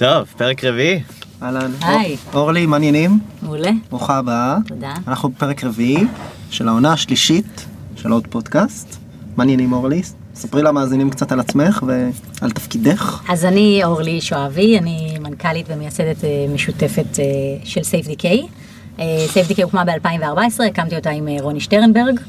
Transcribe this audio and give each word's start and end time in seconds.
טוב, 0.00 0.26
פרק 0.36 0.64
רביעי. 0.64 1.00
אהלן. 1.42 1.70
היי. 1.82 2.16
אור- 2.32 2.40
אורלי, 2.42 2.66
מה 2.66 2.76
העניינים? 2.76 3.18
מעולה. 3.42 3.70
ברוכה 3.90 4.16
הבאה. 4.18 4.56
תודה. 4.66 4.94
אנחנו 5.08 5.28
בפרק 5.28 5.64
רביעי 5.64 6.04
של 6.50 6.68
העונה 6.68 6.92
השלישית 6.92 7.66
של 7.96 8.10
עוד 8.12 8.26
פודקאסט. 8.26 8.96
מה 9.36 9.42
העניינים 9.42 9.72
אורלי? 9.72 10.02
ספרי 10.34 10.62
למאזינים 10.62 11.10
קצת 11.10 11.32
על 11.32 11.40
עצמך 11.40 11.84
ועל 12.40 12.50
תפקידך. 12.50 13.20
אז 13.28 13.44
אני 13.44 13.80
אורלי 13.84 14.20
שואבי, 14.20 14.78
אני 14.78 15.16
מנכ"לית 15.20 15.66
ומייסדת 15.68 16.24
אה, 16.24 16.28
משותפת 16.54 17.18
אה, 17.18 17.24
של 17.64 17.80
SafeDK. 17.80 18.24
אה, 18.98 19.04
SafeDK 19.34 19.62
הוקמה 19.62 19.84
ב-2014, 19.84 20.64
הקמתי 20.66 20.96
אותה 20.96 21.10
עם 21.10 21.28
אה, 21.28 21.36
רוני 21.40 21.60
שטרנברג. 21.60 22.20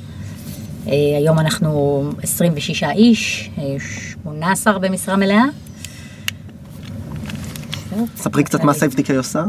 היום 1.17 1.39
אנחנו 1.39 2.03
26 2.23 2.83
איש, 2.83 3.49
אה, 3.57 3.63
18 4.23 4.79
במשרה 4.79 5.15
מלאה. 5.15 5.43
ספרי 8.15 8.43
קצת 8.43 8.63
מה 8.63 8.73
SafeDK 8.73 9.15
עושה. 9.15 9.43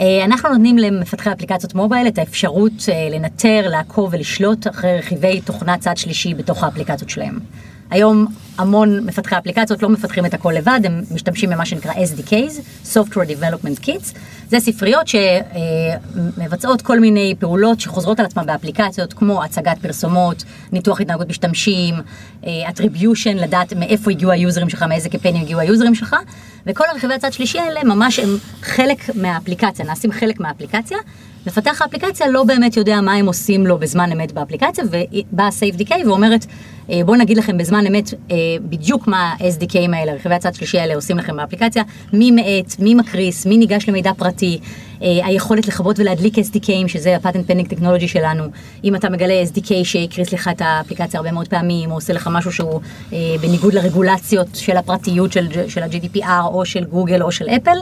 אה, 0.00 0.24
אנחנו 0.24 0.48
נותנים 0.48 0.78
למפתחי 0.78 1.32
אפליקציות 1.32 1.74
mobile 1.74 2.08
את 2.08 2.18
האפשרות 2.18 2.72
אה, 2.88 3.08
לנטר, 3.10 3.68
לעקוב 3.68 4.08
ולשלוט 4.12 4.66
אחרי 4.66 4.98
רכיבי 4.98 5.40
תוכנה 5.40 5.78
צד 5.78 5.96
שלישי 5.96 6.34
בתוך 6.34 6.64
האפליקציות 6.64 7.10
שלהם. 7.10 7.38
היום 7.90 8.26
המון 8.58 9.06
מפתחי 9.06 9.38
אפליקציות 9.38 9.82
לא 9.82 9.88
מפתחים 9.88 10.26
את 10.26 10.34
הכל 10.34 10.52
לבד, 10.56 10.80
הם 10.84 11.02
משתמשים 11.10 11.50
במה 11.50 11.66
שנקרא 11.66 11.92
SDKs, 11.92 12.60
Software 12.94 13.28
Development 13.40 13.84
Kits. 13.84 14.18
זה 14.48 14.60
ספריות 14.60 15.06
שמבצעות 15.08 16.82
כל 16.82 17.00
מיני 17.00 17.34
פעולות 17.38 17.80
שחוזרות 17.80 18.20
על 18.20 18.26
עצמן 18.26 18.46
באפליקציות, 18.46 19.12
כמו 19.12 19.44
הצגת 19.44 19.78
פרסומות, 19.82 20.44
ניתוח 20.72 21.00
התנהגות 21.00 21.28
משתמשים, 21.28 21.94
אה, 22.46 22.50
attribution, 22.68 23.34
לדעת 23.34 23.72
מאיפה 23.72 24.10
הגיעו 24.10 24.30
היוזרים 24.30 24.68
שלך, 24.68 24.82
מאיזה 24.82 25.08
קמפיינים 25.08 25.42
הגיעו 25.42 25.60
היוזרים 25.60 25.94
שלך, 25.94 26.16
וכל 26.66 26.84
הרכיבי 26.92 27.14
הצד 27.14 27.32
שלישי 27.32 27.58
האלה 27.58 27.84
ממש 27.84 28.18
הם 28.18 28.28
חלק 28.62 29.14
מהאפליקציה, 29.14 29.84
נעשים 29.84 30.12
חלק 30.12 30.40
מהאפליקציה. 30.40 30.98
מפתח 31.46 31.82
האפליקציה 31.82 32.28
לא 32.28 32.44
באמת 32.44 32.76
יודע 32.76 33.00
מה 33.00 33.12
הם 33.12 33.26
עושים 33.26 33.66
לו 33.66 33.78
בזמן 33.78 34.12
אמת 34.12 34.32
באפליקציה, 34.32 34.84
ובאה 34.84 35.48
SafeDK 35.48 35.92
ואומרת, 36.06 36.46
אה, 36.90 37.00
בואו 37.04 37.16
נגיד 37.16 37.36
לכם 37.36 37.58
בזמן 37.58 37.86
אמת 37.86 38.14
אה, 38.30 38.36
בדיוק 38.62 39.06
מה 39.06 39.18
ה-SDKים 39.18 39.96
האלה, 39.96 40.12
רכיבי 40.12 40.34
הצד 40.34 40.54
שלישי 40.54 40.78
האלה 40.78 40.94
עושים 40.94 41.18
לכם 41.18 41.36
באפליקציה, 41.36 41.82
מי 42.12 42.30
מאט, 42.30 42.78
מי 42.78 42.94
מקריס, 42.94 43.46
מי 43.46 43.56
ניגש 43.56 43.88
למידע 43.88 44.12
פרטי, 44.16 44.58
אה, 45.02 45.26
היכולת 45.26 45.68
לכבות 45.68 45.98
ולהדליק 45.98 46.34
SDKים, 46.38 46.88
שזה 46.88 47.16
ה-Patent 47.16 47.50
Pending 47.50 47.72
Technology 47.72 48.06
שלנו, 48.06 48.44
אם 48.84 48.94
אתה 48.94 49.10
מגלה 49.10 49.42
SDK 49.42 49.70
שהקריס 49.84 50.32
לך 50.32 50.48
את 50.48 50.62
האפליקציה 50.64 51.18
הרבה 51.18 51.32
מאוד 51.32 51.48
פעמים, 51.48 51.90
או 51.90 51.94
עושה 51.94 52.12
לך 52.12 52.28
משהו 52.32 52.52
שהוא 52.52 52.80
בניגוד 53.40 53.74
לרגולציות 53.74 54.48
של 54.54 54.76
הפרטיות 54.76 55.32
של, 55.32 55.48
של 55.68 55.82
ה-GDPR, 55.82 56.44
או 56.44 56.64
של 56.64 56.84
גוגל 56.84 57.22
או 57.22 57.32
של 57.32 57.48
אפל, 57.48 57.76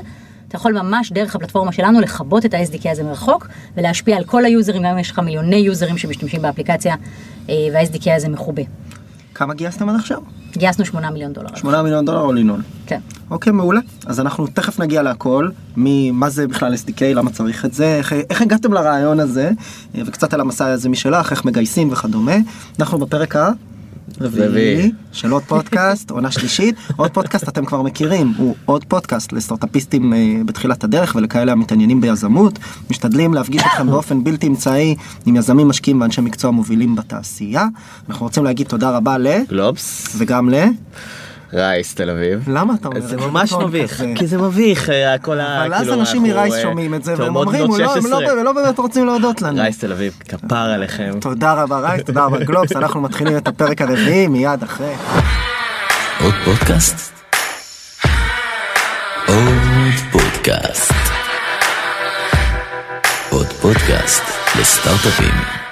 אתה 0.55 0.61
יכול 0.61 0.83
ממש 0.83 1.13
דרך 1.13 1.37
הפלטפורמה 1.37 1.73
שלנו 1.73 2.01
לכבות 2.01 2.47
את 2.47 2.55
ה-SDK 2.55 2.91
הזה 2.91 3.03
מרחוק 3.03 3.49
ולהשפיע 3.77 4.17
על 4.17 4.25
כל 4.25 4.45
היוזרים, 4.45 4.83
גם 4.83 4.91
אם 4.91 4.99
יש 4.99 5.11
לך 5.11 5.19
מיליוני 5.19 5.57
יוזרים 5.57 5.99
שמשתמשים 5.99 6.43
באפליקציה 6.43 6.95
אה, 7.49 7.55
וה-SDK 7.73 8.11
הזה 8.17 8.29
מחובה. 8.29 8.63
כמה 9.35 9.55
גייסתם 9.55 9.89
עד 9.89 9.97
עכשיו? 9.97 10.19
גייסנו 10.53 10.85
8 10.85 11.11
מיליון 11.11 11.33
דולר. 11.33 11.49
8 11.55 11.83
מיליון 11.83 12.05
דולר 12.05 12.21
או 12.21 12.33
לינון. 12.33 12.63
כן. 12.87 13.01
אוקיי, 13.31 13.53
מעולה. 13.53 13.81
אז 14.07 14.21
אנחנו 14.21 14.47
תכף 14.47 14.81
נגיע 14.81 15.03
להכל, 15.03 15.49
ממה 15.77 16.31
זה 16.31 16.49
בכלל 16.49 16.75
SDK, 16.75 17.03
למה 17.15 17.31
צריך 17.31 17.65
את 17.65 17.75
זה, 17.75 17.97
איך, 17.97 18.13
איך 18.31 18.43
הגעתם 18.43 18.73
לרעיון 18.73 19.21
הזה, 19.21 19.51
אה, 19.95 20.03
וקצת 20.07 20.35
על 20.35 20.41
המסע 20.41 20.67
הזה 20.67 20.89
משלך, 20.89 21.31
איך 21.31 21.45
מגייסים 21.45 21.93
וכדומה. 21.93 22.37
אנחנו 22.79 22.99
בפרק 22.99 23.37
הרביעי 23.37 23.73
רביעי. 24.21 24.93
של 25.13 25.31
עוד 25.31 25.43
פודקאסט, 25.43 26.11
עונה 26.11 26.31
שלישית. 26.31 26.77
עוד 26.97 27.11
פודקאסט 27.11 27.49
אתם 27.49 27.65
כבר 27.65 27.83
מכירים, 27.83 28.33
הוא 28.37 28.55
עוד 28.65 28.85
פודקאסט 28.85 29.33
לסטארטאפיסטים 29.33 30.13
אה, 30.13 30.19
בתחילת 30.47 30.85
הדרך 30.85 31.15
ולכאלה 31.15 31.53
המתעניינים 31.53 32.01
ביזמות. 32.01 32.59
משתדלים 32.91 33.35
להפגיש 33.35 33.63
אתכם 33.63 33.87
באופן 33.87 34.25
בלתי 34.25 34.47
אמצעי 34.47 34.97
עם 35.27 35.37
יזמים 35.37 35.69
משקיעים 35.69 36.01
ואנשי 36.01 36.21
מקצוע 36.21 36.51
מובילים 36.51 36.97
בתעשייה. 36.97 37.67
אנחנו 38.09 38.27
רוצים 38.27 38.45
להגיד 38.45 38.67
תודה 38.67 38.91
רבה 38.91 39.19
ל... 39.19 39.27
גלובס, 39.48 40.14
וגם 40.19 40.51
ל... 40.51 40.55
רייס 41.55 41.95
תל 41.95 42.11
אביב. 42.11 42.45
למה 42.48 42.75
אתה 42.81 42.89
אומר 42.89 42.97
את 42.98 43.03
זה 43.03 43.09
זה 43.09 43.17
ממש 43.17 43.53
מביך? 43.53 44.03
כי 44.15 44.27
זה 44.27 44.39
מביך, 44.39 44.91
אה, 44.91 45.19
כל 45.19 45.41
ה... 45.41 45.63
אבל 45.65 45.75
אז 45.75 45.81
כאילו, 45.81 45.95
אנשים 46.01 46.23
מ 46.23 46.29
Rise 46.29 46.55
אה, 46.55 46.63
שומעים 46.63 46.95
את 46.95 47.05
זה 47.05 47.15
והם 47.19 47.37
אומרים, 47.37 47.59
בנות 47.67 47.70
"הוא 47.70 47.79
לא- 47.79 47.92
הם 47.95 48.01
16. 48.03 48.20
לא 48.20 48.31
הם 48.39 48.45
לא 48.45 48.53
באמת 48.53 48.79
רוצים 48.79 49.07
להודות 49.07 49.42
לנו. 49.42 49.63
Rise 49.63 49.79
תל 49.79 49.93
אביב, 49.93 50.13
כפר 50.29 50.57
עליכם. 50.57 51.11
תודה 51.20 51.53
רבה 51.53 51.79
Rise, 51.79 52.02
תודה 52.03 52.25
רבה 52.25 52.39
גלובס, 52.45 52.73
אנחנו 52.77 53.01
מתחילים 53.01 53.37
את 53.37 53.48
הפרק 53.48 53.81
הרביעי 53.83 54.27
מיד 54.29 54.63
אחרי. 54.63 54.93
עוד 56.20 56.35
פודקאסט? 56.45 57.13
עוד 59.27 59.45
פודקאסט. 60.13 60.93
עוד 63.31 63.47
פודקאסט 63.47 64.23
לסטארט-אפים. 64.61 65.64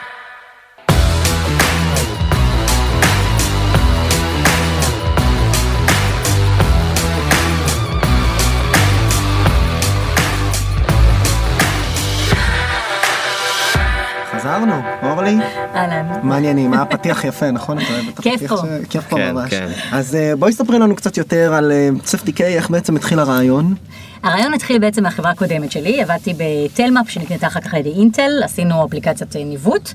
מעניינים, 16.23 16.73
היה 16.73 16.85
פתיח 16.85 17.25
יפה, 17.25 17.51
נכון? 17.51 17.79
כיף 18.23 18.47
פה. 18.49 18.57
כיף 18.89 19.09
פה 19.09 19.17
כן, 19.17 19.33
ממש. 19.33 19.51
כן. 19.51 19.69
אז 19.93 20.15
אה, 20.15 20.37
בואי 20.37 20.53
ספרי 20.53 20.79
לנו 20.79 20.97
קצת 20.97 21.17
יותר 21.17 21.55
על 21.55 21.73
SFDK, 22.05 22.43
איך 22.43 22.71
בעצם 22.71 22.97
התחיל 22.97 23.19
הרעיון. 23.19 23.75
הרעיון 24.23 24.55
התחיל 24.55 24.79
בעצם 24.79 25.03
מהחברה 25.03 25.31
הקודמת 25.31 25.73
שלי, 25.73 26.03
עבדתי 26.03 26.35
בטלמאפ 26.37 27.11
שנקנתה 27.11 27.47
אחר 27.47 27.61
כך 27.61 27.75
על 27.75 27.81
ידי 27.81 27.93
אינטל, 27.99 28.31
עשינו 28.45 28.87
אפליקציית 28.87 29.37
אה, 29.37 29.45
ניווט. 29.45 29.93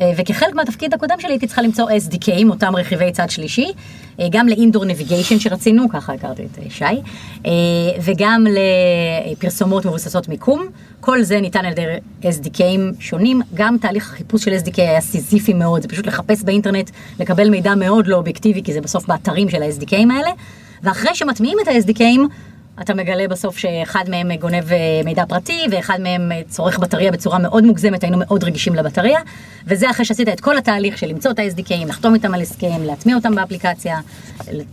אה, 0.00 0.12
וכחלק 0.16 0.54
מהתפקיד 0.54 0.94
הקודם 0.94 1.20
שלי 1.20 1.30
הייתי 1.30 1.46
צריכה 1.46 1.62
למצוא 1.62 1.90
SDK, 1.90 2.28
אותם 2.48 2.76
רכיבי 2.76 3.12
צד 3.12 3.30
שלישי, 3.30 3.72
אה, 4.20 4.26
גם 4.30 4.48
לאינדור 4.48 4.84
נביגיישן 4.84 5.38
שרצינו, 5.38 5.88
ככה 5.88 6.12
הכרתי 6.12 6.42
את 6.52 6.58
אה, 6.58 6.70
שי, 6.70 6.84
וגם 8.00 8.46
לפרסומות 9.32 9.86
מבוססות 9.86 10.28
מיקום. 10.28 10.66
כל 11.00 11.22
זה 11.22 11.40
ניתן 11.40 11.64
על 11.64 11.72
ידי 11.72 11.84
SDK 12.22 12.69
ים 12.69 13.00
שונים, 13.00 13.42
גם 13.54 13.76
תהליך 13.80 14.12
החיפוש 14.12 14.44
של 14.44 14.52
SDK 14.64 14.74
היה 14.76 15.00
סיזיפי 15.00 15.52
מאוד, 15.52 15.82
זה 15.82 15.88
פשוט 15.88 16.06
לחפש 16.06 16.42
באינטרנט, 16.42 16.90
לקבל 17.20 17.50
מידע 17.50 17.74
מאוד 17.74 18.06
לא 18.06 18.16
אובייקטיבי, 18.16 18.62
כי 18.62 18.72
זה 18.72 18.80
בסוף 18.80 19.06
באתרים 19.06 19.48
של 19.48 19.62
ה- 19.62 19.76
SDK 19.76 19.98
ים 19.98 20.12
האלה, 20.16 20.30
ואחרי 20.82 21.14
שמטמיעים 21.14 21.58
את 21.62 21.68
ה- 21.68 21.81
SDK 21.81 22.00
ים, 22.00 22.20
אתה 22.80 22.94
מגלה 22.94 23.28
בסוף 23.28 23.58
שאחד 23.58 24.04
מהם 24.08 24.34
גונב 24.34 24.72
אה, 24.72 25.00
מידע 25.04 25.24
פרטי 25.26 25.66
ואחד 25.70 26.00
מהם 26.00 26.32
אה, 26.32 26.40
צורך 26.48 26.78
בטריה 26.78 27.12
בצורה 27.12 27.38
מאוד 27.38 27.64
מוגזמת, 27.64 28.02
היינו 28.02 28.18
מאוד 28.18 28.44
רגישים 28.44 28.74
לבטריה, 28.74 29.18
וזה 29.66 29.90
אחרי 29.90 30.04
שעשית 30.04 30.28
את 30.28 30.40
כל 30.40 30.58
התהליך 30.58 30.98
של 30.98 31.06
למצוא 31.06 31.30
את 31.30 31.38
ה- 31.38 31.50
SDK 31.50 31.69
ים, 31.69 31.88
לחתום 31.88 32.14
איתם 32.14 32.34
על 32.34 32.42
הסכם, 32.42 32.82
להטמיע 32.84 33.16
אותם 33.16 33.34
באפליקציה, 33.34 34.00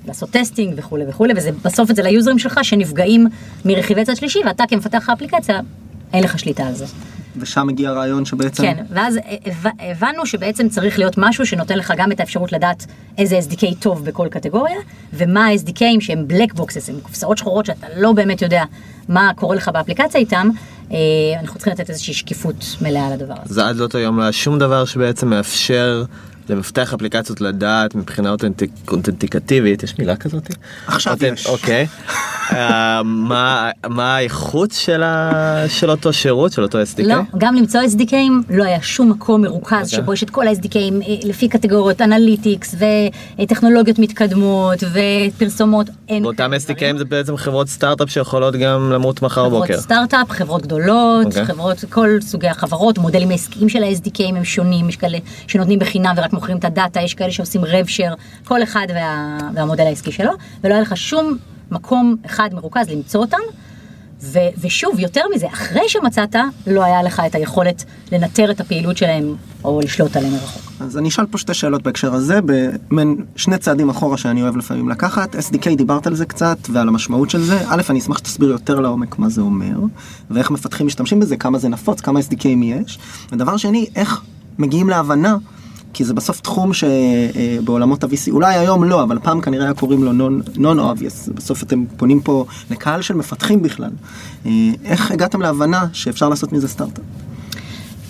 לעשות 0.07 0.29
testing 0.29 0.73
וכולי 0.77 1.05
וכולי, 1.07 1.33
וזה 1.35 1.51
בסוף 1.63 1.91
את 1.91 1.95
זה 1.95 2.03
ל 2.03 2.09
users 2.09 2.39
שלך 2.39 2.59
שנפגעים 2.63 3.27
מרכיבי 3.65 4.05
צד 4.05 4.15
שלישי, 4.15 4.39
ואתה 4.45 4.63
כמפתח 4.69 5.09
האפליקציה, 5.09 5.59
אין 6.13 6.23
לך 6.23 6.39
שליטה 6.39 6.67
על 6.67 6.73
זה. 6.73 6.85
ושם 7.37 7.69
הגיע 7.69 7.89
הרעיון 7.89 8.25
שבעצם... 8.25 8.63
כן, 8.63 8.83
ואז 8.89 9.19
הב- 9.45 9.71
הבנו 9.79 10.25
שבעצם 10.25 10.69
צריך 10.69 10.99
להיות 10.99 11.15
משהו 11.17 11.45
שנותן 11.45 11.77
לך 11.77 11.93
גם 11.97 12.11
את 12.11 12.19
האפשרות 12.19 12.51
לדעת 12.51 12.85
איזה 13.17 13.39
SDK 13.49 13.65
טוב 13.79 14.05
בכל 14.05 14.27
קטגוריה, 14.31 14.75
ומה 15.13 15.45
ה-SDKים 15.45 15.99
שהם 15.99 16.25
black 16.29 16.53
boxes, 16.59 16.89
הם 16.89 16.95
קופסאות 17.01 17.37
שחורות 17.37 17.65
שאתה 17.65 17.87
לא 17.97 18.11
באמת 18.13 18.41
יודע 18.41 18.63
מה 19.09 19.31
קורה 19.35 19.55
לך 19.55 19.69
באפליקציה 19.73 20.21
איתם, 20.21 20.49
אה, 20.91 20.97
אנחנו 21.41 21.55
צריכים 21.55 21.73
לתת 21.73 21.89
איזושהי 21.89 22.13
שקיפות 22.13 22.75
מלאה 22.81 23.09
לדבר 23.15 23.35
הזה. 23.43 23.53
זה 23.53 23.67
עד 23.67 23.75
לאותו 23.75 23.97
יום 23.97 24.17
לא 24.17 24.23
היה 24.23 24.31
שום 24.31 24.59
דבר 24.59 24.85
שבעצם 24.85 25.29
מאפשר 25.29 26.03
למפתח 26.49 26.93
אפליקציות 26.93 27.41
לדעת 27.41 27.95
מבחינה 27.95 28.29
אותנטיק- 28.31 28.91
אותנטיקטיבית, 28.91 29.83
יש 29.83 29.93
מילה 29.99 30.15
כזאת? 30.15 30.49
עכשיו 30.87 31.13
אותנ- 31.13 31.25
יש. 31.33 31.47
אוקיי. 31.47 31.87
אה, 32.53 33.01
מה 33.03 33.69
מה 33.89 34.15
האיכות 34.15 34.71
של 34.71 35.03
ה- 35.03 35.33
של 35.67 35.91
אותו 35.91 36.13
שירות, 36.13 36.51
של 36.51 36.61
אותו 36.63 36.77
SDK? 36.81 37.03
לא, 37.07 37.15
גם 37.37 37.55
למצוא 37.55 37.81
SDK 37.81 38.00
ים 38.00 38.13
לא 38.49 38.63
היה 38.63 38.81
שום 38.81 39.09
מקום 39.09 39.41
מרוכז 39.41 39.73
אוקיי. 39.73 39.85
שבו 39.89 40.13
יש 40.13 40.23
את 40.23 40.29
כל 40.29 40.47
ה- 40.47 40.56
SDK 40.56 40.69
ים 40.69 40.77
אה, 41.07 41.15
לפי 41.23 41.47
קטגוריות, 41.49 42.01
analytics 42.01 42.75
וטכנולוגיות 43.39 43.99
מתקדמות 43.99 44.79
ופרסומות. 44.83 45.85
דברים. 46.05 46.25
SDK 46.53 46.80
ים 46.80 46.97
זה 46.97 47.05
בעצם 47.05 47.37
חברות 47.37 47.67
סטארט-אפ 47.69 48.09
שיכולות 48.09 48.55
גם 48.55 48.91
למות 48.91 49.21
מחר 49.21 49.45
חברות 49.45 49.63
בבוקר. 49.67 49.81
סטארט-אפ, 49.81 50.29
חברות 50.31 50.61
גדולות, 50.61 51.25
אוקיי. 51.25 51.45
חברות, 51.45 51.85
כל 51.89 52.09
סוגי 52.21 52.47
החברות, 52.47 52.97
מודלים 52.97 53.29
העסקיים 53.31 53.69
של 53.69 53.83
ה- 53.83 53.98
SDK 53.98 54.20
ים 54.20 54.35
הם 54.35 54.43
שונים, 54.43 54.89
יש 54.89 54.95
כאלה 54.95 55.17
שנותנים 55.47 55.79
בחינם 55.79 56.13
ורק 56.17 56.33
מוכרים 56.35 56.57
את 56.57 56.65
ה 56.65 56.71
data, 56.71 57.01
יש 57.01 57.13
כאלה 57.13 57.31
שעושים 57.31 57.65
rev 57.65 57.82
share, 57.82 58.15
כל 58.45 58.63
אחד 58.63 58.87
וה, 58.89 59.37
והמודל 59.53 59.83
העסקי 59.83 60.11
שלו, 60.11 60.31
ולא 60.63 60.73
היה 60.73 60.81
לך 60.81 60.97
שום 60.97 61.37
מקום 61.71 62.15
אחד 62.25 62.49
מרוכז 62.53 62.89
למצוא 62.89 63.21
אותם. 63.21 63.37
ו- 64.21 64.49
ושוב, 64.61 64.99
יותר 64.99 65.21
מזה, 65.35 65.47
אחרי 65.47 65.81
שמצאת, 65.87 66.35
לא 66.67 66.83
היה 66.83 67.03
לך 67.03 67.21
את 67.25 67.35
היכולת 67.35 67.85
לנטר 68.11 68.51
את 68.51 68.59
הפעילות 68.59 68.97
שלהם 68.97 69.35
או 69.63 69.79
לשלוט 69.83 70.17
עליהם 70.17 70.33
מרחוק. 70.33 70.61
אז 70.79 70.97
אני 70.97 71.09
אשאל 71.09 71.25
פה 71.25 71.37
שתי 71.37 71.53
שאלות 71.53 71.83
בהקשר 71.83 72.13
הזה, 72.13 72.39
במין 72.45 73.25
שני 73.35 73.57
צעדים 73.57 73.89
אחורה 73.89 74.17
שאני 74.17 74.41
אוהב 74.41 74.57
לפעמים 74.57 74.89
לקחת. 74.89 75.35
SDK 75.35 75.75
דיברת 75.77 76.07
על 76.07 76.15
זה 76.15 76.25
קצת 76.25 76.57
ועל 76.69 76.87
המשמעות 76.87 77.29
של 77.29 77.41
זה. 77.41 77.59
א', 77.67 77.81
אני 77.89 77.99
אשמח 77.99 78.17
שתסביר 78.17 78.49
יותר 78.49 78.79
לעומק 78.79 79.19
מה 79.19 79.29
זה 79.29 79.41
אומר, 79.41 79.77
ואיך 80.31 80.51
מפתחים 80.51 80.87
משתמשים 80.87 81.19
בזה, 81.19 81.37
כמה 81.37 81.57
זה 81.57 81.69
נפוץ, 81.69 82.01
כמה 82.01 82.19
SDKים 82.19 82.63
יש. 82.63 82.99
ודבר 83.31 83.57
שני, 83.57 83.85
איך 83.95 84.21
מגיעים 84.57 84.89
להבנה, 84.89 85.37
כי 85.95 86.03
זה 86.03 86.13
בסוף 86.13 86.41
תחום 86.41 86.71
שבעולמות 86.73 88.03
ה-VC, 88.03 88.31
אולי 88.31 88.55
היום 88.55 88.83
לא, 88.83 89.03
אבל 89.03 89.19
פעם 89.23 89.41
כנראה 89.41 89.65
היה 89.65 89.73
קוראים 89.73 90.03
לו 90.03 90.29
non-obvious. 90.55 91.33
בסוף 91.33 91.63
אתם 91.63 91.85
פונים 91.97 92.21
פה 92.21 92.45
לקהל 92.71 93.01
של 93.01 93.13
מפתחים 93.13 93.61
בכלל. 93.61 93.91
אה, 94.45 94.51
איך 94.85 95.11
הגעתם 95.11 95.41
להבנה 95.41 95.85
שאפשר 95.93 96.29
לעשות 96.29 96.53
מזה 96.53 96.67
סטארט-אפ? 96.67 97.03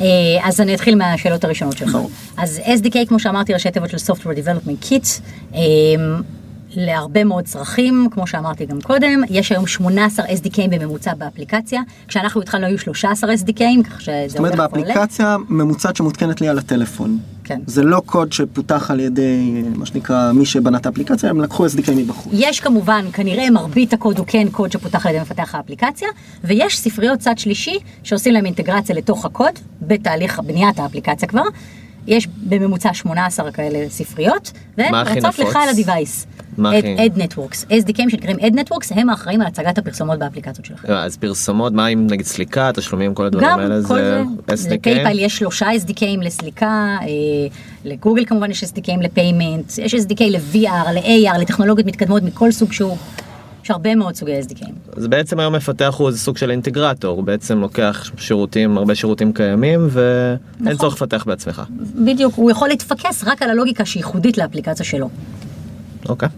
אה, 0.01 0.07
אז 0.43 0.61
אני 0.61 0.75
אתחיל 0.75 0.95
מהשאלות 0.95 1.43
הראשונות 1.43 1.77
שלך. 1.77 1.91
ברור. 1.91 2.09
אז 2.37 2.61
SDK, 2.65 3.07
כמו 3.07 3.19
שאמרתי, 3.19 3.53
ראשי 3.53 3.71
תיבות 3.71 3.89
של 3.89 3.97
Software 3.97 4.37
Development 4.37 4.85
Kit, 4.89 5.21
אה, 5.55 5.59
להרבה 6.75 7.23
מאוד 7.23 7.45
צרכים, 7.45 8.07
כמו 8.11 8.27
שאמרתי 8.27 8.65
גם 8.65 8.81
קודם, 8.81 9.21
יש 9.29 9.51
היום 9.51 9.67
18 9.67 10.25
SDKים 10.25 10.69
בממוצע 10.69 11.13
באפליקציה, 11.13 11.81
כשאנחנו 12.07 12.41
התחלנו 12.41 12.65
היו 12.65 12.79
13 12.79 13.33
SDKים, 13.33 13.83
כך 13.83 14.01
שזה 14.01 14.25
זאת 14.27 14.37
אומרת 14.37 14.55
הולך 14.55 14.73
ועולה. 14.73 14.87
באפליקציה 14.87 15.37
ממוצעת 15.49 15.95
שמותקנת 15.95 16.41
לי 16.41 16.47
על 16.47 16.57
הטלפון. 16.57 17.19
כן. 17.45 17.59
זה 17.67 17.83
לא 17.83 18.01
קוד 18.05 18.33
שפותח 18.33 18.91
על 18.91 18.99
ידי 18.99 19.63
מה 19.75 19.85
שנקרא 19.85 20.31
מי 20.31 20.45
שבנה 20.45 20.77
את 20.77 20.85
האפליקציה, 20.85 21.29
הם 21.29 21.41
לקחו 21.41 21.65
SDK 21.65 21.91
מבחוץ. 21.95 22.33
יש 22.37 22.59
כמובן, 22.59 23.05
כנראה 23.13 23.49
מרבית 23.49 23.93
הקוד 23.93 24.17
הוא 24.17 24.25
כן 24.27 24.47
קוד 24.51 24.71
שפותח 24.71 25.05
על 25.05 25.11
ידי 25.11 25.21
מפתח 25.21 25.55
האפליקציה, 25.55 26.07
ויש 26.43 26.79
ספריות 26.79 27.19
צד 27.19 27.37
שלישי 27.37 27.79
שעושים 28.03 28.33
להם 28.33 28.45
אינטגרציה 28.45 28.95
לתוך 28.95 29.25
הקוד, 29.25 29.53
בתהליך 29.81 30.39
בניית 30.39 30.79
האפליקציה 30.79 31.27
כבר. 31.27 31.43
יש 32.07 32.27
בממוצע 32.49 32.93
18 32.93 33.51
כאלה 33.51 33.89
ספריות, 33.89 34.51
והן 34.77 34.93
רצות? 34.95 35.39
לך 35.39 35.55
על 35.55 35.69
ה-Device. 35.69 36.25
מה 36.57 36.71
הכי- 36.71 36.95
Ad 36.97 37.19
Networks, 37.19 37.65
SDKים 37.71 38.09
שנקראים 38.09 38.37
Ad 38.39 38.53
Networks, 38.59 38.87
הם 38.95 39.09
האחראים 39.09 39.41
על 39.41 39.47
הצגת 39.47 39.77
הפרסומות 39.77 40.19
באפליקציות 40.19 40.65
שלכם. 40.65 40.91
לא, 40.91 40.97
אז 40.97 41.17
פרסומות, 41.17 41.73
מה 41.73 41.85
עם 41.85 42.07
נגיד 42.09 42.25
סליקה, 42.25 42.71
תשלומים, 42.73 43.13
כל 43.13 43.25
הדברים 43.25 43.47
גם 43.49 43.59
האלה, 43.59 43.75
כל 43.87 43.95
זה, 43.95 44.21
SDK? 44.47 44.73
לפייפל 44.73 45.19
יש 45.19 45.37
שלושה 45.37 45.67
SDKים 45.85 46.21
לסליקה, 46.21 46.67
אה, 47.01 47.07
לגוגל 47.85 48.25
כמובן 48.25 48.51
יש 48.51 48.63
SDKים 48.63 49.01
לפיימנט, 49.01 49.71
יש 49.77 49.93
SDK 49.95 50.21
ל-VR, 50.29 50.91
ל-AR, 50.93 51.37
לטכנולוגיות 51.37 51.87
מתקדמות 51.87 52.23
מכל 52.23 52.51
סוג 52.51 52.73
שהוא, 52.73 52.97
יש 53.65 53.71
הרבה 53.71 53.95
מאוד 53.95 54.15
סוגי 54.15 54.39
SDKים. 54.39 54.97
אז 54.97 55.07
בעצם 55.07 55.39
היום 55.39 55.55
מפתח 55.55 55.95
הוא 55.97 56.07
איזה 56.07 56.19
סוג 56.19 56.37
של 56.37 56.51
אינטגרטור, 56.51 57.15
הוא 57.15 57.23
בעצם 57.23 57.59
לוקח 57.59 58.11
שירותים, 58.17 58.77
הרבה 58.77 58.95
שירותים 58.95 59.33
קיימים, 59.33 59.87
ואין 59.89 60.37
נכון. 60.59 60.75
צורך 60.75 60.93
לפתח 60.93 61.23
בעצמך. 61.27 61.61
בדיוק, 62.05 62.35
הוא 62.35 62.51
יכול 62.51 62.67
להתפקס 62.67 63.23
רק 63.23 63.41
על 63.41 63.49
הלוגיקה 63.49 63.85
שייחודית 63.85 64.37
לאפליקציה 64.37 64.85
שלו. 64.85 65.09
אוקיי. 66.09 66.29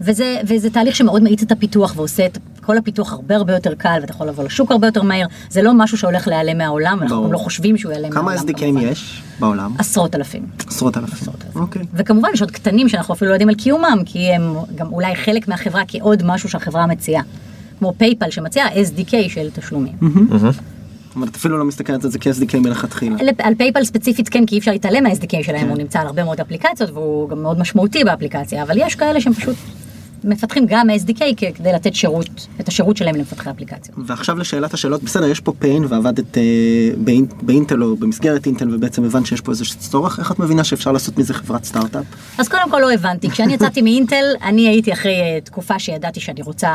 וזה, 0.00 0.40
וזה 0.48 0.70
תהליך 0.70 0.96
שמאוד 0.96 1.22
מאיץ 1.22 1.42
את 1.42 1.52
הפיתוח 1.52 1.96
ועושה 1.96 2.26
את 2.26 2.38
כל 2.68 2.78
הפיתוח 2.78 3.12
הרבה 3.12 3.36
הרבה 3.36 3.52
יותר 3.54 3.74
קל 3.74 3.98
ואתה 4.00 4.12
יכול 4.12 4.28
לבוא 4.28 4.44
לשוק 4.44 4.70
הרבה 4.70 4.86
יותר 4.86 5.02
מהר. 5.02 5.26
זה 5.50 5.62
לא 5.62 5.72
משהו 5.74 5.98
שהולך 5.98 6.28
להיעלם 6.28 6.58
מהעולם, 6.58 6.98
אנחנו. 7.02 7.24
גם 7.24 7.32
לא 7.32 7.38
חושבים 7.38 7.78
שהוא 7.78 7.92
ייעלם 7.92 8.10
כמה 8.10 8.22
מהעולם. 8.22 8.42
SDK 8.48 8.54
ים 8.54 8.58
כמובן. 8.58 8.86
יש 8.86 9.22
בעולם? 9.40 9.72
עשרות 9.78 10.14
אלפים. 10.14 10.46
עשרות 10.66 10.96
אלפים. 10.96 11.28
אוקיי. 11.54 11.82
וכמובן 11.94 12.28
יש 12.34 12.40
עוד 12.40 12.50
קטנים 12.50 12.88
שאנחנו 12.88 13.14
אפילו 13.14 13.28
לא 13.28 13.34
יודעים 13.34 13.48
על 13.48 13.54
קיומם, 13.54 13.98
כי 14.06 14.32
הם 14.32 14.42
גם 14.74 14.92
אולי 14.92 15.16
חלק 15.16 15.48
מהחברה 15.48 15.82
כעוד 15.88 16.22
משהו 16.26 16.48
שהחברה 16.48 16.86
מציעה. 16.86 17.22
כמו 17.78 17.92
פייפל 17.98 18.30
שמציעה 18.30 18.68
SDK 18.68 19.12
של 19.28 19.48
תשלומים. 19.54 19.92
אבל 21.16 21.28
את 21.28 21.36
אפילו 21.36 21.58
לא 21.58 21.64
מסתכלת 21.64 22.04
על 22.04 22.10
זה 22.10 22.18
כ-SDK 22.18 22.58
מלכתחילה. 22.58 23.16
על- 23.20 23.28
על 23.38 23.54
פייפל 23.54 23.84
ספציפית 23.84 24.28
כן, 24.28 24.46
כי 24.46 24.54
אי 24.54 24.58
אפשר 24.58 24.70
להתעלם 24.70 25.02
מה-SDK 25.04 25.42
שלהם, 25.42 25.68
הוא 25.68 25.78
נמצא 25.78 26.00
על 26.00 26.06
הרבה 26.06 26.24
מאוד 26.24 26.40
אפליקציות 26.40 26.90
והוא 26.90 27.28
גם 27.28 27.42
מאוד 27.42 27.58
משמעותי 27.58 28.04
באפליקציה, 28.04 28.62
אבל 28.62 28.74
יש 28.78 28.94
כאלה 28.94 29.20
שהם 29.20 29.32
פשוט 29.32 29.56
מפתחים 30.24 30.66
גם 30.68 30.86
SDK 30.90 31.22
כדי 31.54 31.72
לתת 31.72 31.94
שירות, 31.94 32.46
את 32.60 32.68
השירות 32.68 32.96
שלהם 32.96 33.14
למפתחי 33.16 33.50
אפליקציות. 33.50 33.98
ועכשיו 34.06 34.38
לשאלת 34.38 34.74
השאלות, 34.74 35.02
בסדר, 35.02 35.26
יש 35.26 35.40
פה 35.40 35.52
pain 35.62 35.86
ועבדת 35.88 36.38
אה, 36.38 36.42
באינ- 37.04 37.34
באינטל 37.42 37.82
או 37.82 37.96
במסגרת 37.96 38.46
אינטל 38.46 38.74
ובעצם 38.74 39.04
הבנת 39.04 39.26
שיש 39.26 39.40
פה 39.40 39.52
איזה 39.52 39.64
צורך, 39.78 40.18
איך 40.18 40.32
את 40.32 40.38
מבינה 40.38 40.64
שאפשר 40.64 40.92
לעשות 40.92 41.18
מזה 41.18 41.34
חברת 41.34 41.64
סטארט-אפ? 41.64 42.04
אז 42.38 42.48
קודם 42.48 42.70
כל 42.70 42.78
לא 42.80 42.92
הבנתי, 42.92 43.30
כשאני 43.30 43.54
יצאתי 43.54 43.82
מאינטל, 43.82 44.24
אני 44.42 44.68
הייתי 44.68 44.92
אחרי 44.92 45.20
אה, 45.20 45.38
תקופה 45.44 45.78
שידעתי 45.78 46.20
שאני 46.20 46.42
רוצה 46.42 46.70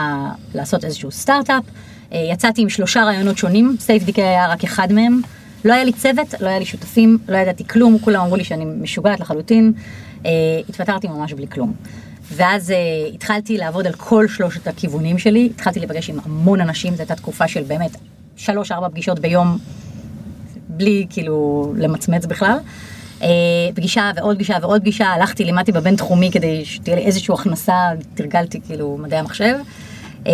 לעשות 0.55 0.85
איזשהו 0.85 1.11
סטארט-אפ, 1.11 1.63
אה, 2.13 2.27
יצאתי 2.33 2.61
עם 2.61 2.69
שלושה 2.69 3.03
רעיונות 3.03 3.37
שונים, 3.37 3.75
SafeDK 3.79 4.13
היה 4.21 4.47
רק 4.51 4.63
אחד 4.63 4.91
מהם, 4.91 5.21
לא 5.65 5.73
היה 5.73 5.83
לי 5.83 5.93
צוות, 5.93 6.33
לא 6.39 6.47
היה 6.47 6.59
לי 6.59 6.65
שותפים, 6.65 7.17
לא 7.27 7.37
ידעתי 7.37 7.67
כלום, 7.67 7.99
כולם 7.99 8.21
אמרו 8.21 8.35
לי 8.35 8.43
שאני 8.43 8.65
משוגעת 8.65 9.19
לחלוטין, 9.19 9.73
אה, 10.25 10.31
התפטרתי 10.69 11.07
ממש 11.07 11.33
בלי 11.33 11.47
כלום. 11.47 11.73
ואז 12.31 12.71
אה, 12.71 12.75
התחלתי 13.13 13.57
לעבוד 13.57 13.87
על 13.87 13.93
כל 13.93 14.27
שלושת 14.27 14.67
הכיוונים 14.67 15.17
שלי, 15.17 15.49
התחלתי 15.55 15.79
להיפגש 15.79 16.09
עם 16.09 16.19
המון 16.25 16.61
אנשים, 16.61 16.95
זו 16.95 16.99
הייתה 16.99 17.15
תקופה 17.15 17.47
של 17.47 17.63
באמת 17.63 17.97
שלוש-ארבע 18.35 18.89
פגישות 18.89 19.19
ביום 19.19 19.57
בלי 20.67 21.07
כאילו 21.09 21.73
למצמץ 21.77 22.25
בכלל. 22.25 22.57
אה, 23.21 23.27
פגישה 23.75 24.11
ועוד 24.15 24.35
פגישה 24.35 24.57
ועוד 24.61 24.81
פגישה, 24.81 25.07
הלכתי, 25.07 25.43
לימדתי 25.43 25.71
בבינתחומי 25.71 26.31
כדי 26.31 26.65
שתהיה 26.65 26.95
לי 26.95 27.01
איזושהי 27.01 27.33
הכנסה, 27.33 27.89
תרגלתי 28.13 28.61
כאילו 28.61 28.97
מדעי 29.01 29.19
המחשב. 29.19 29.55
אה, 30.27 30.31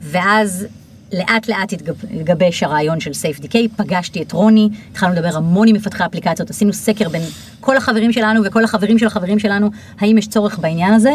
ואז 0.00 0.66
לאט 1.12 1.48
לאט 1.48 1.72
התגב- 1.72 2.04
התגבש 2.14 2.62
הרעיון 2.62 3.00
של 3.00 3.10
SafeDK, 3.10 3.54
פגשתי 3.76 4.22
את 4.22 4.32
רוני, 4.32 4.68
התחלנו 4.90 5.14
לדבר 5.14 5.36
המון 5.36 5.68
עם 5.68 5.76
מפתחי 5.76 6.04
אפליקציות, 6.06 6.50
עשינו 6.50 6.72
סקר 6.72 7.08
בין 7.08 7.22
כל 7.60 7.76
החברים 7.76 8.12
שלנו 8.12 8.40
וכל 8.44 8.64
החברים 8.64 8.98
של 8.98 9.06
החברים 9.06 9.38
שלנו, 9.38 9.70
האם 10.00 10.18
יש 10.18 10.28
צורך 10.28 10.58
בעניין 10.58 10.94
הזה. 10.94 11.14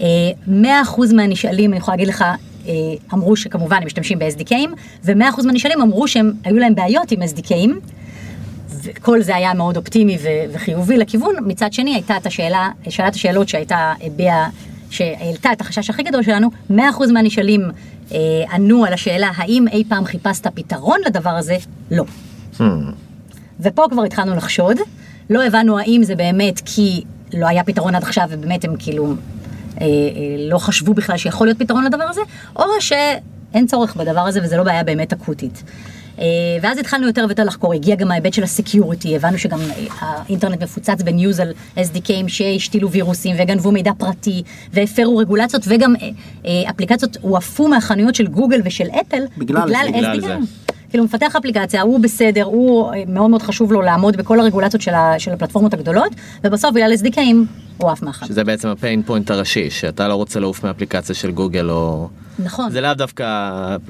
אה, 0.00 0.06
100% 0.46 1.12
מהנשאלים, 1.12 1.70
אני 1.70 1.78
יכולה 1.78 1.96
להגיד 1.96 2.08
לך, 2.08 2.24
אה, 2.66 2.72
אמרו 3.12 3.36
שכמובן 3.36 3.76
הם 3.76 3.86
משתמשים 3.86 4.18
ב-SDKים, 4.18 4.68
ו-100% 5.04 5.46
מהנשאלים 5.46 5.80
אמרו 5.80 6.08
שהם, 6.08 6.32
היו 6.44 6.56
להם 6.58 6.74
בעיות 6.74 7.12
עם 7.12 7.22
SDKים, 7.22 7.70
וכל 8.84 9.22
זה 9.22 9.36
היה 9.36 9.54
מאוד 9.54 9.76
אופטימי 9.76 10.18
וחיובי 10.52 10.96
לכיוון. 10.96 11.34
מצד 11.46 11.72
שני, 11.72 11.94
הייתה 11.94 12.16
את 12.16 12.26
השאלה, 12.26 12.68
שאלת 12.88 13.14
השאלות 13.14 13.48
שהייתה 13.48 13.92
הביעה, 14.02 14.48
שהעלתה 14.90 15.52
את 15.52 15.60
החשש 15.60 15.90
הכי 15.90 16.02
גדול 16.02 16.22
שלנו, 16.22 16.50
100% 16.70 16.74
מהנשאלים 17.12 17.60
אה, 18.12 18.18
ענו 18.52 18.84
על 18.84 18.92
השאלה, 18.92 19.30
האם 19.36 19.68
אי 19.68 19.84
פעם 19.88 20.04
חיפשת 20.04 20.46
פתרון 20.54 20.98
לדבר 21.06 21.30
הזה? 21.30 21.56
לא. 21.90 22.04
ופה 23.60 23.86
כבר 23.90 24.04
התחלנו 24.04 24.36
לחשוד, 24.36 24.76
לא 25.30 25.44
הבנו 25.44 25.78
האם 25.78 26.00
זה 26.04 26.16
באמת 26.16 26.60
כי 26.64 27.04
לא 27.34 27.46
היה 27.46 27.64
פתרון 27.64 27.94
עד 27.94 28.02
עכשיו 28.02 28.28
ובאמת 28.30 28.64
הם 28.64 28.76
כאילו 28.78 29.06
אה, 29.06 29.14
אה, 29.80 29.86
לא 30.50 30.58
חשבו 30.58 30.94
בכלל 30.94 31.16
שיכול 31.16 31.46
להיות 31.46 31.58
פתרון 31.58 31.84
לדבר 31.84 32.04
הזה, 32.04 32.20
או 32.56 32.64
שאין 32.80 33.66
צורך 33.66 33.96
בדבר 33.96 34.20
הזה 34.20 34.40
וזה 34.42 34.56
לא 34.56 34.62
בעיה 34.62 34.84
באמת 34.84 35.12
אקוטית. 35.12 35.62
אה, 36.18 36.24
ואז 36.62 36.78
התחלנו 36.78 37.06
יותר 37.06 37.24
ויותר 37.28 37.44
לחקור, 37.44 37.72
הגיע 37.72 37.96
גם 37.96 38.10
ההיבט 38.10 38.32
של 38.32 38.42
ה 38.42 38.49
security, 38.49 39.16
הבנו 39.16 39.38
שגם 39.38 39.60
אה, 39.60 39.86
האינטרנט 40.00 40.62
מפוצץ 40.62 41.02
ב 41.02 41.10
news 41.10 41.40
על 41.40 41.52
SDK 41.76 42.07
ים 42.07 42.28
שהשתילו 42.28 42.90
וירוסים 42.90 43.36
וגנבו 43.38 43.72
מידע 43.72 43.92
פרטי 43.98 44.42
והפרו 44.72 45.16
רגולציות 45.16 45.62
וגם 45.68 45.94
אה, 46.46 46.70
אפליקציות 46.70 47.16
הועפו 47.20 47.68
מהחנויות 47.68 48.14
של 48.14 48.26
גוגל 48.26 48.60
ושל 48.64 48.86
אפל 49.00 49.22
בגלל 49.38 49.68
זה. 49.68 49.74
בגלל 49.88 50.14
SDK 50.14 50.17
ים. 50.17 50.20
זה. 50.20 50.36
כאילו 50.90 51.04
מפתח 51.04 51.36
אפליקציה, 51.36 51.82
הוא 51.82 52.00
בסדר, 52.00 52.42
הוא 52.42 52.92
מאוד 53.08 53.30
מאוד 53.30 53.42
חשוב 53.42 53.72
לו 53.72 53.82
לעמוד 53.82 54.16
בכל 54.16 54.40
הרגולציות 54.40 54.82
של, 54.82 54.94
ה, 54.94 55.14
של 55.18 55.32
הפלטפורמות 55.32 55.74
הגדולות, 55.74 56.14
ובסוף 56.44 56.70
בגלל 56.74 56.92
SDKים 57.02 57.63
הוא 57.76 57.90
עף 57.90 58.02
מאחד. 58.02 58.26
שזה 58.26 58.44
בעצם 58.44 58.68
הפיין 58.68 59.02
פוינט 59.02 59.30
הראשי, 59.30 59.70
שאתה 59.70 60.08
לא 60.08 60.14
רוצה 60.14 60.40
לעוף 60.40 60.64
מאפליקציה 60.64 61.14
של 61.14 61.30
גוגל 61.30 61.70
או... 61.70 62.08
נכון. 62.38 62.70
זה 62.70 62.80
לאו 62.80 62.94
דווקא 62.94 63.24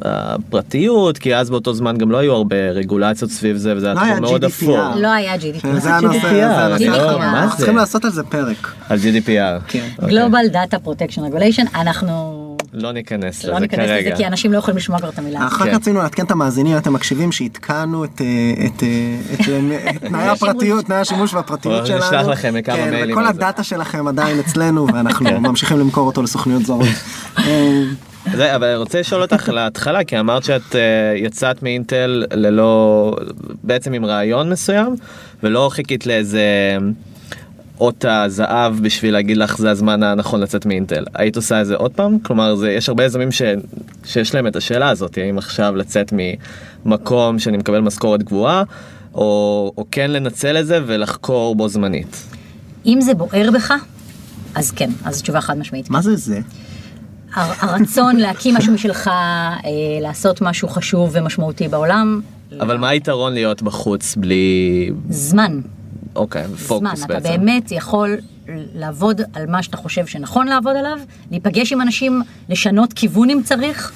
הפרטיות, 0.02 1.18
כי 1.18 1.36
אז 1.36 1.50
באותו 1.50 1.74
זמן 1.74 1.98
גם 1.98 2.10
לא 2.10 2.16
היו 2.16 2.32
הרבה 2.32 2.56
רגולציות 2.70 3.30
סביב 3.30 3.56
זה, 3.56 3.76
וזה 3.76 3.86
לא 3.86 4.00
היה 4.00 4.02
היה 4.02 4.16
תחום 4.16 4.30
מאוד. 4.30 4.44
אפור. 4.44 4.78
לא 4.96 5.08
היה 5.12 5.34
GDPR. 5.34 5.78
זה 5.78 5.94
הנושא, 5.94 6.20
זה. 6.20 6.76
GDPR. 6.76 6.92
אנחנו 6.92 7.18
מה 7.18 7.48
זה? 7.50 7.56
צריכים 7.56 7.76
לעשות 7.76 8.04
על 8.04 8.10
זה 8.10 8.22
פרק. 8.22 8.72
על 8.88 8.98
GDPR. 8.98 9.60
כן. 9.68 9.88
אוקיי. 9.98 10.18
Global 10.18 10.52
Data 10.52 10.86
Protection 10.86 11.18
Regulation, 11.18 11.66
אנחנו 11.74 12.43
לא 12.74 12.92
ניכנס 12.92 13.44
לא 13.44 13.50
לזה 13.50 13.60
ניכנס 13.60 13.86
כרגע. 13.86 14.00
לזה 14.00 14.16
כי 14.16 14.26
אנשים 14.26 14.52
לא 14.52 14.58
יכולים 14.58 14.76
לשמוע 14.76 14.98
כבר 14.98 15.08
את 15.08 15.18
המילה. 15.18 15.46
אחר 15.46 15.64
כן. 15.64 15.70
כך 15.70 15.76
רצינו 15.76 15.98
לעדכן 15.98 16.24
את 16.24 16.30
המאזינים, 16.30 16.76
אתם 16.76 16.92
מקשיבים, 16.92 17.32
שעדכנו 17.32 18.04
את, 18.04 18.20
אה, 18.20 18.26
אה, 18.58 18.88
אה, 19.86 19.92
תנאי 20.08 20.28
הפרטיות, 20.28 20.84
תנאי 20.84 20.98
השימוש 20.98 21.34
והפרטיות 21.34 21.86
שלנו. 21.86 21.98
נשלח 21.98 22.26
לכם 22.26 22.62
כמה 22.62 22.76
כן, 22.76 22.90
מיילים 22.90 23.16
וכל. 23.16 23.26
הדאטה 23.26 23.62
שלכם 23.62 24.08
עדיין 24.08 24.38
אצלנו, 24.38 24.86
ואנחנו 24.94 25.26
כן. 25.26 25.36
ממשיכים 25.36 25.78
למכור 25.78 26.06
אותו 26.06 26.22
לסוכניות 26.22 26.62
זרות. 26.66 26.86
זה, 28.32 28.56
אבל 28.56 28.66
אני 28.66 28.76
רוצה 28.76 29.00
לשאול 29.00 29.22
אותך 29.22 29.48
להתחלה, 29.48 30.04
כי 30.04 30.20
אמרת 30.20 30.44
שאת 30.44 30.76
אה, 30.76 30.80
יצאת 31.16 31.62
מאינטל 31.62 32.24
ללא, 32.32 33.16
בעצם 33.62 33.92
עם 33.92 34.04
רעיון 34.04 34.50
מסוים, 34.50 34.94
ולא 35.42 35.68
חיכית 35.72 36.06
לאיזה 36.06 36.40
אות 37.80 38.04
הזהב 38.08 38.80
בשביל 38.82 39.12
להגיד 39.12 39.36
לך 39.36 39.58
זה 39.58 39.70
הזמן 39.70 40.02
הנכון 40.02 40.40
לצאת 40.40 40.66
מאינטל. 40.66 41.04
היית 41.14 41.36
עושה 41.36 41.60
את 41.60 41.66
זה 41.66 41.76
עוד 41.76 41.92
פעם? 41.92 42.18
כלומר, 42.18 42.54
זה, 42.54 42.70
יש 42.72 42.88
הרבה 42.88 43.04
יזמים 43.04 43.32
ש, 43.32 43.42
שיש 44.04 44.34
להם 44.34 44.46
את 44.46 44.56
השאלה 44.56 44.88
הזאת, 44.88 45.18
האם 45.18 45.38
עכשיו 45.38 45.76
לצאת 45.76 46.12
ממקום 46.84 47.38
שאני 47.38 47.56
מקבל 47.56 47.80
משכורת 47.80 48.22
גבוהה, 48.22 48.62
או, 49.14 49.72
או 49.76 49.84
כן 49.90 50.10
לנצל 50.10 50.56
את 50.60 50.66
זה 50.66 50.80
ולחקור 50.86 51.54
בו 51.56 51.68
זמנית? 51.68 52.24
אם 52.86 53.00
זה 53.00 53.14
בוער 53.14 53.50
בך, 53.54 53.72
אז 54.54 54.70
כן, 54.70 54.90
אז 55.04 55.22
תשובה 55.22 55.40
חד 55.40 55.58
משמעית. 55.58 55.90
מה 55.90 56.02
זה 56.02 56.16
זה? 56.16 56.40
הר- 57.34 57.52
הרצון 57.58 58.16
להקים 58.16 58.54
משהו 58.56 58.72
משלך, 58.72 59.08
אה, 59.08 59.60
לעשות 60.00 60.40
משהו 60.42 60.68
חשוב 60.68 61.10
ומשמעותי 61.12 61.68
בעולם, 61.68 62.20
אבל 62.60 62.76
מה 62.76 62.88
היתרון 62.88 63.32
להיות 63.32 63.62
בחוץ 63.62 64.16
בלי... 64.16 64.90
זמן. 65.10 65.60
אוקיי, 66.16 66.46
זמן, 66.46 66.56
פוקוס 66.66 67.04
אתה 67.04 67.14
בעצם. 67.14 67.28
באמת 67.28 67.72
יכול 67.72 68.16
לעבוד 68.74 69.20
על 69.32 69.46
מה 69.46 69.62
שאתה 69.62 69.76
חושב 69.76 70.06
שנכון 70.06 70.48
לעבוד 70.48 70.76
עליו, 70.76 70.98
להיפגש 71.30 71.72
עם 71.72 71.80
אנשים, 71.80 72.22
לשנות 72.48 72.92
כיוון 72.92 73.30
אם 73.30 73.40
צריך, 73.44 73.92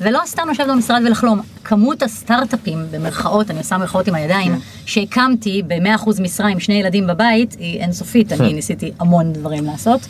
ולא 0.00 0.20
סתם 0.26 0.42
לשבת 0.50 0.68
במשרד 0.68 1.02
ולחלום. 1.06 1.40
כמות 1.64 2.02
הסטארט-אפים, 2.02 2.78
במרכאות, 2.90 3.50
אני 3.50 3.58
עושה 3.58 3.78
מרכאות 3.78 4.08
עם 4.08 4.14
הידיים, 4.14 4.52
שהקמתי 4.86 5.62
ב-100% 5.66 6.22
משרה 6.22 6.48
עם 6.48 6.60
שני 6.60 6.74
ילדים 6.74 7.06
בבית, 7.06 7.56
היא 7.58 7.80
אינסופית, 7.80 8.32
אני 8.32 8.52
ניסיתי 8.58 8.92
המון 8.98 9.32
דברים 9.32 9.64
לעשות. 9.64 10.00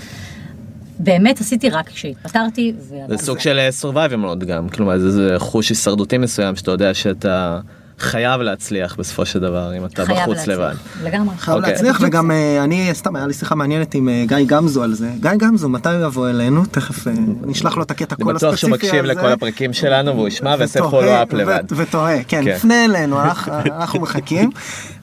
באמת 0.98 1.40
עשיתי 1.40 1.70
רק 1.70 1.88
כשהתפטרתי. 1.88 2.72
זה. 2.78 3.16
סוג 3.16 3.38
של 3.38 3.68
survival 3.82 4.14
mode 4.24 4.44
גם, 4.44 4.68
כלומר 4.68 4.98
זה, 4.98 5.10
זה 5.10 5.34
חוש 5.38 5.68
הישרדותי 5.68 6.18
מסוים 6.18 6.56
שאתה 6.56 6.70
יודע 6.70 6.94
שאתה 6.94 7.60
חייב 8.00 8.40
להצליח 8.40 8.97
בסופו 8.99 9.26
של 9.26 9.38
דבר 9.38 9.76
אם 9.76 9.85
אתה 9.85 10.04
חייב 10.04 10.19
בחוץ 10.19 10.37
להצליח. 10.37 10.59
לבד. 10.59 10.75
לגמרי. 11.04 11.37
חייב 11.38 11.57
אוקיי. 11.57 11.73
להצליח 11.73 12.00
וגם 12.02 12.30
אה, 12.30 12.64
אני 12.64 12.90
סתם 12.92 13.16
היה 13.16 13.26
לי 13.26 13.33
שיחה 13.33 13.54
מעניינת 13.54 13.95
עם 13.95 14.09
אה, 14.09 14.25
גיא 14.26 14.37
גמזו 14.47 14.83
על 14.83 14.95
זה 14.95 15.11
גיא 15.21 15.30
גמזו 15.38 15.69
מתי 15.69 15.88
הוא 15.88 16.07
יבוא 16.07 16.28
אלינו 16.28 16.64
תכף 16.66 17.09
אה, 17.09 17.12
נשלח 17.42 17.76
לו 17.76 17.83
את 17.83 17.90
הקטע 17.90 18.14
אני 18.19 18.25
כל 18.25 18.33
בטוח 18.33 18.57
שהוא 18.57 18.71
הספציפי 18.71 18.87
מקשיב 18.87 19.04
הזה. 19.04 19.12
לכל 19.12 19.33
הפרקים 19.33 19.73
שלנו 19.73 20.14
והוא 20.16 20.28
ישמע 20.28 20.54
ויעשה 20.59 20.78
ותוהה, 20.78 20.90
פולו-אפ 20.90 21.33
לבד. 21.33 21.64
ותוהה, 21.76 22.25
כן, 22.25 22.45
כן. 22.45 22.59
פנה 22.59 22.85
אלינו, 22.85 23.23
אנחנו 23.66 24.00
מחכים. 24.00 24.50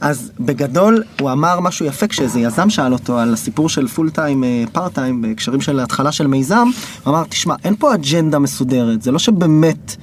אז 0.01 0.31
בגדול 0.39 1.03
הוא 1.19 1.31
אמר 1.31 1.59
משהו 1.59 1.85
יפה 1.85 2.07
כשאיזה 2.07 2.39
יזם 2.39 2.69
שאל 2.69 2.93
אותו 2.93 3.19
על 3.19 3.33
הסיפור 3.33 3.69
של 3.69 3.87
פול 3.87 4.09
טיים, 4.09 4.43
פארט 4.71 4.93
טיים, 4.93 5.21
בהקשרים 5.21 5.61
של 5.61 5.79
התחלה 5.79 6.11
של 6.11 6.27
מיזם, 6.27 6.67
הוא 7.03 7.13
אמר, 7.13 7.23
תשמע, 7.23 7.55
אין 7.63 7.75
פה 7.75 7.93
אג'נדה 7.93 8.39
מסודרת, 8.39 9.01
זה 9.01 9.11
לא 9.11 9.19
שבאמת... 9.19 9.95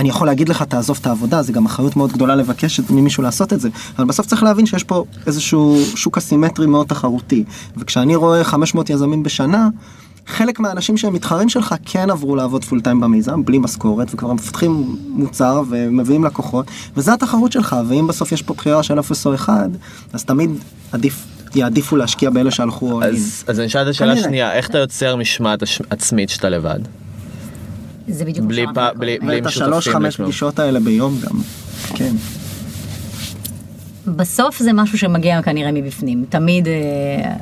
אני 0.00 0.08
יכול 0.08 0.26
להגיד 0.26 0.48
לך 0.48 0.62
תעזוב 0.62 0.98
את 1.00 1.06
העבודה, 1.06 1.42
זה 1.42 1.52
גם 1.52 1.66
אחריות 1.66 1.96
מאוד 1.96 2.12
גדולה 2.12 2.34
לבקש 2.34 2.80
ממישהו 2.90 3.22
לעשות 3.22 3.52
את 3.52 3.60
זה, 3.60 3.68
אבל 3.98 4.04
בסוף 4.04 4.26
צריך 4.26 4.42
להבין 4.42 4.66
שיש 4.66 4.84
פה 4.84 5.04
איזשהו 5.26 5.84
שוק 5.94 6.18
אסימטרי 6.18 6.66
מאוד 6.66 6.86
תחרותי, 6.86 7.44
וכשאני 7.76 8.16
רואה 8.16 8.44
500 8.44 8.90
יזמים 8.90 9.22
בשנה, 9.22 9.68
חלק 10.26 10.60
מהאנשים 10.60 10.96
שהם 10.96 11.12
מתחרים 11.12 11.48
שלך 11.48 11.74
כן 11.84 12.10
עברו 12.10 12.36
לעבוד 12.36 12.64
פול 12.64 12.80
טיים 12.80 13.00
במיזם 13.00 13.44
בלי 13.44 13.58
משכורת 13.58 14.14
וכבר 14.14 14.32
מפתחים 14.32 14.96
מוצר 15.08 15.62
ומביאים 15.68 16.24
לקוחות 16.24 16.66
וזה 16.96 17.12
התחרות 17.12 17.52
שלך 17.52 17.76
ואם 17.88 18.06
בסוף 18.06 18.32
יש 18.32 18.42
פה 18.42 18.54
בחירה 18.54 18.82
של 18.82 19.00
אפס 19.00 19.26
או 19.26 19.34
אחד 19.34 19.68
אז 20.12 20.24
תמיד 20.24 20.50
עדיף 20.92 21.26
יעדיפו 21.54 21.96
להשקיע 21.96 22.30
באלה 22.30 22.50
שהלכו. 22.50 23.02
אז, 23.02 23.44
אז 23.46 23.58
אני 23.58 23.66
אשאל 23.66 23.82
את 23.82 23.88
השאלה. 23.88 24.12
השנייה, 24.12 24.52
איך 24.52 24.70
אתה 24.70 24.78
יוצר 24.78 25.16
משמעת 25.16 25.62
עצמית 25.90 26.28
שאתה 26.28 26.48
לבד? 26.48 26.80
זה 28.08 28.24
בדיוק 28.24 28.38
מה 28.44 28.48
בלי 28.48 28.56
שאמרתי 28.62 28.80
פ- 28.80 28.82
קודם. 28.88 29.00
בלי- 29.00 29.18
בלי- 29.18 29.36
ואת 29.36 29.46
השלוש 29.46 29.88
חמש. 29.88 30.16
פגישות 30.20 30.58
האלה 30.58 30.80
ביום 30.80 31.18
גם. 31.22 31.40
כן. 31.94 32.12
בסוף 34.06 34.58
זה 34.58 34.72
משהו 34.72 34.98
שמגיע 34.98 35.42
כנראה 35.42 35.72
מבפנים. 35.72 36.24
תמיד 36.28 36.68
אה, 36.68 37.34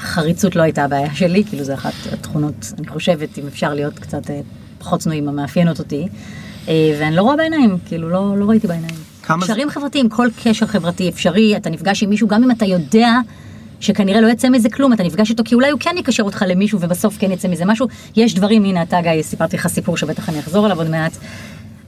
חריצות 0.00 0.56
לא 0.56 0.62
הייתה 0.62 0.84
הבעיה 0.84 1.14
שלי, 1.14 1.44
כאילו 1.44 1.64
זה 1.64 1.74
אחת 1.74 1.92
התכונות, 2.12 2.72
אני 2.78 2.86
חושבת, 2.88 3.38
אם 3.38 3.46
אפשר 3.46 3.74
להיות 3.74 3.98
קצת 3.98 4.30
אה, 4.30 4.40
פחות 4.78 5.00
צנועים, 5.00 5.28
המאפיינות 5.28 5.78
אותי. 5.78 6.08
אה, 6.68 6.96
ואני 7.00 7.16
לא 7.16 7.22
רואה 7.22 7.36
בעיניים, 7.36 7.76
כאילו 7.86 8.08
לא, 8.10 8.38
לא 8.38 8.44
ראיתי 8.44 8.66
בעיניים. 8.66 8.94
כמה 9.22 9.46
זה- 9.46 9.52
קשרים 9.52 9.70
חברתיים, 9.70 10.08
כל 10.08 10.28
קשר 10.44 10.66
חברתי 10.66 11.08
אפשרי, 11.08 11.56
אתה 11.56 11.70
נפגש 11.70 12.02
עם 12.02 12.10
מישהו, 12.10 12.28
גם 12.28 12.42
אם 12.42 12.50
אתה 12.50 12.64
יודע 12.64 13.18
שכנראה 13.82 14.20
לא 14.20 14.28
יצא 14.28 14.48
מזה 14.48 14.70
כלום, 14.70 14.92
אתה 14.92 15.02
נפגש 15.02 15.30
איתו 15.30 15.44
כי 15.44 15.54
אולי 15.54 15.70
הוא 15.70 15.80
כן 15.80 15.94
יקשר 15.98 16.22
אותך 16.22 16.44
למישהו 16.48 16.80
ובסוף 16.80 17.18
כן 17.18 17.30
יצא 17.32 17.48
מזה 17.48 17.64
משהו. 17.64 17.86
יש 18.16 18.34
דברים, 18.34 18.64
הנה 18.64 18.82
אתה 18.82 19.00
גיא, 19.02 19.22
סיפרתי 19.22 19.56
לך 19.56 19.66
סיפור 19.66 19.96
שבטח 19.96 20.28
אני 20.28 20.38
אחזור 20.38 20.64
עליו 20.64 20.78
עוד 20.78 20.90
מעט. 20.90 21.12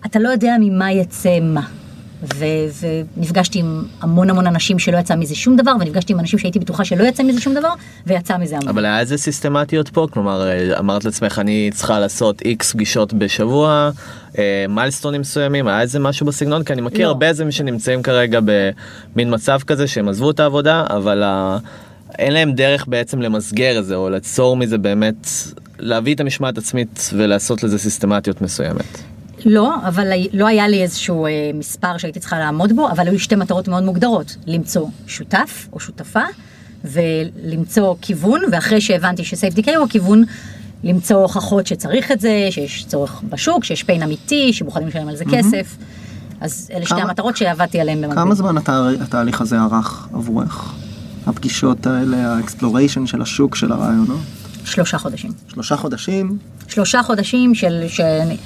אתה 0.06 0.18
לא 0.18 0.28
יודע 0.28 0.54
ממה 0.60 0.92
יצא 0.92 1.40
מה. 1.40 1.83
ונפגשתי 3.16 3.58
עם 3.58 3.84
המון 4.00 4.30
המון 4.30 4.46
אנשים 4.46 4.78
שלא 4.78 4.98
יצא 4.98 5.16
מזה 5.16 5.34
שום 5.34 5.56
דבר, 5.56 5.72
ונפגשתי 5.80 6.12
עם 6.12 6.20
אנשים 6.20 6.38
שהייתי 6.38 6.58
בטוחה 6.58 6.84
שלא 6.84 7.04
יצא 7.04 7.22
מזה 7.22 7.40
שום 7.40 7.54
דבר, 7.54 7.68
ויצא 8.06 8.36
מזה 8.36 8.56
המון. 8.56 8.68
אבל 8.68 8.84
היה 8.84 9.00
איזה 9.00 9.18
סיסטמטיות 9.18 9.88
פה? 9.88 10.06
כלומר, 10.10 10.48
אה, 10.48 10.78
אמרת 10.78 11.04
לעצמך 11.04 11.38
אני 11.38 11.70
צריכה 11.74 11.98
לעשות 11.98 12.42
איקס 12.42 12.72
פגישות 12.72 13.12
בשבוע, 13.12 13.90
אה, 14.38 14.64
מיילסטונים 14.68 15.20
מסוימים, 15.20 15.68
היה 15.68 15.80
איזה 15.80 15.98
משהו 15.98 16.26
בסגנון? 16.26 16.64
כי 16.64 16.72
אני 16.72 16.80
מכיר 16.80 17.06
לא. 17.06 17.08
הרבה 17.08 17.28
איזה 17.28 17.52
שנמצאים 17.52 18.02
כרגע 18.02 18.40
במין 18.44 19.34
מצב 19.34 19.60
כזה 19.66 19.86
שהם 19.86 20.08
עזבו 20.08 20.30
את 20.30 20.40
העבודה, 20.40 20.84
אבל 20.90 21.22
ה... 21.22 21.58
אין 22.18 22.32
להם 22.32 22.52
דרך 22.52 22.86
בעצם 22.88 23.20
למסגר 23.20 23.78
את 23.78 23.84
זה, 23.84 23.94
או 23.94 24.10
ליצור 24.10 24.56
מזה 24.56 24.78
באמת, 24.78 25.28
להביא 25.78 26.14
את 26.14 26.20
המשמעת 26.20 26.58
עצמית 26.58 27.10
ולעשות 27.12 27.62
לזה 27.62 27.78
סיסטמטיות 27.78 28.42
מסוימת. 28.42 29.13
לא, 29.44 29.74
אבל 29.88 30.06
לא 30.32 30.46
היה 30.46 30.68
לי 30.68 30.82
איזשהו 30.82 31.26
אה, 31.26 31.30
מספר 31.54 31.96
שהייתי 31.98 32.20
צריכה 32.20 32.38
לעמוד 32.38 32.72
בו, 32.76 32.90
אבל 32.90 33.08
היו 33.08 33.18
שתי 33.18 33.34
מטרות 33.36 33.68
מאוד 33.68 33.82
מוגדרות, 33.84 34.36
למצוא 34.46 34.86
שותף 35.06 35.68
או 35.72 35.80
שותפה, 35.80 36.20
ולמצוא 36.84 37.94
כיוון, 38.00 38.40
ואחרי 38.52 38.80
שהבנתי 38.80 39.24
שסייפטי 39.24 39.74
הוא 39.74 39.84
הכיוון, 39.84 40.24
למצוא 40.84 41.16
הוכחות 41.16 41.66
שצריך 41.66 42.12
את 42.12 42.20
זה, 42.20 42.46
שיש 42.50 42.84
צורך 42.88 43.22
בשוק, 43.28 43.64
שיש 43.64 43.82
פיין 43.82 44.02
אמיתי, 44.02 44.52
שמוכנים 44.52 44.88
לשלם 44.88 45.08
על 45.08 45.16
זה 45.16 45.24
כסף. 45.24 45.76
אז 46.40 46.70
אלה 46.74 46.86
שתי 46.86 47.00
המטרות 47.00 47.36
שעבדתי 47.36 47.80
עליהן 47.80 47.98
במקביל. 48.00 48.18
כמה 48.18 48.34
זמן 48.34 48.56
התה- 48.58 48.88
התהליך 49.02 49.40
הזה 49.40 49.56
ארך 49.60 50.08
עבורך? 50.14 50.72
הפגישות 51.26 51.86
האלה, 51.86 52.36
ה 52.36 52.42
exploration 52.42 53.06
של 53.06 53.22
השוק 53.22 53.56
של 53.56 53.72
הרעיונות? 53.72 54.20
שלושה 54.64 54.98
חודשים. 54.98 55.30
שלושה 55.48 55.76
חודשים? 55.76 56.38
שלושה 56.68 57.02
חודשים 57.02 57.54
של... 57.54 57.84
שאני- 57.88 58.36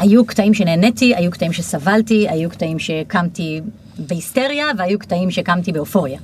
היו 0.00 0.24
קטעים 0.26 0.54
שנהניתי, 0.54 1.14
היו 1.16 1.30
קטעים 1.30 1.52
שסבלתי, 1.52 2.28
היו 2.28 2.50
קטעים 2.50 2.78
שקמתי 2.78 3.60
בהיסטריה, 3.98 4.66
והיו 4.78 4.98
קטעים 4.98 5.30
שקמתי 5.30 5.72
באופוריה. 5.72 6.18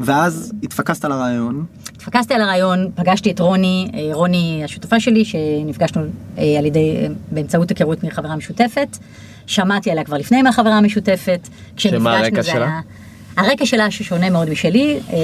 ואז 0.00 0.52
התפקסת 0.62 1.04
על 1.04 1.12
הרעיון, 1.12 1.64
התפקסתי 1.96 2.34
על 2.34 2.40
הרעיון, 2.40 2.90
פגשתי 2.94 3.30
את 3.30 3.40
רוני, 3.40 3.88
אה, 3.94 4.08
רוני 4.12 4.62
השותפה 4.64 5.00
שלי, 5.00 5.24
שנפגשנו 5.24 6.02
אה, 6.38 6.58
על 6.58 6.66
ידי, 6.66 6.96
אה, 6.96 7.06
באמצעות 7.32 7.70
היכרות 7.70 8.04
מחברה 8.04 8.36
משותפת. 8.36 8.96
שמעתי 9.46 9.90
עליה 9.90 10.04
כבר 10.04 10.16
לפני 10.16 10.42
מהחברה 10.42 10.78
המשותפת. 10.78 11.48
שמה 11.76 12.18
הרקע 12.18 12.42
שלה? 12.42 12.54
היה- 12.64 12.80
הרקע 13.36 13.66
שלה 13.66 13.90
ששונה 13.90 14.30
מאוד 14.30 14.50
משלי, 14.50 14.98
אה, 15.12 15.16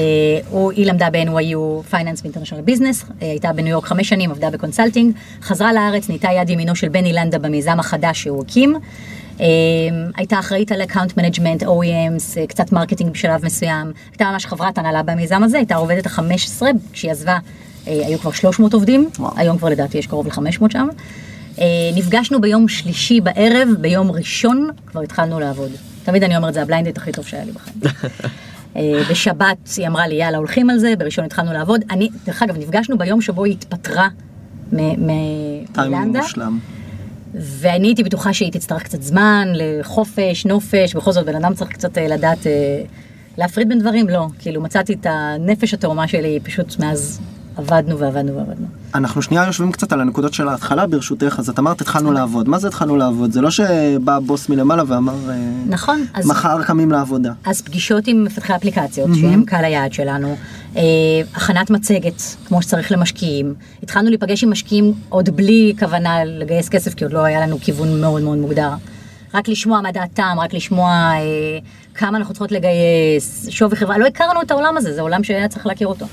הוא, 0.50 0.72
היא 0.72 0.86
למדה 0.86 1.10
ב-NYU 1.10 1.92
Finance 1.92 2.20
ו-International 2.24 2.68
Business, 2.68 3.12
אה, 3.22 3.30
הייתה 3.30 3.52
בניו 3.52 3.68
יורק 3.68 3.86
חמש 3.86 4.08
שנים, 4.08 4.30
עבדה 4.30 4.50
ב 4.50 4.56
consulting, 4.56 5.14
חזרה 5.42 5.72
לארץ, 5.72 6.08
נהייתה 6.08 6.28
יד 6.32 6.50
ימינו 6.50 6.76
של 6.76 6.88
בני 6.88 7.12
לנדה 7.12 7.38
במיזם 7.38 7.80
החדש 7.80 8.22
שהוא 8.22 8.42
הקים. 8.42 8.74
אה, 9.40 9.46
הייתה 10.16 10.38
אחראית 10.38 10.72
על 10.72 10.82
account 10.82 11.16
management, 11.16 11.62
OEMs, 11.62 12.46
קצת 12.48 12.72
marketing 12.72 13.10
בשלב 13.10 13.44
מסוים, 13.44 13.92
הייתה 14.10 14.24
ממש 14.24 14.46
חברת 14.46 14.78
הנהלה 14.78 15.02
במיזם 15.02 15.42
הזה, 15.42 15.56
הייתה 15.56 15.74
עובדת 15.74 16.06
ה-15, 16.06 16.62
כשהיא 16.92 17.10
עזבה 17.10 17.38
היו 17.86 18.18
כבר 18.18 18.32
300 18.32 18.74
עובדים, 18.74 19.08
וואו. 19.18 19.32
היום 19.36 19.58
כבר 19.58 19.68
לדעתי 19.68 19.98
יש 19.98 20.06
קרוב 20.06 20.26
ל-500 20.26 20.72
שם. 20.72 20.88
נפגשנו 21.94 22.40
ביום 22.40 22.68
שלישי 22.68 23.20
בערב, 23.20 23.68
ביום 23.80 24.10
ראשון 24.10 24.70
כבר 24.86 25.00
התחלנו 25.00 25.40
לעבוד. 25.40 25.91
תמיד 26.04 26.24
אני 26.24 26.36
אומרת, 26.36 26.54
זה 26.54 26.62
ה 26.62 26.66
blind 26.66 26.83
date 26.83 26.96
הכי 26.98 27.12
טוב 27.12 27.26
שהיה 27.26 27.44
לי 27.44 27.52
בחיים. 27.52 27.76
אה, 28.76 29.02
בשבת 29.10 29.68
היא 29.76 29.86
אמרה 29.86 30.06
לי, 30.06 30.14
יאללה, 30.14 30.38
הולכים 30.38 30.70
על 30.70 30.78
זה, 30.78 30.94
בראשון 30.98 31.24
התחלנו 31.24 31.52
לעבוד. 31.52 31.80
אני, 31.90 32.08
דרך 32.26 32.42
אגב, 32.42 32.58
נפגשנו 32.58 32.98
ביום 32.98 33.20
שבו 33.20 33.44
היא 33.44 33.52
התפטרה 33.52 34.08
מ- 34.72 34.76
מ- 34.76 35.64
טיימינג 35.72 35.96
מלנדה, 36.00 36.20
מושלם. 36.20 36.58
ואני 37.34 37.86
הייתי 37.88 38.02
בטוחה 38.02 38.32
שהיא 38.32 38.52
תצטרך 38.52 38.82
קצת 38.82 39.02
זמן 39.02 39.48
לחופש, 39.54 40.46
נופש, 40.46 40.94
בכל 40.94 41.12
זאת 41.12 41.26
בן 41.26 41.34
אדם 41.36 41.54
צריך 41.54 41.70
קצת 41.70 41.98
אה, 41.98 42.08
לדעת 42.08 42.46
אה, 42.46 42.82
להפריד 43.38 43.68
בין 43.68 43.78
דברים, 43.78 44.08
לא. 44.08 44.26
כאילו 44.38 44.60
מצאתי 44.60 44.92
את 44.92 45.06
הנפש 45.10 45.74
התאומה 45.74 46.08
שלי, 46.08 46.38
פשוט 46.42 46.78
מאז 46.78 47.20
עבדנו 47.56 47.98
ועבדנו 47.98 48.36
ועבדנו. 48.36 48.66
אנחנו 48.94 49.22
שנייה 49.22 49.46
יושבים 49.46 49.72
קצת 49.72 49.92
על 49.92 50.00
הנקודות 50.00 50.34
של 50.34 50.48
ההתחלה 50.48 50.86
ברשותך, 50.86 51.36
אז 51.38 51.48
את 51.48 51.58
אמרת 51.58 51.80
התחלנו 51.80 52.12
לעבוד, 52.12 52.48
מה 52.48 52.58
זה 52.58 52.68
התחלנו 52.68 52.96
לעבוד? 52.96 53.32
זה 53.32 53.40
לא 53.40 53.50
שבא 53.50 54.18
בוס 54.18 54.48
מלמעלה 54.48 54.82
ואמר 54.86 55.14
אה, 55.30 55.34
נכון, 55.66 56.04
אז... 56.14 56.26
מחר 56.26 56.62
קמים 56.62 56.90
לעבודה. 56.90 57.32
אז 57.44 57.62
פגישות 57.62 58.06
עם 58.06 58.24
מפתחי 58.24 58.56
אפליקציות, 58.56 59.10
שהם 59.20 59.44
קהל 59.44 59.64
היעד 59.64 59.92
שלנו, 59.92 60.36
אה, 60.76 60.82
הכנת 61.34 61.70
מצגת, 61.70 62.22
כמו 62.44 62.62
שצריך 62.62 62.92
למשקיעים. 62.92 63.54
התחלנו 63.82 64.08
להיפגש 64.08 64.44
עם 64.44 64.50
משקיעים 64.50 64.92
עוד 65.08 65.30
בלי 65.36 65.74
כוונה 65.78 66.24
לגייס 66.24 66.68
כסף, 66.68 66.94
כי 66.94 67.04
עוד 67.04 67.12
לא 67.12 67.24
היה 67.24 67.40
לנו 67.40 67.58
כיוון 67.60 68.00
מאוד 68.00 68.22
מאוד 68.22 68.38
מוגדר. 68.38 68.70
רק 69.34 69.48
לשמוע 69.48 69.80
מה 69.80 69.92
דעתם, 69.92 70.36
רק 70.40 70.54
לשמוע 70.54 70.90
אה, 70.90 71.18
כמה 71.94 72.18
אנחנו 72.18 72.34
צריכות 72.34 72.52
לגייס, 72.52 73.48
שווי 73.48 73.76
חברה, 73.76 73.98
לא 73.98 74.06
הכרנו 74.06 74.42
את 74.42 74.50
העולם 74.50 74.76
הזה, 74.76 74.92
זה 74.94 75.00
עולם 75.00 75.24
שהיה 75.24 75.48
צריך 75.48 75.66
להכיר 75.66 75.88
אותו. 75.88 76.06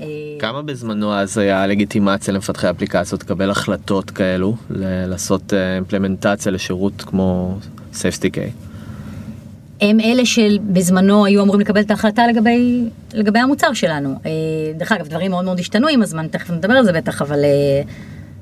אה, 0.00 0.04
כמה 0.38 0.62
בזמנו 0.62 1.14
אז 1.14 1.38
היה 1.38 1.66
לגיטימציה 1.66 2.34
למפתחי 2.34 2.70
אפליקציות 2.70 3.22
לקבל 3.22 3.50
החלטות 3.50 4.10
כאלו, 4.10 4.56
ל- 4.70 5.06
לעשות 5.06 5.52
אימפלמנטציה 5.76 6.52
לשירות 6.52 6.92
כמו 7.02 7.58
SafeSTK? 7.94 8.38
הם 9.80 10.00
אלה 10.00 10.26
שבזמנו 10.26 11.24
היו 11.24 11.42
אמורים 11.42 11.60
לקבל 11.60 11.80
את 11.80 11.90
ההחלטה 11.90 12.26
לגבי, 12.26 12.84
לגבי 13.14 13.38
המוצר 13.38 13.72
שלנו. 13.72 14.14
אה, 14.26 14.30
דרך 14.78 14.92
אגב, 14.92 15.08
דברים 15.08 15.30
מאוד 15.30 15.44
מאוד 15.44 15.58
השתנו 15.58 15.88
עם 15.88 16.02
הזמן, 16.02 16.26
תכף 16.28 16.50
נדבר 16.50 16.74
על 16.74 16.84
זה 16.84 16.92
בטח, 16.92 17.22
אבל, 17.22 17.44
אה, 17.44 17.82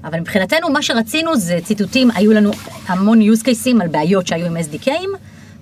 אבל 0.05 0.21
מבחינתנו 0.21 0.71
מה 0.71 0.83
שרצינו 0.83 1.37
זה 1.37 1.59
ציטוטים, 1.65 2.11
היו 2.15 2.33
לנו 2.33 2.51
המון 2.87 3.21
use 3.23 3.43
cases 3.43 3.83
על 3.83 3.89
בעיות 3.89 4.27
שהיו 4.27 4.47
עם 4.47 4.57
SDKים, 4.57 5.09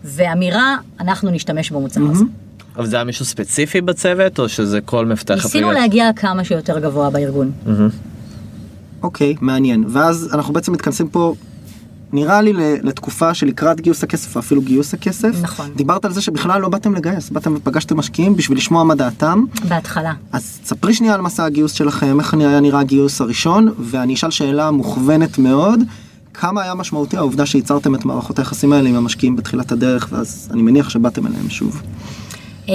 ואמירה, 0.07 0.77
אנחנו 1.01 1.31
נשתמש 1.31 1.71
במוצר 1.71 2.01
הזה. 2.11 2.25
אבל 2.77 2.87
זה 2.87 2.97
היה 2.97 3.05
מישהו 3.05 3.25
ספציפי 3.25 3.81
בצוות 3.81 4.39
או 4.39 4.49
שזה 4.49 4.81
כל 4.81 5.07
מפתח 5.07 5.35
ניסינו 5.35 5.67
אפליקציה? 5.67 5.83
להגיע 5.83 6.13
כמה 6.17 6.45
שיותר 6.45 6.79
גבוה 6.79 7.11
בארגון. 7.11 7.53
אוקיי, 9.03 9.35
מעניין. 9.41 9.85
ואז 9.89 10.31
אנחנו 10.33 10.55
בעצם 10.55 10.73
מתכנסים 10.73 11.09
פה, 11.09 11.35
נראה 12.13 12.43
לי 12.43 12.53
לתקופה 12.83 13.35
שלקראת 13.35 13.81
גיוס 13.81 14.05
הכסף, 14.05 14.37
או 14.37 14.41
אפילו 14.41 14.63
גיוס 14.63 14.95
הכסף. 14.95 15.31
נכון. 15.43 15.71
דיברת 15.77 16.05
על 16.05 16.13
זה 16.13 16.21
שבכלל 16.21 16.61
לא 16.61 16.69
באתם 16.69 16.95
לגייס, 16.95 17.31
באתם 17.31 17.55
ופגשתם 17.57 17.97
משקיעים 17.97 18.37
בשביל 18.37 18.59
לשמוע 18.59 18.85
מה 18.85 18.95
דעתם. 18.95 19.45
בהתחלה. 19.69 20.13
אז 20.33 20.59
ספרי 20.65 20.95
שנייה 20.95 21.15
על 21.15 21.21
מסע 21.21 21.45
הגיוס 21.45 21.73
שלכם, 21.73 22.21
איך 22.21 22.35
היה 22.35 22.61
נראה 22.61 22.81
הגיוס 22.81 23.21
הראשון, 23.21 23.75
ואני 23.79 24.15
אשאל 24.15 24.31
שאלה 24.31 24.71
מוכוונת 24.71 25.39
מאוד. 25.39 25.81
כמה 26.41 26.63
היה 26.63 26.75
משמעותי 26.75 27.17
העובדה 27.17 27.47
שייצרתם 27.47 27.95
את 27.95 28.05
מערכות 28.05 28.39
היחסים 28.39 28.73
האלה 28.73 28.89
עם 28.89 28.95
המשקיעים 28.95 29.37
בתחילת 29.37 29.73
הדרך, 29.73 30.09
ואז 30.11 30.49
אני 30.53 30.63
מניח 30.63 30.91
שבאתם 30.91 31.27
אליהם 31.27 31.51
שוב. 31.51 31.83
אמ, 32.69 32.75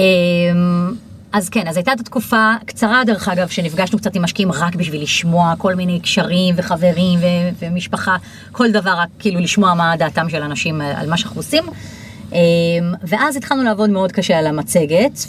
אז 1.32 1.48
כן, 1.48 1.68
אז 1.68 1.76
הייתה 1.76 1.92
את 1.92 2.00
התקופה 2.00 2.52
קצרה 2.66 3.04
דרך 3.06 3.28
אגב, 3.28 3.48
שנפגשנו 3.48 3.98
קצת 3.98 4.16
עם 4.16 4.22
משקיעים 4.22 4.52
רק 4.52 4.74
בשביל 4.74 5.02
לשמוע 5.02 5.54
כל 5.58 5.74
מיני 5.74 6.00
קשרים 6.00 6.54
וחברים 6.58 7.18
ו- 7.18 7.64
ומשפחה, 7.64 8.16
כל 8.52 8.70
דבר 8.70 8.90
רק 8.90 9.08
כאילו 9.18 9.40
לשמוע 9.40 9.74
מה 9.74 9.96
דעתם 9.96 10.28
של 10.28 10.42
אנשים 10.42 10.80
על 10.80 11.10
מה 11.10 11.16
שאנחנו 11.16 11.38
עושים. 11.38 11.64
אמ, 12.32 12.38
ואז 13.02 13.36
התחלנו 13.36 13.62
לעבוד 13.62 13.90
מאוד 13.90 14.12
קשה 14.12 14.38
על 14.38 14.46
המצגת, 14.46 15.26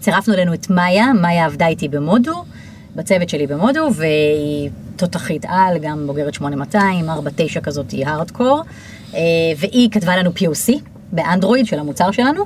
וצירפנו 0.00 0.34
אלינו 0.34 0.54
את 0.54 0.70
מאיה, 0.70 1.12
מאיה 1.12 1.46
עבדה 1.46 1.66
איתי 1.66 1.88
במודו, 1.88 2.44
בצוות 2.98 3.28
שלי 3.28 3.46
במודו, 3.46 3.88
והיא 3.94 4.70
תותחית 4.96 5.44
על, 5.48 5.78
גם 5.78 6.06
בוגרת 6.06 6.34
8200, 6.34 7.10
49 7.10 7.60
כזאת, 7.60 7.90
היא 7.90 8.06
הארדקור, 8.06 8.62
אה, 9.14 9.20
והיא 9.56 9.90
כתבה 9.90 10.16
לנו 10.16 10.30
POC 10.30 10.72
באנדרואיד 11.12 11.66
של 11.66 11.78
המוצר 11.78 12.10
שלנו. 12.10 12.44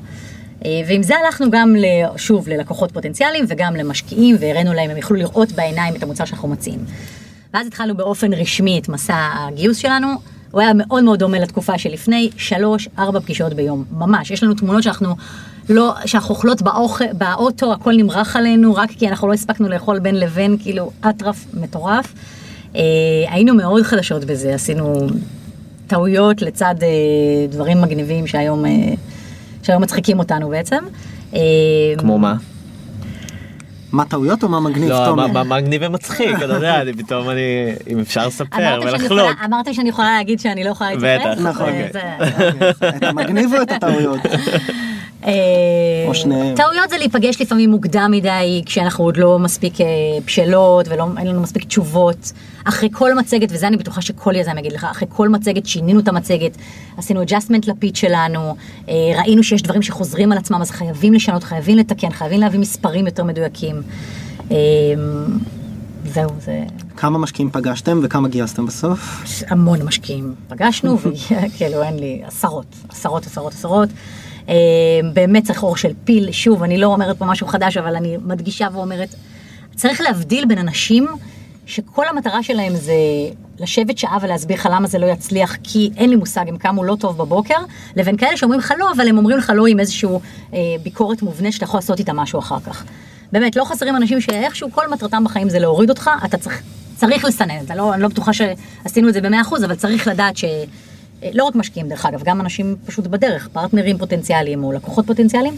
אה, 0.65 0.71
ועם 0.87 1.03
זה 1.03 1.15
הלכנו 1.25 1.51
גם, 1.51 1.75
שוב, 2.17 2.49
ללקוחות 2.49 2.93
פוטנציאליים 2.93 3.45
וגם 3.49 3.77
למשקיעים, 3.77 4.37
והראינו 4.41 4.73
להם, 4.73 4.91
הם 4.91 4.97
יוכלו 4.97 5.17
לראות 5.17 5.53
בעיניים 5.53 5.97
את 5.97 6.03
המוצר 6.03 6.25
שאנחנו 6.25 6.49
מציעים. 6.49 6.85
ואז 7.55 7.67
התחלנו 7.67 7.97
באופן 7.97 8.33
רשמי 8.33 8.79
את 8.79 8.89
מסע 8.89 9.29
הגיוס 9.35 9.77
שלנו. 9.77 10.09
הוא 10.53 10.61
היה 10.61 10.73
מאוד 10.75 11.05
מאוד 11.05 11.19
דומה 11.19 11.39
לתקופה 11.39 11.79
שלפני, 11.79 12.31
שלוש, 12.37 12.89
ארבע 12.99 13.21
פגישות 13.21 13.55
ביום, 13.55 13.85
ממש. 13.99 14.31
יש 14.31 14.43
לנו 14.43 14.55
תמונות 14.55 14.83
שאנחנו 14.83 15.15
לא, 15.69 15.95
שאנחנו 16.07 16.35
אוכלות 16.35 16.63
באוכל, 16.63 17.05
באוטו, 17.13 17.73
הכל 17.73 17.93
נמרח 17.97 18.37
עלינו, 18.37 18.75
רק 18.75 18.91
כי 18.91 19.09
אנחנו 19.09 19.29
לא 19.29 19.33
הספקנו 19.33 19.69
לאכול 19.69 19.99
בין 19.99 20.15
לבין, 20.15 20.57
כאילו, 20.61 20.91
אטרף 21.09 21.47
מטורף. 21.55 22.15
אה, 22.77 22.81
היינו 23.29 23.55
מאוד 23.55 23.83
חדשות 23.83 24.25
בזה, 24.25 24.55
עשינו 24.55 25.07
טעויות 25.87 26.43
לצד 26.43 26.75
אה, 26.83 26.89
דברים 27.49 27.83
מגניבים 27.83 28.27
שהיום, 28.27 28.67
אה, 28.67 28.71
שהיום 29.63 29.83
מצחיקים 29.83 30.19
אותנו 30.19 30.49
בעצם. 30.49 30.85
אה, 31.35 31.41
כמו 31.99 32.19
מה? 32.19 32.37
מה 33.93 34.05
טעויות 34.05 34.43
או 34.43 34.49
מה 34.49 34.61
מגניב, 34.61 34.89
לא, 34.91 35.05
תומר? 35.07 35.27
מה- 35.27 35.45
מה 35.45 35.61
מגניב 35.61 35.83
ומצחיק, 35.85 36.37
אתה 36.37 36.55
יודע, 36.55 36.81
אני 36.83 36.93
פתאום 36.93 37.31
אני, 37.31 37.41
אם 37.91 37.99
אפשר 37.99 38.27
לספר 38.27 38.81
ולחלוק. 38.83 39.31
אמרתם 39.45 39.73
שאני 39.75 39.89
יכולה 39.89 40.17
להגיד 40.17 40.41
שאני 40.41 40.65
לא 40.65 40.71
יכולה 40.71 40.91
להתייחס? 40.95 41.27
בטח, 41.39 41.41
נכון. 41.49 41.69
אה, 41.69 41.87
אוקיי. 41.87 42.73
זה- 42.81 42.89
את 42.97 43.03
המגניב 43.03 43.55
או 43.55 43.63
את 43.63 43.71
הטעויות? 43.71 44.21
אה, 45.25 45.33
או 46.09 46.15
שניהם. 46.15 46.57
טעויות 46.57 46.91
זה 46.91 46.99
להיפגש 46.99 47.41
לפעמים 47.41 47.71
מוקדם 47.71 48.11
מדי, 48.11 48.63
כשאנחנו 48.67 49.05
עוד 49.05 49.17
לא 49.17 49.39
מספיק 49.39 49.81
אה, 49.81 49.87
בשלות 50.27 50.89
ואין 50.89 51.27
לנו 51.27 51.41
מספיק 51.41 51.65
תשובות. 51.65 52.33
אחרי 52.65 52.89
כל 52.93 53.15
מצגת, 53.15 53.49
וזה 53.53 53.67
אני 53.67 53.77
בטוחה 53.77 54.03
שכל 54.03 54.37
יזם 54.37 54.59
יגיד 54.59 54.73
לך, 54.73 54.87
אחרי 54.91 55.09
כל 55.11 55.29
מצגת 55.29 55.67
שינינו 55.67 56.01
את 56.01 56.09
המצגת, 56.09 56.57
עשינו 56.97 57.23
adjustment 57.23 57.67
לפיץ 57.67 57.97
שלנו, 57.99 58.57
אה, 58.89 58.95
ראינו 59.19 59.43
שיש 59.43 59.63
דברים 59.63 59.83
שחוזרים 59.83 60.33
על 60.33 60.39
עצמם, 60.39 60.61
אז 60.61 60.71
חייבים 60.71 61.15
לשנות, 61.15 61.45
חייבים 61.45 61.79
לתקן, 61.79 62.11
חייבים 62.11 62.41
להביא 62.41 62.61
מספרים 62.61 63.07
יותר 63.07 63.25
מדויקים. 63.25 63.83
זהו, 66.05 66.31
זה 66.41 66.65
כמה 66.97 67.19
משקיעים 67.19 67.51
פגשתם 67.51 68.01
וכמה 68.03 68.29
גייסתם 68.29 68.67
בסוף? 68.67 69.25
המון 69.49 69.83
משקיעים 69.83 70.35
פגשנו, 70.49 70.99
וכאילו 71.03 71.83
אין 71.83 71.99
לי 71.99 72.23
עשרות, 72.25 72.67
עשרות, 72.89 73.27
עשרות, 73.27 73.53
עשרות. 73.53 73.89
אה, 74.49 74.55
באמת 75.13 75.45
צריך 75.45 75.63
אור 75.63 75.77
של 75.77 75.93
פיל, 76.05 76.33
שוב, 76.33 76.63
אני 76.63 76.79
לא 76.79 76.87
אומרת 76.87 77.19
פה 77.19 77.25
משהו 77.25 77.47
חדש, 77.47 77.77
אבל 77.77 77.97
אני 77.97 78.17
מדגישה 78.25 78.69
ואומרת, 78.73 79.15
צריך 79.75 80.01
להבדיל 80.01 80.45
בין 80.45 80.59
אנשים 80.59 81.07
שכל 81.67 82.09
המטרה 82.09 82.43
שלהם 82.43 82.77
זה 82.77 82.95
לשבת 83.59 83.99
שעה 83.99 84.19
ולהסביר 84.23 84.57
לך 84.57 84.69
למה 84.73 84.89
זה 84.89 84.99
לא 84.99 85.07
יצליח, 85.07 85.57
כי 85.63 85.91
אין 85.97 86.11
לי 86.11 86.17
מושג, 86.17 86.49
הם 86.49 86.57
קמו 86.57 86.85
לא 86.85 86.97
טוב 87.01 87.19
בבוקר, 87.19 87.59
לבין 87.97 88.17
כאלה 88.17 88.37
שאומרים 88.37 88.61
לך 88.61 88.75
לא, 88.79 88.93
אבל 88.97 89.09
הם 89.09 89.19
אומרים 89.19 89.39
לך 89.39 89.53
לא 89.55 89.67
עם 89.67 89.81
איזושהי 89.81 90.09
אה, 90.55 90.59
ביקורת 90.83 91.23
מובנית 91.23 91.53
שאתה 91.53 91.65
יכול 91.65 91.79
לעשות 91.79 91.99
איתה 91.99 92.13
משהו 92.13 92.39
אחר 92.39 92.61
כך. 92.61 92.85
באמת, 93.33 93.57
לא 93.57 93.65
חסרים 93.65 93.97
אנשים 93.97 94.21
שאיכשהו 94.21 94.73
כל 94.73 94.91
מטרתם 94.91 95.25
בחיים 95.25 95.49
זה 95.49 95.59
להוריד 95.59 95.91
אותך, 95.91 96.11
אתה 96.25 96.39
צריך, 96.39 96.63
צריך 96.97 97.25
לסנן, 97.25 97.65
אתה 97.65 97.75
לא, 97.75 97.95
אני 97.95 98.03
לא 98.03 98.09
בטוחה 98.09 98.33
שעשינו 98.33 99.09
את 99.09 99.15
זה 99.15 99.21
במאה 99.21 99.41
אחוז, 99.41 99.65
אבל 99.65 99.75
צריך 99.75 100.07
לדעת 100.07 100.37
ש... 100.37 100.45
אה, 101.23 101.31
לא 101.35 101.45
רק 101.45 101.55
משקיעים 101.55 101.89
דרך 101.89 102.07
אגב, 102.07 102.23
גם 102.25 102.41
אנשים 102.41 102.77
פשוט 102.87 103.07
בדרך, 103.07 103.49
פרטנרים 103.53 103.99
פוטנציאליים 103.99 104.65
או 104.65 104.73
לקוחות 104.73 105.07
פוטנציאליים, 105.07 105.55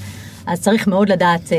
אז 0.46 0.60
צריך 0.60 0.86
מאוד 0.86 1.08
לדעת 1.08 1.52
אה, 1.52 1.58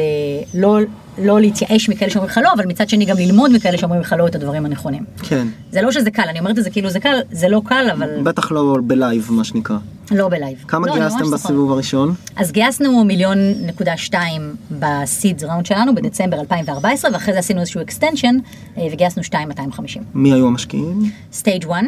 לא, 0.53 0.79
לא 1.17 1.41
להתייאש 1.41 1.89
מכאלה 1.89 2.11
שאומרים 2.11 2.31
לך 2.31 2.39
לא, 2.43 2.53
אבל 2.53 2.65
מצד 2.65 2.89
שני 2.89 3.05
גם 3.05 3.17
ללמוד 3.17 3.51
מכאלה 3.51 3.77
שאומרים 3.77 4.01
לך 4.01 4.15
לא 4.17 4.27
את 4.27 4.35
הדברים 4.35 4.65
הנכונים. 4.65 5.03
כן. 5.23 5.47
זה 5.71 5.81
לא 5.81 5.91
שזה 5.91 6.11
קל, 6.11 6.23
אני 6.29 6.39
אומרת 6.39 6.57
את 6.57 6.63
זה 6.63 6.69
כאילו 6.69 6.89
זה 6.89 6.99
קל, 6.99 7.19
זה 7.31 7.49
לא 7.49 7.61
קל, 7.65 7.87
אבל 7.93 8.09
בטח 8.23 8.51
לא 8.51 8.77
ב 8.83 8.90
live, 8.90 9.27
מה 9.31 9.43
שנקרא. 9.43 9.77
לא 10.11 10.29
ב 10.29 10.35
live. 10.35 10.63
כמה 10.67 10.87
לא, 10.87 10.93
גייסתם. 10.93 11.31
בסיבוב 11.31 11.71
הראשון? 11.71 12.13
אז 12.35 12.51
גייסנו 12.51 13.03
מיליון 13.03 13.37
נקודה 13.65 13.97
שתיים 13.97 14.55
ב 14.71 14.86
seed 14.86 15.43
round 15.43 15.65
שלנו 15.65 15.95
בדצמבר 15.95 16.39
2014, 16.39 17.11
ואחרי 17.13 17.33
זה 17.33 17.39
עשינו 17.39 17.59
איזשהו 17.59 17.81
extension 17.81 18.37
וגייסנו 18.77 19.21
2,250. 19.23 20.03
מי 20.13 20.33
היו 20.33 20.47
המשקיעים? 20.47 21.11
StageOne, 21.33 21.83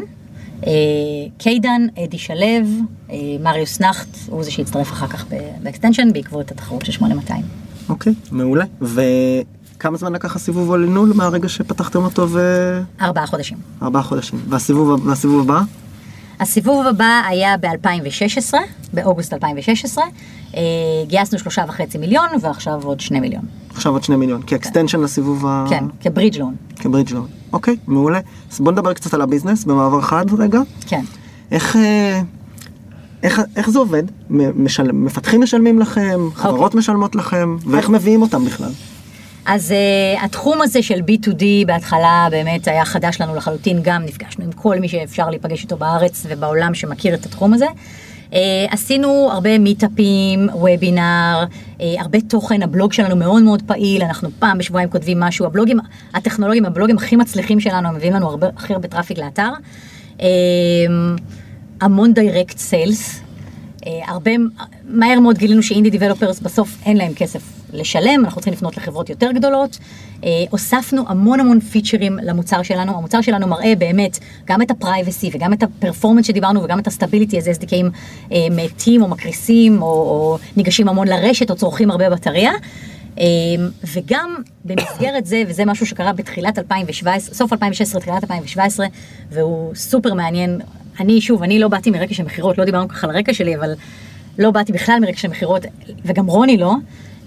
אה, 0.65 0.71
קיידן, 1.37 1.87
אדי 2.03 2.17
שלו, 2.17 2.37
אה, 3.11 3.15
מריוס 3.43 3.81
נכט, 3.81 4.17
הוא 4.27 4.43
זה 4.43 4.51
שהצטרף 4.51 4.91
אחר 4.91 5.07
כך 5.07 5.25
ב 5.63 5.68
extension 5.68 6.13
בעקבות 6.13 6.51
התחרות 6.51 6.85
של 6.85 6.91
8200. 6.91 7.43
אוקיי, 7.89 8.13
מעולה. 8.31 8.65
וכמה 8.81 9.97
זמן 9.97 10.13
לקח 10.13 10.35
הסיבוב 10.35 10.71
על 10.71 10.85
מהרגע 11.15 11.49
שפתחתם 11.49 12.03
אותו 12.03 12.27
ארבעה 13.01 13.27
חודשים. 13.27 13.57
וארבעה 13.81 14.03
חודשים? 14.03 14.39
והסיבוב, 14.49 15.07
והסיבוב 15.07 15.41
הבא? 15.41 15.61
הסיבוב 16.39 16.87
הבא 16.87 17.21
היה 17.27 17.57
ב-2016, 17.57 18.53
באוגוסט 18.93 19.33
2016, 19.33 20.03
אה, 20.55 20.61
גייסנו 21.07 21.39
שלושה 21.39 21.63
וחצי 21.67 21.97
מיליון 21.97 22.27
ועכשיו 22.41 22.81
עוד 22.83 22.99
שני 22.99 23.19
מיליון. 23.19 23.41
עכשיו 23.69 23.91
עוד 23.91 24.03
שני 24.03 24.15
מיליון, 24.15 24.41
כ 24.47 24.57
extension 24.57 24.99
לסיבוב 24.99 25.45
ה... 25.47 25.65
כן, 25.69 25.83
כ 26.01 26.10
bridge 26.10 26.37
loan. 26.39 26.55
כ 26.75 26.84
bridge 26.84 27.11
loan. 27.11 27.27
אוקיי, 27.53 27.75
מעולה. 27.87 28.19
אז 28.51 28.59
בוא 28.59 28.71
נדבר 28.71 28.93
קצת 28.93 29.13
על 29.13 29.21
ה 29.21 29.26
business 29.26 29.63
במעבר 29.63 30.01
חד 30.01 30.25
רגע. 30.37 30.59
כן. 30.87 31.01
איך, 31.51 31.75
אה, 31.75 32.21
איך, 33.23 33.41
איך 33.55 33.69
זה 33.69 33.79
עובד? 33.79 34.03
משל, 34.29 34.91
מפתחים 34.91 35.41
משלמים 35.41 35.79
לכם, 35.79 36.19
חברות 36.35 36.61
אוקיי. 36.61 36.79
משלמות 36.79 37.15
לכם, 37.15 37.57
ואיך 37.65 37.89
מביאים 37.89 38.21
אותם 38.21 38.45
בכלל? 38.45 38.71
אז 39.47 39.71
אה, 39.71 40.23
התחום 40.25 40.61
הזה 40.61 40.83
של 40.83 40.99
B2D 40.99 41.43
בהתחלה 41.67 42.27
באמת 42.31 42.67
היה 42.67 42.85
חדש 42.85 43.21
לנו 43.21 43.35
לחלוטין, 43.35 43.79
גם 43.81 44.03
נפגשנו 44.05 44.45
עם 44.45 44.51
כל 44.51 44.79
מי 44.79 44.87
שאפשר 44.87 45.29
להיפגש 45.29 45.63
איתו 45.63 45.77
בארץ 45.77 46.25
ובעולם 46.29 46.73
שמכיר 46.73 47.13
את 47.13 47.25
התחום 47.25 47.53
הזה. 47.53 47.65
אה, 48.31 48.33
עשינו 48.71 49.29
הרבה 49.31 49.59
meetup 49.59 50.19
ים, 50.19 50.49
וובינר, 50.53 51.43
אה, 51.77 51.81
הרבה 51.99 52.21
תוכן, 52.21 52.63
הבלוג 52.63 52.93
שלנו 52.93 53.15
מאוד 53.15 53.43
מאוד 53.43 53.61
פעיל, 53.61 54.03
אנחנו 54.03 54.29
פעם 54.39 54.57
בשבועיים 54.57 54.89
כותבים 54.89 55.19
משהו, 55.19 55.45
הבלוגים 55.45 55.79
הטכנולוגיים, 56.13 56.65
הבלוגים 56.65 56.97
הכי 56.97 57.15
מצליחים 57.15 57.59
שלנו, 57.59 57.87
הם 57.87 57.95
מביאים 57.95 58.13
לנו 58.13 58.29
הרבה, 58.29 58.47
הכי 58.57 58.73
הרבה 58.73 58.87
traffic 58.87 59.17
לאתר. 59.17 59.49
אה, 60.17 60.21
המון 61.81 62.13
direct 62.13 62.57
sales, 62.57 63.21
הרבה, 64.05 64.31
מהר 64.83 65.19
מאוד 65.19 65.37
גילינו 65.37 65.63
ש 65.63 65.70
indie 65.70 65.89
developers 65.89 66.39
בסוף 66.39 66.77
אין 66.85 66.97
להם 66.97 67.13
כסף 67.13 67.41
לשלם, 67.73 68.25
אנחנו 68.25 68.41
צריכים 68.41 68.53
לפנות 68.53 68.77
לחברות 68.77 69.09
יותר 69.09 69.31
גדולות. 69.31 69.77
אה, 70.23 70.29
הוספנו 70.49 71.03
המון 71.07 71.39
המון 71.39 71.59
feature 71.59 72.06
ים 72.06 72.19
למוצר 72.23 72.63
שלנו, 72.63 72.97
המוצר 72.97 73.21
שלנו 73.21 73.47
מראה 73.47 73.75
באמת 73.75 74.19
גם 74.45 74.61
את 74.61 74.71
ה 74.71 74.78
privacy 74.78 75.29
וגם 75.33 75.53
את 75.53 75.63
ה 75.63 75.68
performance 75.68 76.25
שדיברנו 76.25 76.63
וגם 76.63 76.79
את 76.79 76.87
ה 76.87 76.92
stability, 76.92 77.37
איזה 77.37 77.51
SDKים 77.51 77.85
אה, 78.31 78.47
מתים 78.51 79.01
או 79.01 79.07
מקריסים 79.07 79.81
או, 79.81 79.87
או 79.87 80.37
ניגשים 80.57 80.89
המון 80.89 81.07
לרשת 81.07 81.49
או 81.51 81.55
צורכים 81.55 81.91
הרבה 81.91 82.09
בטריה. 82.09 82.51
אה, 83.19 83.25
וגם 83.95 84.35
במסגרת 84.65 85.25
זה, 85.25 85.43
וזה 85.47 85.65
משהו 85.65 85.85
שקרה 85.85 86.13
בתחילת 86.13 86.59
2017, 86.59 87.35
סוף 87.35 87.53
2016, 87.53 88.01
תחילת 88.01 88.23
2017, 88.23 88.87
והוא 89.31 89.75
סופר 89.75 90.13
מעניין. 90.13 90.61
אני, 90.99 91.21
שוב, 91.21 91.43
אני 91.43 91.59
לא 91.59 91.67
באתי 91.67 91.91
מרקע 91.91 92.13
של 92.13 92.23
מכירות, 92.23 92.57
לא 92.57 92.65
דיברנו 92.65 92.87
ככה 92.87 93.07
על 93.07 93.15
הרקע 93.15 93.33
שלי, 93.33 93.55
אבל 93.55 93.73
לא 94.37 94.51
באתי 94.51 94.73
בכלל 94.73 94.99
מרקע 95.01 95.17
של 95.17 95.27
מכירות, 95.27 95.65
וגם 96.05 96.25
רוני 96.25 96.57
לא, 96.57 96.73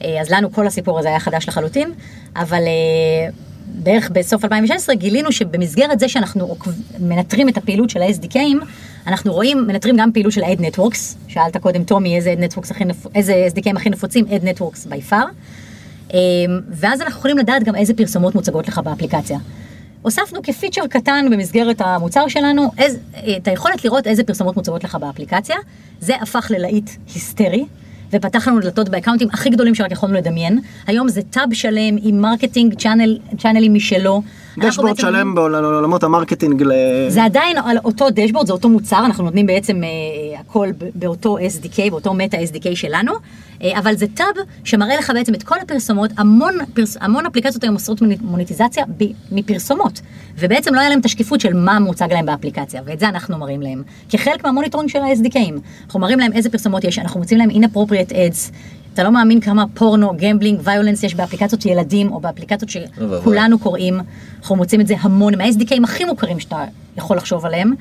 אה, 0.04 0.20
אז 0.20 0.30
לנו 0.30 0.52
כל 0.52 0.66
הסיפור 0.66 0.98
הזה 0.98 1.08
היה 1.08 1.20
חדש 1.20 1.48
לחלוטין, 1.48 1.92
אבל 2.36 2.62
אה, 2.66 3.30
בערך 3.66 4.10
בסוף 4.10 4.44
2016 4.44 4.94
גילינו 4.94 5.32
שבמסגרת 5.32 6.00
זה 6.00 6.08
שאנחנו 6.08 6.56
מנטרים 7.00 7.48
את 7.48 7.56
הפעילות 7.56 7.90
של 7.90 8.02
ה-SDKים, 8.02 8.64
אנחנו 9.06 9.32
רואים, 9.32 9.66
מנטרים 9.66 9.96
גם 9.96 10.12
פעילות 10.12 10.32
של 10.32 10.42
ה-Ad 10.42 10.58
Networks, 10.58 10.98
שאלת 11.28 11.56
קודם 11.56 11.84
טומי 11.84 12.16
איזה, 12.16 12.34
נפ... 12.86 13.06
איזה 13.14 13.48
SDKים 13.54 13.76
הכי 13.76 13.90
נפוצים, 13.90 14.24
Ad 14.24 14.44
Networks 14.44 14.88
by 14.90 15.12
far, 15.12 15.14
אה, 16.14 16.18
ואז 16.70 17.00
אנחנו 17.00 17.18
יכולים 17.18 17.38
לדעת 17.38 17.64
גם 17.64 17.76
איזה 17.76 17.94
פרסומות 17.94 18.34
מוצגות 18.34 18.68
לך 18.68 18.78
באפליקציה. 18.78 19.38
הוספנו 20.02 20.42
כפיצ'ר 20.42 20.86
קטן 20.86 21.26
במסגרת 21.30 21.80
המוצר 21.80 22.28
שלנו 22.28 22.70
איז, 22.78 22.98
את 23.36 23.48
היכולת 23.48 23.84
לראות 23.84 24.06
איזה 24.06 24.24
פרסומות 24.24 24.56
מוצגות 24.56 24.84
לך 24.84 24.94
באפליקציה. 24.94 25.56
זה 26.00 26.16
הפך 26.20 26.50
ללהיט 26.50 26.90
היסטרי, 27.14 27.64
ופתח 28.12 28.48
לנו 28.48 28.60
דלתות 28.60 28.88
ב 28.88 28.92
accountים 28.92 29.28
הכי 29.32 29.50
גדולים 29.50 29.74
שרק 29.74 29.92
יכולנו 29.92 30.14
לדמיין. 30.14 30.58
היום 30.86 31.08
זה 31.08 31.22
tab 31.22 31.54
שלם 31.54 31.96
עם 32.02 32.20
marketing 32.20 32.74
channel, 32.74 33.18
channelים 33.38 33.74
משלו. 33.74 34.22
dashboard 34.58 34.88
בעצם- 34.90 35.00
שלם 35.02 35.34
בעול- 35.34 35.52
לעולמות 35.52 36.02
ה 36.04 36.10
marketing 36.10 36.62
ל... 36.62 36.72
זה 37.08 37.24
עדיין 37.24 37.56
על 37.64 37.76
אותו 37.84 38.06
dashboard, 38.14 38.46
זה 38.46 38.52
אותו 38.52 38.68
מוצר, 38.68 39.02
אנחנו 39.06 39.24
נותנים 39.24 39.46
בעצם 39.46 39.80
אה, 39.84 39.88
הכל 40.40 40.68
באותו 40.94 41.38
SDK, 41.38 41.90
באותו 41.90 42.14
מטה 42.14 42.36
SDK 42.36 42.68
שלנו, 42.76 43.12
אה, 43.62 43.78
אבל 43.78 43.96
זה 43.96 44.06
tab 44.14 44.26
שמראה 44.64 44.96
לך 44.96 45.10
בעצם 45.14 45.34
את 45.34 45.42
כל 45.42 45.54
הפרסומות, 45.62 46.10
המון, 46.18 46.54
פרס, 46.74 46.96
המון 47.00 47.26
אפליקציות 47.26 47.62
היום 47.64 47.74
עושות 47.74 48.02
מוני- 48.02 48.16
מוניטיזציה 48.20 48.84
ב, 48.98 49.04
מפרסומות, 49.32 50.00
ובעצם 50.38 50.74
לא 50.74 50.80
היה 50.80 50.88
להם 50.88 51.00
את 51.00 51.04
השקיפות 51.04 51.40
של 51.40 51.52
מה 51.54 51.78
מוצג 51.78 52.12
להם 52.12 52.26
באפליקציה, 52.26 52.82
ואת 52.84 53.00
זה 53.00 53.08
אנחנו 53.08 53.38
מראים 53.38 53.62
להם, 53.62 53.82
כחלק 54.08 54.44
מה 54.44 54.52
monitoring 54.52 54.90
של 54.90 54.98
ה-SDKים. 54.98 55.54
אנחנו 55.86 56.00
מראים 56.00 56.18
להם 56.18 56.32
איזה 56.32 56.50
פרסומות 56.50 56.84
יש, 56.84 56.98
אנחנו 56.98 57.20
מוצאים 57.20 57.38
להם 57.40 57.50
inappropriate 57.50 58.10
ads. 58.12 58.52
אתה 58.94 59.02
לא 59.02 59.12
מאמין 59.12 59.40
כמה 59.40 59.64
פורנו, 59.74 60.12
gambling, 60.16 60.60
violence 60.64 61.02
יש 61.02 61.14
באפליקציות 61.14 61.66
ילדים 61.66 62.12
או 62.12 62.20
באפליקציות. 62.20 62.70
שכולנו 62.70 63.58
קוראים. 63.58 64.00
אנחנו 64.40 64.56
מוצאים 64.56 64.80
את 64.80 64.86
זה 64.86 64.94
המון, 65.00 65.38
מה-SDKים 65.38 65.84
הכי 65.84 66.04
מוכרים 66.04 66.40
שאתה 66.40 66.64
יכול 66.96 67.16
לחשוב 67.16 67.46
עליהם. 67.46 67.74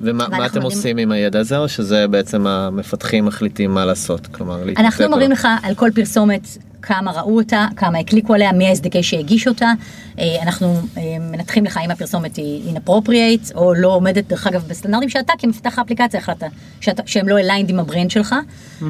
ומה 0.00 0.24
אתם 0.26 0.34
יודעים- 0.44 0.62
עושים 0.62 0.96
עם 0.96 1.12
הידע 1.12 1.38
הזה, 1.40 1.58
או 1.58 1.68
שזה 1.68 2.08
בעצם 2.08 2.46
המפתחים 2.46 3.24
מחליטים 3.24 3.74
מה 3.74 3.84
לעשות? 3.84 4.26
כלומר, 4.26 4.62
אנחנו 4.76 5.08
מראים? 5.08 5.32
לך 5.32 5.48
על 5.62 5.74
כל 5.74 5.90
פרסומת 5.94 6.46
כמה 6.82 7.10
ראו 7.12 7.36
אותה, 7.40 7.66
כמה 7.76 7.98
הקליקו 7.98 8.34
עליה, 8.34 8.52
מי 8.52 8.68
ה-SDK 8.68 9.02
שהגיש 9.02 9.48
אותה. 9.48 9.72
אה, 10.18 10.42
אנחנו 10.42 10.66
אה, 10.96 11.02
מנתחים 11.20 11.64
לך 11.64 11.80
אם 11.84 11.90
הפרסומת 11.90 12.36
היא 12.36 12.76
inappropriate 12.76 13.54
או 13.54 13.74
לא 13.74 13.88
עומדת, 13.88 14.28
דרך 14.28 14.46
אגב, 14.46 14.64
בסטנדרטים 14.68 15.08
שאתה 15.08 15.32
כמפתח 15.38 15.78
האפליקציה 15.78 16.20
החלטת 16.20 16.46
שאתה- 16.80 17.02
שהם 17.06 17.28
לא 17.28 17.36
aligned 17.38 17.68
עם 17.70 17.80
הברנד 17.80 18.10
שלך. 18.10 18.34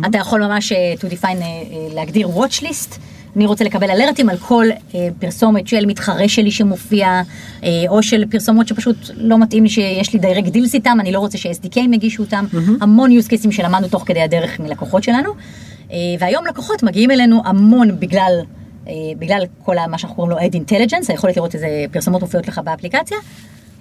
אתה 0.06 0.18
יכול 0.18 0.44
ממש 0.44 0.72
אה, 0.72 0.94
to 1.00 1.12
define, 1.12 1.42
להגדיר 1.94 2.28
watch 2.28 2.62
list. 2.62 2.98
אני 3.36 3.46
רוצה 3.46 3.64
לקבל 3.64 3.90
alertים 3.90 4.28
על 4.28 4.36
כל 4.36 4.66
אה, 4.94 5.08
פרסומת 5.18 5.68
של 5.68 5.86
מתחרה 5.86 6.28
שלי 6.28 6.50
שמופיע, 6.50 7.22
אה, 7.64 7.68
או 7.88 8.02
של 8.02 8.24
פרסומות 8.30 8.68
שפשוט 8.68 8.96
לא 9.16 9.38
מתאים 9.38 9.62
לי 9.62 9.68
שיש 9.68 10.12
לי 10.12 10.18
direct 10.18 10.48
deals 10.48 10.74
איתם, 10.74 10.96
אני 11.00 11.12
לא 11.12 11.18
רוצה 11.18 11.38
ש-SDK 11.38 11.78
יגישו 11.92 12.22
אותם, 12.22 12.44
המון 12.80 13.10
use 13.10 13.30
cases 13.30 13.50
שלמדנו 13.50 13.88
תוך 13.88 14.02
כדי 14.06 14.20
הדרך 14.20 14.60
מלקוחות 14.60 15.02
שלנו, 15.02 15.30
אה, 15.92 15.96
והיום 16.18 16.46
לקוחות 16.46 16.82
מגיעים 16.82 17.10
אלינו 17.10 17.42
המון 17.44 18.00
בגלל, 18.00 18.40
אה, 18.88 18.92
בגלל 19.18 19.42
כל 19.64 19.76
מה 19.90 19.98
שאנחנו 19.98 20.16
קוראים 20.16 20.30
לו 20.30 20.38
Ad 20.38 20.52
Intelligence, 20.52 21.06
היכולת 21.08 21.36
לראות 21.36 21.54
איזה 21.54 21.84
פרסומות 21.92 22.20
מופיעות 22.22 22.48
לך 22.48 22.60
באפליקציה. 22.64 23.16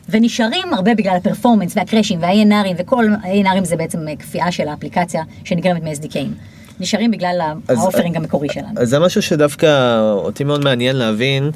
ונשארים 0.09 0.73
הרבה 0.73 0.95
בגלל 0.95 1.15
ה 1.15 1.20
performance 1.20 1.77
וה 1.77 1.86
crashים 1.86 2.19
והANRים 2.21 2.75
וכל 2.77 3.05
ה-ANRים 3.23 3.63
זה 3.63 3.75
בעצם 3.75 4.07
אה, 4.07 4.15
קפיאה 4.15 4.51
של 4.51 4.67
האפליקציה 4.67 5.23
שנגרמת 5.43 5.83
מ-SDKים. 5.83 6.27
נשארים 6.79 7.11
בגלל 7.11 7.41
ה 7.69 7.74
offering 7.74 8.15
המקורי 8.17 8.47
שלנו. 8.53 8.67
אז 8.77 8.89
זה 8.89 8.99
משהו 8.99 9.21
שדווקא 9.21 9.99
אותי 10.11 10.43
מאוד 10.43 10.63
מעניין 10.63 10.95
להבין 10.95 11.51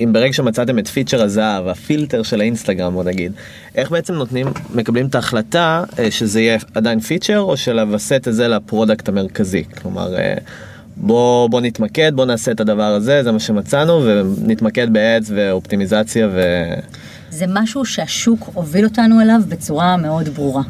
אם 0.00 0.12
ברגע 0.12 0.32
שמצאתם 0.32 0.78
את 0.78 0.88
feature 0.88 1.22
הזהב 1.22 1.68
הפילטר 1.68 2.22
של 2.22 2.40
האינסטגרם 2.40 2.94
בוא 2.94 3.04
נגיד 3.04 3.32
איך 3.74 3.90
בעצם 3.90 4.14
נותנים 4.14 4.46
מקבלים 4.74 5.06
את 5.06 5.14
ההחלטה 5.14 5.84
אה, 5.98 6.10
שזה 6.10 6.40
יהיה 6.40 6.58
עדיין 6.74 7.00
feature 7.00 7.40
או 7.40 7.56
שלפבט 7.56 8.28
את 8.28 8.34
זה 8.34 8.48
ל 8.48 8.56
product 8.56 9.08
המרכזי 9.08 9.64
כלומר 9.64 10.18
אה, 10.18 10.34
בוא 10.96 11.50
בוא 11.50 11.60
נתמקד 11.60 12.12
בוא 12.14 12.24
נעשה 12.24 12.52
את 12.52 12.60
הדבר 12.60 12.82
הזה 12.82 13.22
זה 13.22 13.32
מה 13.32 13.40
שמצאנו 13.40 14.04
ונתמקד 14.04 14.92
ב 14.92 15.02
ads 15.02 15.30
ואופטימיזציה 15.34 16.28
ו... 16.32 16.40
זה 17.30 17.44
משהו 17.48 17.84
שהשוק 17.84 18.50
הוביל 18.54 18.84
אותנו 18.84 19.20
אליו 19.20 19.40
בצורה 19.48 19.96
מאוד 19.96 20.28
ברורה. 20.28 20.62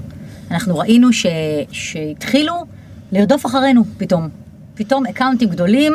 אנחנו 0.51 0.79
ראינו 0.79 1.13
ש... 1.13 1.27
שהתחילו 1.73 2.65
לרדוף 3.15 3.47
אחרינו 3.47 3.85
פתאום. 3.99 4.29
פתאום 4.75 5.07
accountים 5.07 5.49
גדולים, 5.49 5.93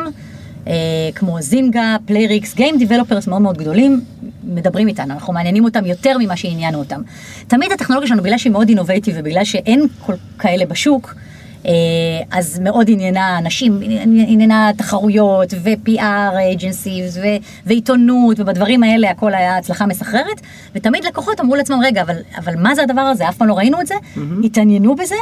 אה, 0.68 0.74
כמו 1.16 1.42
זינגה, 1.42 1.96
פלייריקס, 2.06 2.56
game 2.56 2.78
developers 2.78 3.28
מאוד 3.28 3.42
מאוד 3.42 3.58
גדולים, 3.58 4.02
מדברים 4.44 4.88
איתנו, 4.88 5.14
אנחנו 5.14 5.34
מעניינים 5.34 5.64
אותם 5.64 5.86
יותר 5.86 6.18
ממה 6.18 6.36
שעניינו 6.36 6.80
אותם. 6.80 7.02
תמיד 7.48 7.72
הטכנולוגיה 7.72 8.08
שלנו, 8.08 8.24
בגלל 8.24 8.38
שהיא 8.38 8.52
מאוד 8.52 8.70
innovative 8.70 9.16
ובגלל 9.20 9.44
שאין 9.44 9.88
כל 10.06 10.14
כאלה 10.40 10.66
בשוק, 10.66 11.16
אה, 11.66 11.72
אז 12.32 12.60
מאוד 12.60 12.90
עניינה 12.90 13.38
אנשים, 13.38 13.80
עניינה 14.28 14.72
תחרויות 14.78 15.54
ו-PR 15.64 16.58
agencies 16.58 17.18
ו- 17.22 17.44
ועיתונות 17.66 18.40
ובדברים 18.40 18.84
האלה 18.84 19.12
הכל 19.12 19.34
היה 19.34 19.58
הצלחה 19.58 19.86
מסחררת 19.86 20.42
ותמיד 20.76 21.04
לקוחות 21.04 21.40
אמרו 21.40 21.56
לעצמם 21.56 21.80
רגע 21.84 22.02
אבל, 22.02 22.16
אבל 22.38 22.56
מה 22.58 22.76
זה 22.76 22.84
הדבר 22.84 23.02
הזה? 23.02 23.30
אף 23.30 23.38
פעם 23.38 23.48
לא 23.48 23.54
ראינו 23.54 23.82
את 23.82 23.88
זה? 23.88 23.96
התעניינו 24.44 24.96
בזה 24.96 25.16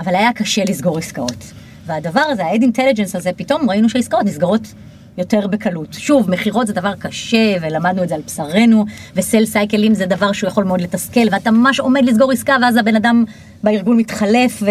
אבל 0.00 0.14
היה 0.14 0.32
קשה 0.32 0.62
לסגור 0.64 0.98
עסקאות. 0.98 1.52
והדבר 1.86 2.20
הזה 2.20 2.44
ה-Ad 2.44 2.62
Intelligence 2.62 3.16
הזה 3.16 3.30
פתאום 3.36 3.70
ראינו 3.70 3.88
שהעסקאות 3.88 4.24
נסגרות 4.24 4.74
יותר 5.18 5.46
בקלות. 5.46 5.92
שוב, 5.92 6.30
מכירות 6.30 6.66
זה 6.66 6.72
דבר 6.72 6.94
קשה, 6.98 7.56
ולמדנו 7.60 8.02
את 8.02 8.08
זה 8.08 8.14
על 8.14 8.20
בשרנו, 8.26 8.84
וסל 9.16 9.44
סייקלים 9.46 9.94
זה 9.94 10.06
דבר 10.06 10.32
שהוא 10.32 10.48
יכול 10.48 10.64
מאוד 10.64 10.80
לתסכל, 10.80 11.26
ואתה 11.32 11.50
ממש 11.50 11.80
עומד 11.80 12.04
לסגור 12.04 12.32
עסקה, 12.32 12.56
ואז 12.62 12.76
הבן 12.76 12.96
אדם 12.96 13.24
בארגון 13.62 13.96
מתחלף, 13.96 14.62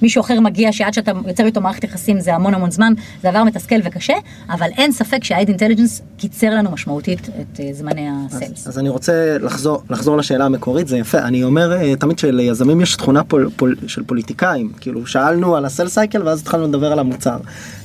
ומישהו 0.00 0.20
אחר 0.20 0.40
מגיע, 0.40 0.72
שעד 0.72 0.94
שאתה 0.94 1.12
יוצר 1.26 1.46
איתו 1.46 1.60
מערכת 1.60 1.84
יחסים 1.84 2.20
זה 2.20 2.34
המון 2.34 2.54
המון 2.54 2.70
זמן, 2.70 2.92
זה 3.22 3.30
דבר 3.30 3.44
מתסכל 3.44 3.76
וקשה, 3.84 4.14
אבל 4.50 4.68
אין 4.76 4.92
ספק 4.92 5.24
שה-Ad 5.24 5.48
Intelligence 5.48 6.02
קיצר 6.16 6.50
לנו 6.50 6.70
משמעותית 6.70 7.28
את 7.28 7.60
אה, 7.60 7.68
זמני 7.72 8.08
ה 8.10 8.18
sales. 8.18 8.66
אז 8.66 8.78
אני 8.78 8.88
רוצה 8.88 9.38
לחזור, 9.38 9.82
לחזור 9.90 10.16
לשאלה 10.16 10.44
המקורית, 10.44 10.88
זה 10.88 10.98
יפה, 10.98 11.18
אני 11.18 11.44
אומר 11.44 11.72
אה, 11.72 11.96
תמיד 11.96 12.18
שליזמים 12.18 12.80
יש 12.80 12.96
תכונה 12.96 13.24
פול, 13.24 13.50
פול, 13.56 13.76
של 13.86 14.02
פוליטיקאים, 14.02 14.72
כאילו 14.80 15.06
שאלנו 15.06 15.56
על 15.56 15.64
ה 15.64 15.69
sale 15.69 15.88
cycle 15.88 16.22
ואז 16.22 16.40
התחלנו 16.40 16.68
לדבר 16.68 16.92
על 16.92 16.98
המוצר. 16.98 17.36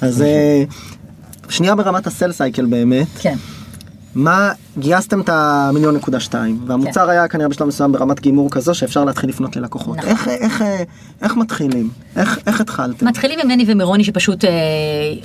אז 0.02 0.22
אה, 0.22 0.64
שנייה 1.50 1.76
ברמת 1.76 2.08
ה 2.08 2.13
sale 2.13 2.32
cycle 2.32 2.66
באמת, 2.66 3.08
כן. 3.20 3.36
מה, 4.16 4.52
גייסתם 4.80 5.22
את 5.22 5.30
המיליון 5.30 5.96
נקודה 5.96 6.20
שתיים, 6.20 6.60
והמוצר 6.68 7.04
כן. 7.06 7.10
היה 7.10 7.28
כנראה 7.28 7.50
בשלב 7.50 7.68
מסוים 7.68 7.92
ברמת 7.92 8.20
גימור 8.20 8.50
כזו 8.52 8.74
שאפשר 8.74 9.04
להתחיל 9.06 9.30
לפנות 9.30 9.56
ללקוחות. 9.56 9.98
נכון. 9.98 10.10
איך, 10.10 10.28
איך, 10.28 10.62
אה, 10.62 10.84
איך 11.22 11.36
מתחילים? 11.38 11.90
איך, 12.16 12.40
איך 12.48 12.62
התחלתם? 12.62 13.08
מתחילים 13.08 13.40
ממני 13.44 13.66
ומרוני 13.68 14.04
שפשוט 14.04 14.46
אה, 14.46 14.50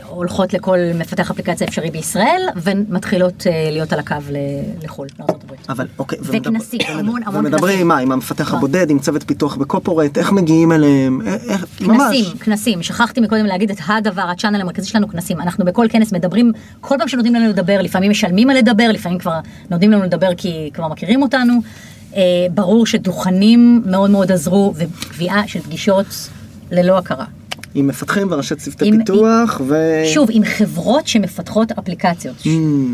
הולכות 0.08 0.52
לכל 0.54 0.78
מפתח 0.94 1.30
אפליקציה 1.30 1.66
אפשרי 1.66 1.90
בישראל, 1.90 2.42
ומתחילות 2.56 3.46
אה, 3.46 3.68
להיות 3.72 3.92
על 3.92 3.98
הקו 3.98 4.14
ל- 4.30 4.36
לחו"ל, 4.84 5.06
לארה"ב. 5.18 5.52
אבל 5.68 5.86
אוקיי, 5.98 6.18
וכנסים, 6.22 6.80
המון 6.88 7.22
המון 7.26 7.46
ומדברים 7.46 7.72
כנסים. 7.72 7.88
מה, 7.88 7.98
עם 7.98 8.12
המפתח 8.12 8.44
נכון. 8.46 8.58
הבודד, 8.58 8.90
עם 8.90 8.98
צוות 8.98 9.22
פיתוח 9.26 9.56
בקופורט, 9.56 10.18
איך 10.18 10.32
מגיעים 10.32 10.72
אליהם, 10.72 11.20
איך, 11.26 11.42
איך- 11.48 11.80
ממש. 11.80 12.16
כנסים, 12.16 12.38
כנסים, 12.38 12.82
שכחתי 12.82 13.20
מקודם 13.20 13.46
להגיד 13.46 13.70
את 13.70 13.76
הדבר, 13.88 14.22
הצ'אנל 14.22 14.60
המרכזי 14.60 14.88
שלנו 14.88 15.08
כנסים, 15.08 15.40
אנחנו 15.40 15.64
בכל 15.64 15.86
כנס 15.90 16.12
מדברים, 16.12 16.52
כל 16.80 16.94
פעם 16.98 17.08
שנותנים 17.08 17.34
לנו 17.34 17.48
לדבר, 17.48 17.82
לפעמים 17.82 18.10
משלמים 18.10 18.50
על 18.50 18.56
לדבר, 18.56 18.88
לפעמים 18.92 19.18
כבר 19.18 19.38
נותנים 19.70 19.90
לנו 19.92 20.02
לדבר 20.02 20.34
כי 20.36 20.70
כבר 20.74 20.88
מכירים 20.88 21.22
אותנו, 21.22 21.52
אה, 22.16 22.20
ברור 22.54 22.86
שדוכנים 22.86 23.82
מאוד 23.86 24.10
מאוד 24.10 24.32
עזרו, 24.32 24.74
וקביעה 24.76 25.48
של 25.48 25.60
פגישות 25.60 26.06
ללא 26.70 26.98
הכרה. 26.98 27.24
עם 27.74 27.86
מפתחים 27.86 28.28
וראשי 28.32 28.54
צוותי 28.54 28.88
עם- 28.88 28.98
פיתוח 28.98 29.60
ו... 29.68 29.74
שוב, 30.14 30.28
עם 30.32 30.44
חברות 30.44 31.06
שמפתחות 31.06 31.72
אפליקציות, 31.72 32.36
Mm. 32.42 32.48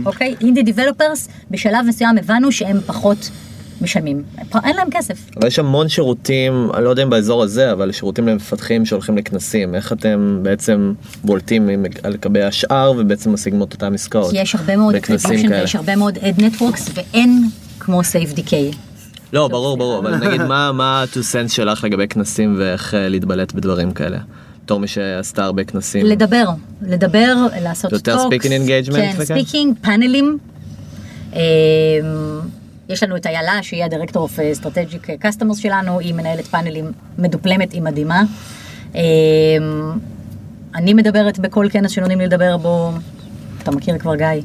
אוקיי? 0.07 0.35
אינדי 0.41 0.63
דיבלופרס, 0.63 1.29
בשלב 1.51 1.85
מסוים 1.89 2.19
הבנו 2.19 2.53
שהם 2.53 2.81
פחות 2.87 3.31
משלמים, 3.81 4.23
אין 4.65 4.77
להם 4.77 4.89
כסף. 4.91 5.19
אבל 5.37 5.47
יש 5.49 5.59
המון 5.59 5.89
שירותים, 5.89 6.69
אני 6.75 6.85
לא 6.85 6.91
יודע 6.91 7.03
אם 7.03 7.11
באזור 7.11 7.43
הזה, 7.43 7.73
אבל 7.73 7.93
שירותים 7.93 8.29
למפתחים 8.29 8.87
שהולכים 8.87 9.17
לכנסים. 9.19 9.75
איך 9.75 9.93
אתם 9.93 10.39
בעצם 10.43 10.93
בולטים 11.25 11.69
עם- 11.69 11.85
על 12.03 12.17
גבי 12.17 12.43
השאר 12.43 12.93
ובעצם 12.99 13.33
משיגים 13.33 13.63
את 13.63 13.73
אותם 13.73 13.95
עסקאות? 13.95 14.31
יש 14.35 14.55
הרבה 14.55 14.77
מאוד 14.77 14.95
כאלה. 15.03 15.19
ויש 15.51 15.77
הרבה 15.77 15.97
מאוד 15.97 16.17
ad 16.19 16.41
networks 16.41 16.91
ואין 16.95 17.49
כמו 17.81 18.01
SafeDK. 18.01 18.77
לא, 19.33 19.49
ברור, 19.49 19.77
ברור, 19.77 19.99
אבל 19.99 20.15
נגיד 20.17 20.43
מה 20.43 20.69
ה-2 21.03 21.17
cents 21.17 21.49
שלך 21.49 21.85
לגבי 21.85 22.09
כנסים 22.09 22.57
ואיך 22.59 22.95
אה, 22.95 23.09
להתבלט 23.09 23.53
בדברים 23.53 23.91
כאלה? 23.93 24.19
בתור 24.65 24.81
מי 24.81 24.87
שעשתה 24.89 25.45
הרבה 25.45 25.65
כנסים. 25.65 26.07
לדבר, 26.07 26.45
לדבר, 26.83 27.35
לעשות 27.63 27.93
יותר 27.93 28.17
talks, 28.17 28.33
speaking 28.33 28.47
engagement 28.69 28.97
כן? 29.17 29.25
speaking, 29.25 29.75
פאנלים. 29.83 30.39
אמ, 32.91 32.95
יש 32.95 33.03
לנו 33.03 33.17
את 33.17 33.27
איילה, 33.27 33.63
שהיא 33.63 33.85
ה 33.85 33.89
director 33.89 34.23
of 34.23 34.39
strategic 34.53 35.07
customers 35.21 35.59
שלנו, 35.59 35.99
היא 35.99 36.15
מנהלת 36.15 36.47
פאנלים 36.47 36.93
מדופלמת, 37.19 37.73
היא 37.73 37.83
מדהימה. 37.83 38.23
אה, 38.95 39.01
אני 40.75 40.95
מדברת 40.95 41.39
בכל 41.39 41.67
כנס 41.71 41.91
שנותנים 41.91 42.19
לי 42.19 42.27
לדבר 42.27 42.57
בו, 42.57 42.93
אתה 43.63 43.71
מכיר 43.71 43.99
כבר 43.99 44.17
גיא. 44.17 44.27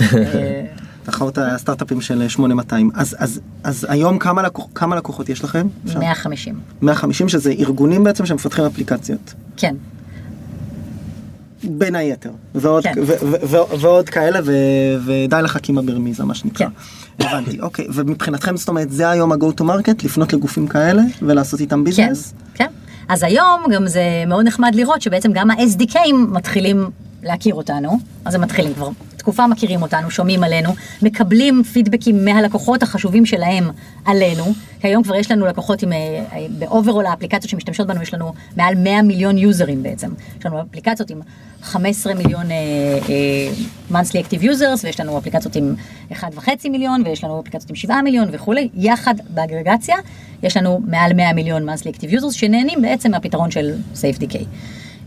אה, 0.00 0.64
תחרות 1.02 1.38
הסטארט-אפים 1.38 2.00
של 2.00 2.28
8200. 2.28 2.90
אז, 2.94 3.16
אז, 3.18 3.40
אז 3.64 3.86
היום 3.88 4.18
כמה, 4.18 4.42
לקוח, 4.42 4.66
כמה 4.74 4.96
לקוחות 4.96 5.28
יש 5.28 5.44
לכם? 5.44 5.66
עכשיו? 5.86 6.00
150. 6.00 6.60
150 6.82 7.28
שזה 7.28 7.50
ארגונים 7.50 8.04
בעצם 8.04 8.26
שמפתחים 8.26 8.64
אפליקציות. 8.64 9.34
כן. 9.56 9.74
בין 11.64 11.94
היתר. 11.94 12.30
ועוד, 12.54 12.84
כן. 12.84 12.92
ו- 12.96 13.14
ו- 13.22 13.46
ו- 13.48 13.80
ועוד 13.80 14.08
כאלה, 14.08 14.40
ו- 14.44 14.52
ודי 15.04 15.36
לחכימה 15.42 15.82
ברמיזה, 15.82 16.24
מה 16.24 16.34
שנקרא. 16.34 16.66
כן. 16.66 17.26
הבנתי, 17.26 17.60
אוקיי. 17.60 17.86
ומבחינתכם, 17.94 18.56
זאת 18.56 18.68
אומרת, 18.68 18.90
זה 18.90 19.10
היום 19.10 19.32
ה-go 19.32 19.60
to 19.60 19.64
market? 19.64 20.04
לפנות 20.04 20.32
לגופים 20.32 20.66
כאלה 20.68 21.02
ולעשות 21.22 21.60
איתם 21.60 21.76
כן, 21.78 21.84
ביזנס? 21.84 22.34
כן. 22.54 22.66
אז 23.08 23.22
היום 23.22 23.62
גם 23.70 23.86
זה 23.86 24.02
מאוד 24.26 24.44
נחמד 24.46 24.74
לראות 24.74 25.02
שבעצם 25.02 25.32
גם 25.32 25.50
ה-SDKים 25.50 26.14
מתחילים 26.14 26.90
להכיר 27.22 27.54
אותנו, 27.54 27.98
אז 28.24 28.34
הם 28.34 28.40
מתחילים 28.40 28.74
כבר 28.74 28.88
תקופה 29.28 29.46
מכירים 29.46 29.82
אותנו, 29.82 30.10
שומעים 30.10 30.44
עלינו, 30.44 30.70
מקבלים 31.02 31.62
פידבקים 31.72 32.24
מהלקוחות 32.24 32.82
החשובים 32.82 33.26
שלהם 33.26 33.70
עלינו, 34.04 34.44
כי 34.80 34.86
היום 34.86 35.02
כבר 35.02 35.14
יש 35.14 35.30
לנו 35.30 35.46
לקוחות 35.46 35.82
עם, 35.82 35.92
אה, 35.92 36.46
ב 36.58 36.64
overall 36.64 37.06
האפליקציות 37.06 37.50
שמשתמשות 37.50 37.86
בנו, 37.86 38.02
יש 38.02 38.14
לנו 38.14 38.32
מעל 38.56 38.74
100 38.74 39.02
מיליון 39.02 39.38
userים 39.38 39.82
בעצם. 39.82 40.10
יש 40.40 40.46
לנו 40.46 40.60
אפליקציות 40.60 41.10
עם 41.10 41.20
15 41.62 42.14
מיליון 42.14 42.50
אה, 42.50 42.56
אה, 43.08 44.00
monthly 44.00 44.24
active 44.26 44.42
users, 44.42 44.84
ויש 44.84 45.00
לנו 45.00 45.18
אפליקציות 45.18 45.56
עם 45.56 45.74
1.5 46.12 46.68
מיליון, 46.70 47.02
ויש 47.04 47.24
לנו 47.24 47.40
אפליקציות 47.40 47.70
עם 47.70 47.76
7 47.76 48.02
מיליון 48.02 48.28
וכולי, 48.32 48.68
יחד 48.74 49.14
באגרגציה, 49.30 49.96
יש 50.42 50.56
לנו 50.56 50.80
מעל 50.86 51.12
100 51.12 51.32
מיליון 51.32 51.68
monthly 51.68 51.92
active 51.96 52.12
users 52.12 52.32
שנהנים 52.32 52.82
בעצם 52.82 53.10
מהפתרון 53.10 53.50
של 53.50 53.74
SafeDK. 53.94 54.36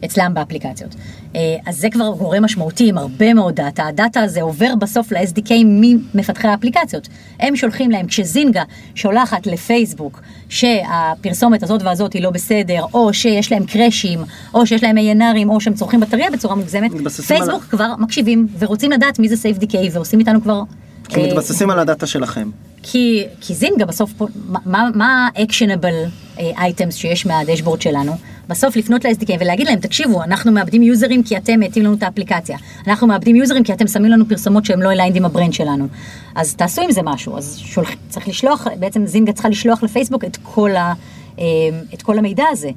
אצלם 0.06 0.34
באפליקציות. 0.34 0.96
אה, 1.36 1.40
אז 1.66 1.78
זה 1.78 1.90
כבר 1.92 2.14
גורם 2.18 2.44
משמעותי 2.46 2.90
עם 2.90 2.98
הרבה 2.98 3.34
מאוד 3.34 3.56
דאטה, 3.56 3.86
הדאטה 3.88 4.22
הזה 4.22 4.42
עובר 4.42 4.76
בסוף 4.80 5.12
ל-SDK 5.12 5.52
ממפתחי 5.66 6.48
האפליקציות. 6.48 7.08
הם 7.40 7.56
שולחים 7.56 7.92
להם, 7.92 8.08
כשזינגה 8.08 8.64
שולחת 8.96 9.48
לפייסבוק 9.48 10.22
שהפרסומת 10.50 11.64
הזאת 11.64 11.82
והזאת 11.84 12.14
היא 12.14 12.24
לא 12.24 12.30
בסדר, 12.30 12.84
או 12.94 13.14
שיש 13.14 13.52
להם 13.52 13.66
קראשים, 13.66 14.20
או 14.54 14.68
שיש 14.68 14.84
להם 14.84 14.98
ANRים, 14.98 15.50
או 15.50 15.62
שהם 15.62 15.74
צורכים 15.74 16.00
בטריה 16.00 16.32
בצורה 16.32 16.56
מוגזמת, 16.56 16.92
מתבססים 16.92 17.36
על 17.36 17.44
פייסבוק 17.44 17.64
כבר 17.64 17.94
מקשיבים 18.00 18.48
ורוצים 18.60 18.92
לדעת 18.92 19.20
מי 19.20 19.30
זה 19.30 19.50
SafeDK 19.50 19.76
ועושים 19.92 20.20
איתנו 20.20 20.42
כבר... 20.42 20.62
כי 21.10 21.22
אה, 21.22 21.28
מתבססים 21.28 21.70
על 21.70 21.80
ה 21.80 21.85
data 21.85 22.08
שלכם. 22.08 22.50
כי, 22.84 23.26
כי 23.42 23.54
זינגה 23.54 23.86
בסוף, 23.86 24.14
פה, 24.18 24.28
מה- 24.66 24.90
ה-actionable 25.06 26.40
items 26.40 26.92
שיש 26.92 27.26
מה 27.26 27.36
dashboard 27.36 27.82
שלנו? 27.82 28.14
בסוף 28.52 28.76
לפנות 28.76 29.06
ל-SDK 29.06 29.30
ולהגיד 29.40 29.68
להם, 29.68 29.80
תקשיבו, 29.80 30.24
אנחנו 30.24 30.52
מאבדים 30.52 30.84
userים 30.84 31.24
כי 31.24 31.38
אתם 31.38 31.60
מאטים 31.60 31.84
לנו 31.84 31.94
את 31.94 32.04
האפליקציה. 32.04 32.58
אנחנו 32.88 33.08
מאבדים 33.08 33.36
userים 33.36 33.64
כי 33.64 33.74
אתם 33.74 33.88
שמים 33.88 34.12
לנו 34.12 34.26
פרסומות 34.28 34.66
שהם 34.66 34.82
לא 34.82 34.92
aligned 34.92 35.16
עם 35.16 35.26
הברנד 35.26 35.54
שלנו. 35.54 35.88
אז 36.36 36.56
תעשו 36.56 36.82
עם 36.82 36.92
זה 36.92 37.02
משהו. 37.04 37.38
אז 37.38 37.58
שולח, 37.58 37.90
צריך 38.10 38.28
לשלוח, 38.28 38.68
בעצם 38.80 39.06
זינגה 39.06 39.34
צריכה 39.34 39.50
לשלוח 39.50 39.84
לפייסבוק 39.84 40.26
את 40.26 40.38
כל, 40.44 40.76
ה, 40.76 40.94
אה, 41.40 41.46
את 41.94 42.02
כל 42.02 42.18
המידע 42.18 42.44
הזה. 42.52 42.70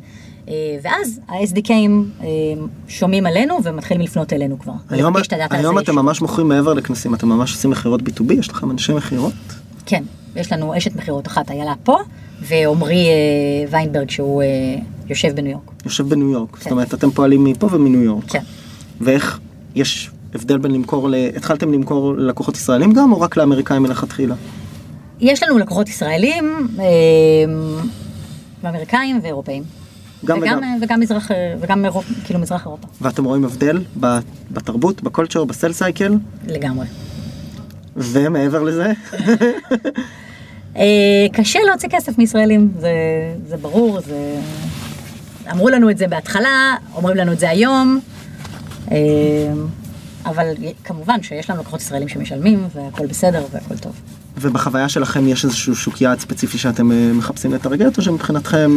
אה, 0.49 0.55
ואז 0.83 1.21
ה-SDKים 1.29 2.23
אה, 2.23 2.27
שומעים 2.89 3.27
עלינו 3.27 3.59
ומתחילים 3.65 4.03
לפנות 4.03 4.33
אלינו 4.33 4.59
כבר. 4.59 4.73
היום, 4.91 5.17
ה 5.17 5.25
data 5.25 5.57
היום 5.57 5.79
הזה 5.79 5.85
אתם. 5.85 5.95
ממש 5.95 6.21
מוכרים 6.21 6.49
מעבר 6.49 6.75
לכנסים, 6.75 7.15
אתם 7.15 7.29
ממש 7.29 7.53
עושים 7.53 7.71
מכירות 7.71 8.01
B2B, 8.01 8.33
יש 8.33 8.49
לכם 8.49 8.71
אנשי 8.71 8.93
מכירות? 8.93 9.33
כן, 9.87 10.03
יש 10.37 10.53
לנו 10.53 10.77
אשת 10.77 10.97
מכירות 10.97 11.27
אחת, 11.27 11.51
איילה 11.51 11.75
פה, 11.83 11.99
ועמרי 12.41 13.07
ויינברג 13.71 14.11
שהוא 14.11 14.43
יושב 15.09 15.37
בניו 15.37 15.51
יורק. 15.53 15.71
יושב 15.85 16.09
בניו 16.09 16.31
יורק, 16.31 16.57
זאת 16.57 16.65
כן. 16.65 16.71
אומרת 16.71 16.95
אתם 16.95 17.11
פועלים 17.11 17.45
מפה 17.45 17.69
ומניו 17.73 18.03
יורק. 18.03 18.25
כן. 18.29 18.43
ואיך, 19.01 19.39
יש 19.75 20.11
הבדל 20.35 20.59
בין 20.59 20.73
למכור, 20.73 21.09
ל... 21.09 21.15
התחלתם 21.37 21.73
למכור 21.73 22.15
ללקוחות 22.15 22.57
ישראלים 22.57 22.93
גם, 22.93 23.13
או 23.13 23.21
רק 23.21 23.37
לאמריקאים 23.37 23.83
מלכתחילה? 23.83 24.35
יש 25.21 25.43
לנו 25.43 25.59
לקוחות 25.59 25.89
ישראלים, 25.89 26.69
אה, 26.79 26.85
ואמריקאים 28.63 29.21
ואירופאים. 29.23 29.63
גם 30.25 30.39
וגם, 30.39 30.59
וגם. 30.59 30.79
וגם 30.83 31.01
מזרח, 31.01 31.31
וגם 31.61 31.85
אירופ, 31.85 32.05
כאילו 32.25 32.41
מזרח 32.41 32.65
אירופה, 32.67 32.89
ואתם 33.01 33.25
רואים 33.25 33.45
הבדל 33.45 33.83
בתרבות, 34.51 35.03
בקולצ'ר, 35.03 35.45
בסל 35.45 35.73
סייקל, 35.73 36.19
לגמרי. 36.47 36.87
ומעבר 37.97 38.63
לזה, 38.63 38.93
אה, 40.77 41.27
קשה 41.33 41.59
להוציא 41.69 41.89
כסף 41.89 42.19
מישראלים, 42.19 42.73
זה, 42.79 42.91
זה 43.47 43.57
ברור, 43.57 44.01
זה... 44.01 44.41
אמרו 45.53 45.69
לנו 45.69 45.91
את 45.91 45.99
זה 45.99 46.07
בהתחלה, 46.07 46.77
אומרים 46.95 47.17
לנו 47.17 47.33
את 47.33 47.39
זה 47.39 47.51
היום, 47.51 48.01
אה, 48.91 48.97
אבל 50.27 50.47
כמובן 50.85 51.23
שיש 51.23 51.51
לנו 51.51 51.61
לקוחות 51.61 51.81
ישראלים 51.81 52.09
שמשלמים, 52.09 52.69
והכל 52.75 53.07
בסדר 53.07 53.45
והכל 53.53 53.77
טוב. 53.77 53.93
ובחוויה 54.37 54.89
שלכם 54.89 55.29
יש 55.29 55.45
איזשהו 55.45 55.77
שוק 55.77 56.01
יעד 56.01 56.21
ספציפי 56.21 56.59
שאתם 56.59 56.93
אה, 56.93 57.11
מחפשים 57.13 57.55
לטרגט, 57.55 57.99
או 57.99 58.03
שמבחינתכם, 58.03 58.71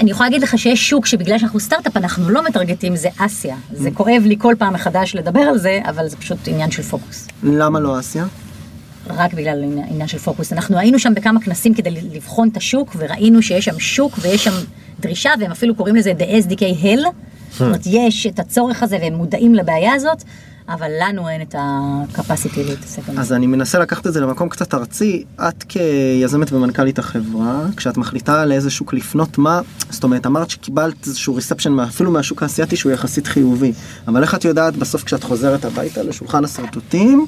אני 0.00 0.10
יכולה 0.10 0.28
להגיד 0.28 0.42
לך 0.42 0.58
שיש 0.58 0.90
שוק 0.90 1.06
שבגלל 1.06 1.38
שאנחנו 1.38 1.60
סטארט-אפ 1.60 1.96
אנחנו 1.96 2.30
לא 2.30 2.44
מטרגטים, 2.44 2.96
זה 2.96 3.08
אסיה. 3.18 3.56
זה 3.72 3.90
כואב 3.90 4.22
לי 4.24 4.36
כל 4.38 4.54
פעם 4.58 4.72
מחדש 4.72 5.14
לדבר 5.14 5.40
על 5.40 5.58
זה, 5.58 5.80
אבל 5.84 6.08
זה 6.08 6.16
פשוט 6.16 6.38
עניין 6.46 6.70
של 6.70 6.82
פוקוס. 6.82 7.28
למה 7.42 7.80
לא 7.80 8.00
אסיה? 8.00 8.24
רק 9.06 9.34
בגלל 9.34 9.62
עניין- 9.62 10.08
של 10.08 10.18
פוקוס. 10.18 10.52
אנחנו 10.52 10.78
היינו 10.78 10.98
שם 10.98 11.14
בכמה 11.14 11.40
כנסים 11.40 11.74
כדי 11.74 11.90
לבחון 11.90 12.48
את 12.48 12.56
השוק, 12.56 12.96
וראינו 12.98 13.42
שיש 13.42 13.64
שם 13.64 13.78
שוק 13.78 14.18
ויש 14.22 14.44
שם 14.44 14.52
דרישה, 15.00 15.30
והם 15.40 15.50
אפילו 15.50 15.74
קוראים 15.74 15.96
לזה 15.96 16.12
The 16.18 16.44
SDK 16.46 16.60
Hell. 16.82 17.08
זאת 17.50 17.60
אומרת, 17.60 17.80
יש 17.86 18.26
את 18.26 18.38
הצורך 18.38 18.82
הזה 18.82 18.98
והם 19.00 19.14
מודעים 19.14 19.54
לבעיה 19.54 19.94
הזאת, 19.94 20.22
אבל 20.68 20.90
לנו 21.00 21.28
אין 21.28 21.42
את 21.42 21.54
ה-capacity 21.54 22.56
להתעסק 22.56 23.08
עם 23.08 23.18
אז 23.18 23.28
זה. 23.28 23.36
אני 23.36 23.46
מנסה 23.46 23.78
לקחת 23.78 24.06
את 24.06 24.12
זה 24.12 24.20
למקום 24.20 24.48
קצת 24.48 24.74
ארצי, 24.74 25.24
את 25.48 25.62
כיזמת 25.62 26.52
ומנכ"לית 26.52 26.98
החברה, 26.98 27.66
כשאת 27.76 27.96
מחליטה 27.96 28.44
לאיזה 28.44 28.70
שוק 28.70 28.94
לפנות, 28.94 29.38
מה, 29.38 29.60
זאת 29.90 30.04
אומרת, 30.04 30.26
אמרת 30.26 30.50
שקיבלת 30.50 31.06
איזשהו 31.06 31.34
ריספשן 31.34 31.80
אפילו 31.80 32.10
מהשוק 32.10 32.42
האסייתי 32.42 32.76
שהוא 32.76 32.92
יחסית 32.92 33.26
חיובי, 33.26 33.72
אבל 34.08 34.22
איך 34.22 34.34
את 34.34 34.44
יודעת 34.44 34.76
בסוף 34.76 35.04
כשאת 35.04 35.24
חוזרת 35.24 35.64
הביתה 35.64 36.02
לשולחן 36.02 36.44
השרטוטים, 36.44 37.26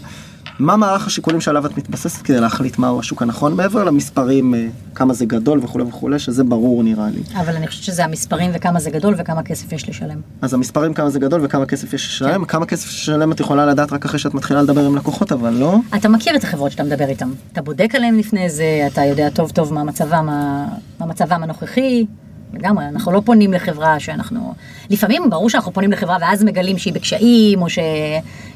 מה 0.59 0.77
מערך 0.77 1.07
השיקולים 1.07 1.41
שעליו 1.41 1.67
את 1.67 1.79
מתבססת 1.79 2.23
כדי 2.23 2.41
להחליט 2.41 2.79
מהו 2.79 3.01
השוק 3.01 3.23
הנכון, 3.23 3.55
מעבר 3.55 3.85
למספרים, 3.85 4.55
אה, 4.55 4.67
כמה 4.95 5.15
זה 5.15 5.25
גדול 5.27 5.61
וכולי 5.63 5.85
וכולי, 5.85 6.19
שזה 6.19 6.45
ברור 6.45 6.83
נראה 6.83 7.07
לי. 7.11 7.21
אבל 7.41 7.57
אני 7.57 7.67
חושבת 7.67 7.83
שזה 7.85 8.05
המספרים 8.05 8.51
וכמה 8.55 8.81
זה 8.81 8.91
גדול 8.91 9.15
וכמה 9.19 9.43
כסף 9.43 9.73
יש 9.73 9.89
לשלם. 9.89 10.21
אז 10.43 10.55
המספרים 10.55 10.95
כמה 10.95 11.11
זה 11.11 11.19
גדול 11.19 11.41
וכמה 11.45 11.67
כסף 11.67 11.93
יש 11.95 12.07
לשלם, 12.07 12.45
כמה 12.45 12.67
כסף 12.67 12.89
לשלם 12.89 13.33
את 13.33 13.41
יכולה 13.41 13.67
לדעת 13.67 13.93
רק 13.93 14.05
אחרי 14.05 14.19
שאת 14.19 14.35
מתחילה 14.35 14.63
לדבר 14.63 14.87
עם 14.87 14.97
לקוחות, 14.97 15.33
אבל 15.33 15.51
לא. 15.55 15.77
אתה 15.97 16.09
מכיר 16.09 16.37
את 16.37 16.45
החברות 16.45 16.73
שאתה 16.73 16.83
מדבר 16.85 17.09
איתן, 17.09 17.29
אתה 17.53 17.63
בודק 17.63 17.95
עליהן 17.95 18.19
לפני 18.19 18.51
זה, 18.51 18.65
אתה 18.93 19.05
יודע 19.05 19.31
טוב 19.31 19.51
טוב 19.51 19.73
מה 19.75 19.85
מצבם, 19.85 20.29
ה- 20.29 20.67
מה 21.01 21.07
מצבם 21.07 21.43
הנוכחי, 21.43 22.07
לגמרי, 22.55 22.89
אנחנו 22.89 23.13
לא 23.13 23.23
פונים 23.25 23.53
לחברה 23.53 24.01
שאנחנו, 24.01 24.55
לפעמים 24.91 25.31
ברור 25.31 25.51
שאנחנו 25.51 25.73
פונים 25.73 25.93
לחברה 25.93 26.17
ואז 26.21 26.45
מגלים 26.45 26.79
שהיא 26.79 26.93
בקשיים, 26.93 27.63
או 27.63 27.71
ש... 27.71 27.79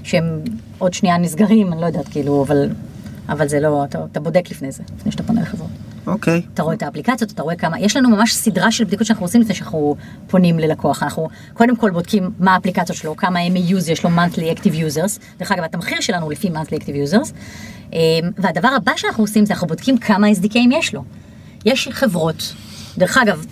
שהם 0.03 0.41
עוד 0.79 0.95
שנייה 0.95 1.19
נסגרים, 1.19 1.73
אני 1.73 1.81
לא 1.81 1.87
יודעת, 1.87 2.09
כאילו, 2.09 2.45
אבל, 2.47 2.69
אבל 3.29 3.49
זה 3.49 3.61
לא, 3.61 3.85
אתה, 3.85 4.05
אתה 4.13 4.21
בודק 4.21 4.51
לפני 4.51 4.73
זה, 4.73 4.83
לפני 4.99 5.13
שאתה 5.13 5.23
פונה 5.23 5.43
לחברות. 5.43 5.71
אוקיי. 6.07 6.43
אתה 6.55 6.63
רואה 6.63 6.75
את 6.75 6.83
האפליקציות, 6.83 7.33
אתה 7.33 7.43
רואה 7.43 7.57
כמה, 7.57 7.81
יש 7.81 7.97
לנו 7.97 8.11
ממש 8.11 8.35
סדרה 8.35 8.73
של 8.73 8.85
בדיקות 8.85 9.07
שאנחנו 9.07 9.25
עושים 9.25 9.41
לפני 9.41 9.55
שאנחנו 9.55 9.97
פונים 10.27 10.59
ללקוח. 10.59 11.03
אנחנו 11.03 11.29
קודם 11.55 11.77
כל 11.77 11.91
בודקים 11.91 12.31
מה 12.39 12.55
האפליקציות 12.55 12.99
שלו, 12.99 13.17
כמה 13.17 13.39
MAUs 13.47 13.91
יש 13.91 14.05
לו 14.05 14.11
monthly 14.11 14.59
active 14.59 14.73
users. 14.73 15.21
דרך 15.39 15.53
אגב, 15.53 15.65
התמחיר 15.65 16.01
שלנו 16.01 16.31
לפי 16.31 16.49
monthly 16.49 16.83
active 16.83 17.13
users. 17.13 17.33
אמ, 17.93 17.99
והדבר 18.39 18.69
הבא 18.69 18.93
שאנחנו 18.97 19.25
עושים 19.25 19.47
זה 19.47 19.55
אנחנו 19.55 19.67
בודקים 19.67 19.99
כמה 19.99 20.27
SDKים 20.29 20.69
יש 20.73 20.95
לו. 20.95 21.05
יש 21.65 21.89
חברות, 21.93 22.55
דרך 22.99 23.19
אגב, 23.19 23.47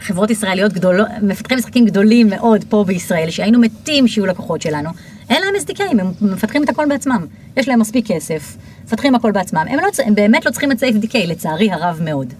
חברות 0.00 0.30
ישראליות 0.30 0.72
גדולות, 0.72 1.08
מפתחי 1.22 1.54
משחקים 1.54 1.86
גדולים 1.86 2.28
מאוד 2.30 2.64
פה 2.68 2.84
בישראל, 2.86 3.30
שהיינו 3.30 3.60
מתים 3.60 4.08
שיהיו 4.08 4.26
לקוחות 4.26 4.62
שלנו, 4.62 4.90
אין 5.30 5.42
להם 5.42 5.54
SDKים, 5.54 6.00
הם 6.00 6.12
מפתחים 6.20 6.64
את 6.64 6.68
הכל 6.68 6.86
בעצמם. 6.88 7.26
יש 7.56 7.68
להם 7.68 7.80
מספיק 7.80 8.06
כסף, 8.06 8.56
מפתחים 8.84 9.14
הכל 9.14 9.32
בעצמם. 9.32 9.64
הם, 9.68 9.78
לא, 9.78 9.88
הם 10.04 10.14
באמת 10.14 10.46
לא 10.46 10.50
צריכים 10.50 10.72
את 10.72 10.82
SafeDK, 10.82 11.26
לצערי 11.26 11.70
הרב 11.70 12.00
מאוד. 12.04 12.34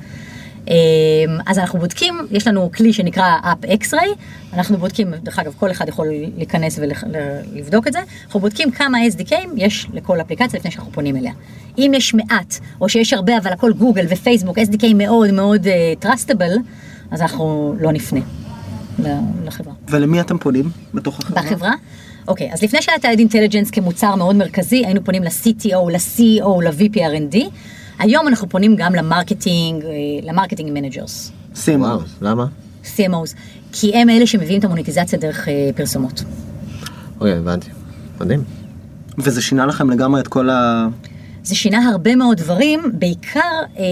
אמ, 0.68 0.74
אז 1.46 1.58
אנחנו 1.58 1.78
בודקים, 1.78 2.14
יש 2.30 2.46
לנו 2.46 2.70
כלי 2.72 2.92
שנקרא 2.92 3.38
App 3.42 3.66
X-Ray, 3.66 4.08
אנחנו 4.52 4.78
בודקים, 4.78 5.14
דרך 5.22 5.38
אגב, 5.38 5.54
כל 5.58 5.70
אחד 5.70 5.88
יכול 5.88 6.08
להיכנס 6.36 6.78
ולבדוק 6.78 7.86
את 7.86 7.92
זה, 7.92 7.98
אנחנו 8.24 8.40
בודקים 8.40 8.70
כמה 8.70 8.98
SDKים 9.16 9.48
יש 9.56 9.86
לכל 9.92 10.20
אפליקציה 10.20 10.58
לפני 10.58 10.70
שאנחנו 10.70 10.92
פונים 10.92 11.16
אליה. 11.16 11.32
אם 11.78 11.92
יש 11.94 12.14
מעט, 12.14 12.58
או 12.80 12.88
שיש 12.88 13.12
הרבה, 13.12 13.38
אבל 13.38 13.52
הכל 13.52 13.72
גוגל 13.72 14.06
ופייסבוק, 14.08 14.58
SDK 14.58 14.84
מאוד 14.94 15.30
מאוד 15.30 15.66
uh, 15.66 16.04
trustable, 16.04 16.58
אז 17.10 17.22
אנחנו 17.22 17.74
לא 17.80 17.92
נפנה 17.92 18.20
לחברה. 19.44 19.74
ולמי 19.88 20.20
אתם 20.20 20.38
פונים 20.38 20.70
בתוך 20.94 21.18
החברה? 21.18 21.42
בחברה? 21.42 21.72
אוקיי, 22.28 22.52
אז 22.52 22.62
לפני 22.62 22.82
שהיה 22.82 22.96
את 22.96 23.04
ה-Ad 23.04 23.18
Intelligence 23.18 23.70
כמוצר 23.72 24.14
מאוד 24.14 24.36
מרכזי, 24.36 24.84
היינו 24.84 25.04
פונים 25.04 25.22
ל-CTO, 25.22 25.90
ל-CEO, 25.90 26.62
ל-VP 26.62 26.94
R&D. 26.96 27.38
היום 27.98 28.28
אנחנו 28.28 28.48
פונים 28.48 28.76
גם 28.76 28.94
ל 28.94 29.02
marketing, 29.02 29.84
אה, 29.84 29.90
ל 30.22 30.27
marketing 30.27 30.70
managers. 30.72 31.32
וואו, 31.68 32.00
למה? 32.20 32.46
CMOs, 32.84 33.34
כי 33.72 33.96
הם 33.96 34.10
אלה 34.10 34.26
שמביאים 34.26 34.60
את 34.60 34.64
המוניטיזציה 34.64 35.18
דרך 35.18 35.48
אה, 35.48 35.70
פרסומות. 35.76 36.24
אוקיי, 37.20 37.32
הבנתי. 37.32 37.70
מדהים. 38.20 38.44
וזה 39.18 39.42
שינה 39.42 39.66
לכם 39.66 39.90
לגמרי 39.90 40.20
את 40.20 40.28
כל 40.28 40.50
ה... 40.50 40.88
זה 41.42 41.54
שינה 41.54 41.88
הרבה 41.88 42.16
מאוד 42.16 42.36
דברים, 42.36 42.80
בעיקר 42.92 43.40
אה, 43.78 43.84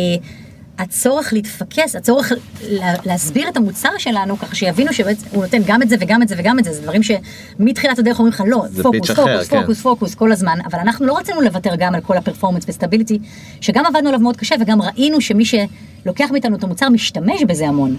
הצורך 0.79 1.33
להתפקס, 1.33 1.97
הצורך 1.97 2.33
לה, 2.69 2.95
להסביר 3.05 3.49
את 3.49 3.57
המוצר 3.57 3.89
שלנו, 3.99 4.39
ככה 4.39 4.55
שיבינו 4.55 4.93
שהוא 4.93 5.11
נותן 5.33 5.63
גם 5.67 5.83
את 5.83 5.89
זה 5.89 5.97
וגם 6.01 6.23
את 6.23 6.29
זה 6.29 6.35
וגם 6.39 6.59
את 6.59 6.65
זה, 6.65 6.73
זה 6.73 6.83
דברים 6.83 7.01
שמתחילת 7.03 7.99
הדרך 7.99 8.19
אומרים 8.19 8.33
לך 8.33 8.43
לא, 8.47 8.63
פוקוס, 8.83 9.11
אחר, 9.11 9.25
פוקוס, 9.27 9.49
כן. 9.49 9.61
פוקוס, 9.61 9.81
פוקוס, 9.81 10.15
כל 10.15 10.33
הזמן, 10.33 10.59
אבל 10.65 10.79
אנחנו 10.79 11.07
לא 11.07 11.19
רצינו 11.19 11.41
לוותר 11.41 11.77
גם 11.79 11.95
על 11.95 12.01
כל 12.01 12.17
הפרפורמנס 12.17 12.65
וסטביליטי, 12.69 13.19
שגם 13.61 13.87
עבדנו 13.87 14.09
עליו 14.09 14.21
מאוד 14.21 14.37
קשה 14.37 14.55
וגם 14.61 14.83
ראינו 14.83 15.21
שמי 15.21 15.45
שלוקח 15.45 16.29
מאיתנו 16.33 16.57
את 16.57 16.65
המוצר 16.65 16.89
משתמש 16.89 17.43
בזה 17.43 17.69
המון. 17.69 17.97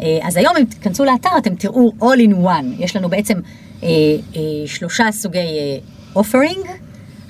אה, 0.00 0.18
אז 0.22 0.36
היום 0.36 0.56
אם 0.56 0.64
תיכנסו 0.64 1.04
לאתר 1.04 1.30
אתם 1.38 1.54
תראו 1.54 1.92
all 2.00 2.28
in 2.28 2.34
one, 2.44 2.66
יש 2.78 2.96
לנו 2.96 3.08
בעצם 3.08 3.34
אה, 3.82 3.88
אה, 4.36 4.40
שלושה 4.66 5.12
סוגי 5.12 5.38
אה, 5.38 6.22
offering. 6.22 6.68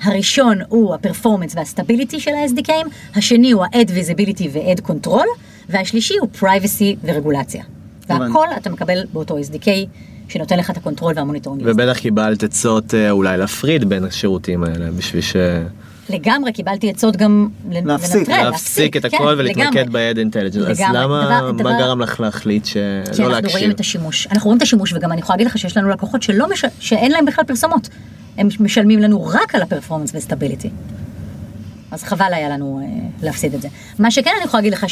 הראשון 0.05 0.57
הוא 0.69 0.95
ה 0.95 1.00
performance 1.00 1.55
וה 1.55 1.67
stability 1.67 2.19
של 2.19 2.31
ה-SDKים, 2.31 2.87
השני 3.15 3.51
הוא 3.51 3.63
ה-Ad 3.63 3.87
Visibility 3.89 4.43
ו-Ad 4.53 4.89
Control, 4.91 5.25
והשלישי 5.69 6.13
הוא 6.17 6.29
Privacy 6.41 6.83
ורגולציה. 7.03 7.63
והכל 8.09 8.47
אתה 8.57 8.69
מקבל 8.69 9.03
באותו 9.13 9.37
SDK 9.37 9.67
שנותן 10.29 10.59
לך 10.59 10.69
את 10.69 10.77
ה 10.77 10.82
control 10.82 11.13
וה 11.15 11.22
monitoring. 11.22 11.63
ובטח 11.65 11.99
קיבלת 11.99 12.43
עצות 12.43 12.93
אה, 12.93 13.11
אולי 13.11 13.37
להפריד 13.37 13.89
בין 13.89 14.03
השירותים 14.03 14.63
האלה 14.63 14.91
בשביל 14.91 15.21
ש... 15.21 15.35
לגמרי 16.09 16.51
קיבלתי 16.53 16.89
עצות 16.89 17.15
גם 17.15 17.47
לנ- 17.71 17.85
להפסיק, 17.85 18.29
לנטרל, 18.29 18.43
להפסיק 18.49 18.97
את 18.97 19.05
כן, 19.05 19.17
הכל 19.17 19.35
ולהתמקד 19.37 19.75
לגמרי. 19.79 20.13
ב-Ad 20.13 20.17
Intelligence. 20.17 20.69
אז. 20.71 20.81
למה, 20.93 21.25
דבר- 21.25 21.51
מה 21.51 21.59
דבר- 21.59 21.77
גרם 21.79 22.01
לך 22.01 22.19
להחליט 22.19 22.63
כי 22.63 22.69
שלא 22.71 22.79
אנחנו 22.87 23.23
רואים 23.27 23.31
להקשיב? 23.41 23.69
את 23.69 23.79
השימוש. 23.79 24.27
אנחנו 24.27 24.45
רואים 24.47 24.57
את 24.57 24.61
השימוש, 24.61 24.93
וגם 24.93 25.11
אני 25.11 25.19
יכולה 25.21 25.35
להגיד 25.37 25.47
לך 25.47 25.57
שיש 25.57 25.77
לנו 25.77 25.89
לקוחות 25.89 26.23
שלא 26.23 26.49
מש... 26.51 26.65
שאין 26.79 27.11
להם 27.11 27.25
בכלל 27.25 27.45
פרסומות. 27.45 27.89
הם 28.37 28.47
משלמים 28.59 28.99
לנו 28.99 29.25
רק 29.25 29.55
על 29.55 29.61
ה 29.61 29.65
performance 29.65 30.11
ו 30.15 30.20
stability. 30.20 30.69
אז 31.91 32.03
חבל 32.03 32.33
היה 32.33 32.49
לנו 32.49 32.81
אה, 32.83 33.07
להפסיד 33.23 33.53
את 33.53 33.61
זה. 33.61 33.67
מה 33.99 34.11
שכן 34.11 34.31
אני 34.37 34.45
יכולה 34.45 34.61
להגיד 34.61 34.73
לך. 34.73 34.85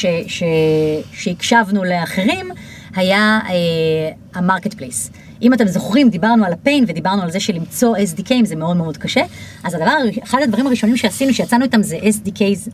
שהקשבנו 1.12 1.84
לאחרים, 1.84 2.51
היה 2.95 3.39
אה, 3.49 4.12
ה 4.34 4.73
marketplace. 4.73 5.12
אם 5.43 5.53
אתם 5.53 5.67
זוכרים, 5.67 6.10
דיברנו 6.10 6.45
על 6.45 6.53
ה 6.54 6.60
pain 6.60 6.86
ודיברנו 6.88 7.21
על 7.21 7.32
זה 7.32 7.39
שלמצוא 7.39 7.95
SDKים 7.97 8.45
זה 8.45 8.56
מאוד 8.56 8.77
מאוד 8.77 8.97
קשה, 8.97 9.21
אז 9.63 9.73
הדבר, 9.73 9.91
אחד 10.23 10.39
הדברים 10.43 10.67
הראשונים 10.67 10.97
שעשינו, 10.97 11.34
שיצאנו 11.34 11.63
איתם 11.63 11.84
זה 11.84 11.97
SDK's 11.97 12.69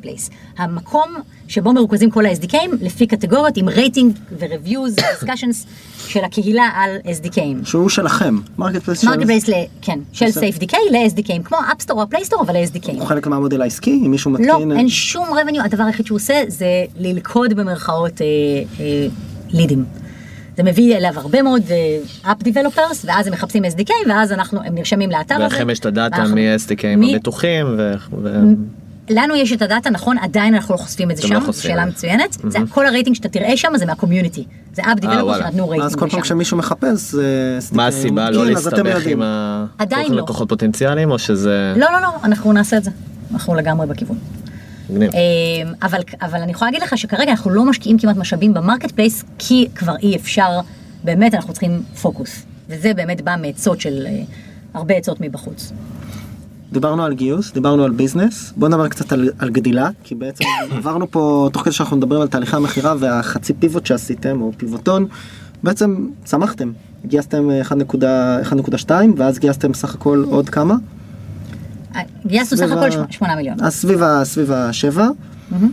place. 0.00 0.30
המקום 0.58 1.14
שבו 1.48 1.72
מרוכזים 1.72 2.10
כל 2.10 2.26
ה-SDKים 2.26 2.70
לפי 2.80 3.06
קטגוריות 3.06 3.56
עם 3.56 3.68
רייטינג 3.68 4.16
ו-reviews 4.38 5.00
ו-discussions 5.00 5.66
של 6.08 6.24
הקהילה 6.24 6.70
על 6.74 6.96
SDKים. 7.04 7.64
שהוא 7.64 7.88
שלכם. 7.88 8.38
marketplace 8.58 9.00
של... 9.00 9.52
כן, 9.82 9.98
של. 10.12 10.26
SafeDK 10.26 10.74
ל-SDKים, 10.90 11.42
כמו 11.44 11.58
App 11.72 11.82
Store 11.82 11.98
או 11.98 12.02
ה 12.02 12.06
Play 12.06 12.20
Store, 12.20 12.42
אבל 12.42 12.56
ל-SDKים. 12.56 12.92
הוא 12.92 13.06
חלק 13.06 13.26
מהמודל 13.26 13.62
העסקי? 13.62 14.02
אם 14.06 14.10
מישהו 14.10 14.30
מתקין... 14.30 14.46
לא, 14.46 14.76
אין 14.76 14.88
שום 14.88 15.28
revenue, 15.28 15.64
הדבר 15.64 15.84
היחיד 15.84 16.06
שהוא 16.06 16.16
עושה 16.16 16.42
זה 16.48 16.84
ללכוד 16.96 17.54
במרכאות 17.54 18.20
אה, 18.20 18.26
אה, 18.80 19.06
לידים. 19.50 19.84
זה 20.56 20.62
מביא 20.62 20.96
אליו 20.96 21.12
הרבה 21.16 21.42
מאוד 21.42 21.62
אה, 21.70 22.32
app 22.32 22.42
developers, 22.42 23.04
ואז 23.08 23.26
הם 23.26 23.32
מחפשים 23.32 23.64
SDK, 23.64 23.90
ואז 24.08 24.32
אנחנו, 24.32 24.60
הם 24.64 24.74
נרשמים 24.74 25.10
לאתר 25.10 25.34
הזה. 25.34 25.44
ולכם 25.44 25.70
יש 25.70 25.78
את 25.78 25.86
ה 25.86 25.92
data 25.92 26.16
ואנחנו- 26.18 26.36
מ-SDKים 26.36 26.96
מי- 26.96 27.14
הבטוחים 27.16 27.66
ו... 27.78 27.94
ו- 28.22 28.40
לנו 29.10 29.36
יש 29.36 29.52
את 29.52 29.62
הדאטה, 29.62 29.90
נכון, 29.90 30.18
עדיין 30.18 30.54
אנחנו 30.54 30.74
לא 30.74 30.78
חושפים 30.78 31.10
את 31.10 31.16
זה 31.16 31.22
לא 31.22 31.28
שם, 31.40 31.46
חושפים. 31.46 31.70
שאלה 31.70 31.84
מצוינת. 31.86 32.36
זה 32.48 32.58
כל 32.68 32.86
הרייטינג 32.86 33.16
שאתה 33.16 33.28
תראה 33.28 33.56
שם 33.56 33.68
זה 33.76 33.86
מהקומיוניטי. 33.86 34.44
זה 34.74 34.82
אפ 34.82 34.98
דיבלופרס 35.00 35.24
וואלה. 35.24 35.44
שנתנו 35.46 35.68
רייטינג 35.68 35.90
אז 35.90 35.96
כל 35.96 36.08
פעם. 36.08 36.20
כשמישהו 36.20 36.56
מחפש, 36.56 37.10
זה... 37.12 37.58
מה 37.72 37.86
SDK 37.86 37.88
הסיבה 37.88 38.30
לא 38.30 38.42
אתם 38.42 38.50
להסתבך. 38.50 39.06
עם 39.06 39.22
ה... 39.22 39.66
עדיין 39.78 40.12
לא. 40.12 40.22
לקוחות 40.22 40.48
פוטנציאליים 40.48 41.10
או 41.10 41.18
שזה... 41.18 41.74
לא, 41.76 41.86
לא, 41.92 42.00
לא, 42.00 42.08
אנחנו 42.24 42.52
נעשה 42.52 42.76
את 42.76 42.84
זה. 42.84 42.90
אנחנו 43.32 43.54
לגמרי 43.54 43.86
בכיוון. 43.86 44.18
אמ, 44.90 44.98
אבל, 45.82 46.00
אבל 46.22 46.40
אני 46.40 46.52
יכולה 46.52 46.70
להגיד 46.70 46.82
לך 46.82 46.98
שכרגע 46.98 47.30
אנחנו 47.30 47.50
לא 47.50 47.64
משקיעים 47.64 47.98
כמעט 47.98 48.16
משאבים 48.16 48.54
במרקט 48.54 48.90
פלייס, 48.90 49.24
כי 49.38 49.68
כבר 49.74 49.96
אי 50.02 50.16
אפשר, 50.16 50.60
באמת 51.04 51.34
אנחנו 51.34 51.52
צריכים 51.52 51.82
פוקוס. 52.02 52.44
וזה 52.68 52.94
באמת 52.94 53.20
בא 53.20 53.36
מעצות 53.42 53.80
של 53.80 54.06
אה, 54.06 54.22
הרבה 54.74 54.94
עצות 54.94 55.20
מבחוץ. 55.20 55.72
דיברנו 56.72 57.04
על 57.04 57.14
גיוס, 57.14 57.52
דיברנו 57.52 57.84
על 57.84 57.90
ביזנס, 57.90 58.52
בוא 58.56 58.68
נדבר 58.68 58.88
קצת 58.88 59.12
על, 59.12 59.30
על 59.38 59.50
גדילה, 59.50 59.90
כי 60.04 60.14
בעצם 60.14 60.44
עברנו 60.76 61.10
פה, 61.10 61.48
תוך 61.52 61.62
כדי 61.62 61.72
שאנחנו 61.72 61.96
מדברים 61.96 62.20
על 62.20 62.28
תהליכי 62.28 62.56
המכירה 62.56 62.94
והחצי 62.98 63.52
פיבוט 63.54 63.86
שעשיתם, 63.86 64.42
או 64.42 64.52
פיבוטון, 64.56 65.06
בעצם 65.62 66.06
צמחתם, 66.24 66.72
גייסתם 67.06 67.50
אה, 67.50 67.62
1.2 68.42 68.90
ואז 69.16 69.38
גייסתם 69.38 69.74
סך 69.74 69.94
הכל 69.94 70.24
עוד 70.30 70.48
כמה? 70.48 70.74
אה, 71.96 72.00
גייסנו 72.26 72.58
סך 72.58 72.70
הכל 72.70 72.84
ה- 72.84 72.90
שמונה- 72.92 73.06
שמונה 73.12 73.36
מיליון. 73.36 73.56
אז 73.60 73.74
סביב, 73.74 74.02
ה- 74.02 74.24
סביב 74.24 74.52
השבע, 74.52 75.08
מהמם. 75.50 75.72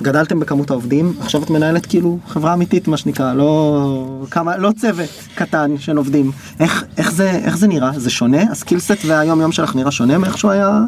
וגדלתם 0.00 0.40
בכמות 0.40 0.70
העובדים, 0.70 1.14
עכשיו 1.20 1.42
את 1.42 1.50
מנהלת 1.50 1.86
כאילו 1.86 2.18
חברה 2.28 2.52
אמיתית 2.54 2.88
מה 2.88 2.96
שנקרא, 2.96 3.34
לא, 3.34 4.24
כמה, 4.30 4.56
לא 4.56 4.70
צוות 4.80 5.08
קטן 5.34 5.74
של 5.78 5.96
עובדים. 5.96 6.30
איך, 6.60 6.84
איך, 6.98 7.12
זה, 7.12 7.30
איך 7.30 7.56
זה 7.56 7.66
נראה? 7.68 7.90
זה 7.96 8.10
שונה? 8.10 8.42
הסקילסט 8.42 9.04
והיום 9.06 9.40
יום 9.40 9.52
שלך 9.52 9.76
נראה 9.76 9.90
שונה 9.90 10.18
מאיך 10.18 10.38
שהוא 10.38 10.50
היה 10.50 10.80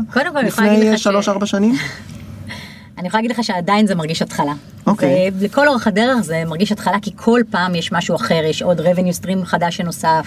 לפני 0.42 0.90
לך 0.92 0.98
ש- 0.98 1.02
שלוש 1.02 1.28
ארבע 1.28 1.46
שנים? 1.46 1.74
אני 2.98 3.08
יכולה 3.08 3.22
להגיד 3.22 3.36
לך 3.38 3.44
שעדיין 3.44 3.86
זה 3.86 3.94
מרגיש 3.94 4.22
התחלה. 4.22 4.52
אוקיי. 4.86 5.30
לכל 5.40 5.68
אורך 5.68 5.86
הדרך 5.86 6.20
זה 6.20 6.42
מרגיש 6.46 6.72
התחלה, 6.72 6.96
כי 7.02 7.10
כל 7.16 7.40
פעם 7.50 7.74
יש 7.74 7.92
משהו 7.92 8.16
אחר, 8.16 8.40
יש 8.50 8.62
עוד 8.62 8.80
revenue 8.80 9.22
stream 9.22 9.44
חדש 9.44 9.76
שנוסף, 9.76 10.06
אה, 10.08 10.24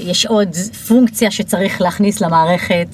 יש 0.00 0.26
עוד 0.26 0.54
פונקציה 0.88 1.30
שצריך 1.30 1.80
להכניס 1.80 2.20
למערכת, 2.20 2.88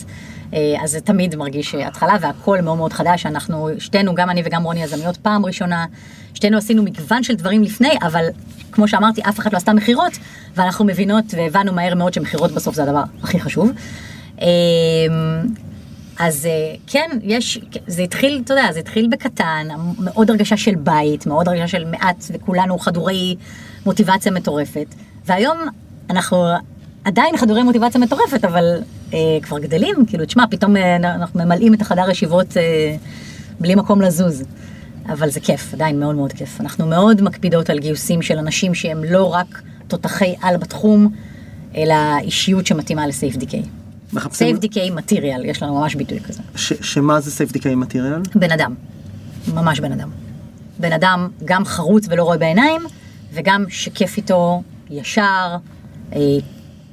אה, 0.54 0.74
אז 0.82 0.90
זה 0.90 1.00
תמיד 1.00 1.36
מרגיש 1.36 1.74
אה, 1.74 1.88
התחלה, 1.88 2.16
והכל 2.20 2.60
מאוד 2.60 2.78
מאוד 2.78 2.92
חדש. 2.92 3.26
אנחנו, 3.26 3.68
שתינו, 3.78 4.14
גם 4.14 4.30
אני 4.30 4.42
וגם 4.44 4.62
רוני 4.62 4.82
יזמיות 4.82 5.16
פעם 5.16 5.46
ראשונה, 5.46 5.86
שתינו 6.34 6.58
עשינו 6.58 6.82
מגוון 6.82 7.22
של 7.22 7.34
דברים 7.34 7.62
לפני, 7.62 7.90
אבל 8.02 8.26
כמו 8.72 8.88
שאמרתי, 8.88 9.20
אף 9.28 9.40
אחד 9.40 9.52
לא 9.52 9.56
עשתה 9.56 9.72
מכירות, 9.72 10.12
ואנחנו 10.56 10.84
מבינות 10.84 11.24
והבנו 11.36 11.72
מהר 11.72 11.94
מאוד 11.94 12.14
שמכירות 12.14 12.52
בסוף 12.52 12.74
זה 12.74 12.82
הדבר 12.82 13.02
הכי 13.22 13.40
חשוב. 13.40 13.70
אה, 14.40 14.46
אז 16.18 16.46
אה, 16.46 16.74
כן, 16.86 17.10
יש, 17.22 17.60
זה 17.86 18.02
התחיל, 18.02 18.40
אתה 18.44 18.54
יודע, 18.54 18.72
זה 18.72 18.78
התחיל 18.78 19.08
בקטן, 19.10 19.68
מאוד 19.98 20.30
הרגשה 20.30 20.56
של 20.56 20.74
בית, 20.74 21.26
מאוד 21.26 21.48
הרגשה 21.48 21.68
של 21.68 21.84
מעט, 21.84 22.24
וכולנו 22.30 22.78
חדורי 22.78 23.36
מוטיבציה 23.86 24.32
מטורפת. 24.32 24.86
והיום 25.26 25.58
אנחנו 26.12 26.46
עדיין 27.04 27.36
חדורי 27.36 27.62
מוטיבציה 27.62 28.00
מטורפת, 28.00 28.44
אבל 28.44 28.64
אה, 29.14 29.18
כבר 29.42 29.58
גדלים, 29.58 29.96
כאילו, 30.06 30.26
תשמע, 30.26 30.44
פתאום 30.50 30.76
אה, 30.76 30.96
אנחנו 30.96 31.40
ממלאים 31.40 31.74
את 31.74 31.80
החדר 31.80 32.10
ישיבות 32.10 32.56
אה, 32.56 32.96
בלי 33.60 33.74
מקום 33.74 34.00
לזוז. 34.00 34.44
אבל 35.08 35.30
זה 35.30 35.40
כיף, 35.40 35.74
עדיין 35.74 36.00
מאוד 36.00 36.14
מאוד 36.14 36.32
כיף. 36.32 36.60
אנחנו 36.60 36.86
מאוד 36.86 37.22
מקפידות 37.22 37.70
על 37.70 37.78
גיוסים 37.78 38.22
של 38.22 38.38
אנשים 38.38 38.74
שהם 38.74 39.04
לא 39.04 39.34
רק 39.34 39.62
תותחי 39.88 40.34
על 40.42 40.56
בתחום, 40.56 41.14
אלא 41.76 41.94
אישיות 42.20 42.66
שמתאימה 42.66 43.06
ל-SafeDK. 43.06 43.54
מחפשים 44.12 44.56
SafeDK 44.56 44.92
מטריאל, 44.92 45.44
יש 45.44 45.62
לנו 45.62 45.80
ממש 45.80 45.94
ביטוי 45.94 46.20
כזה. 46.20 46.42
ש, 46.56 46.72
שמה 46.80 47.20
זה 47.20 47.30
סייפדיקאי 47.30 47.74
מטריאל? 47.74 48.22
בן 48.34 48.52
אדם, 48.52 48.74
ממש 49.54 49.80
בן 49.80 49.92
אדם. 49.92 50.10
בן 50.78 50.92
אדם 50.92 51.28
גם 51.44 51.64
חרוץ 51.64 52.06
ולא 52.08 52.22
רואה 52.22 52.38
בעיניים, 52.38 52.82
וגם 53.32 53.64
שכיף 53.68 54.16
איתו, 54.16 54.62
ישר, 54.90 55.56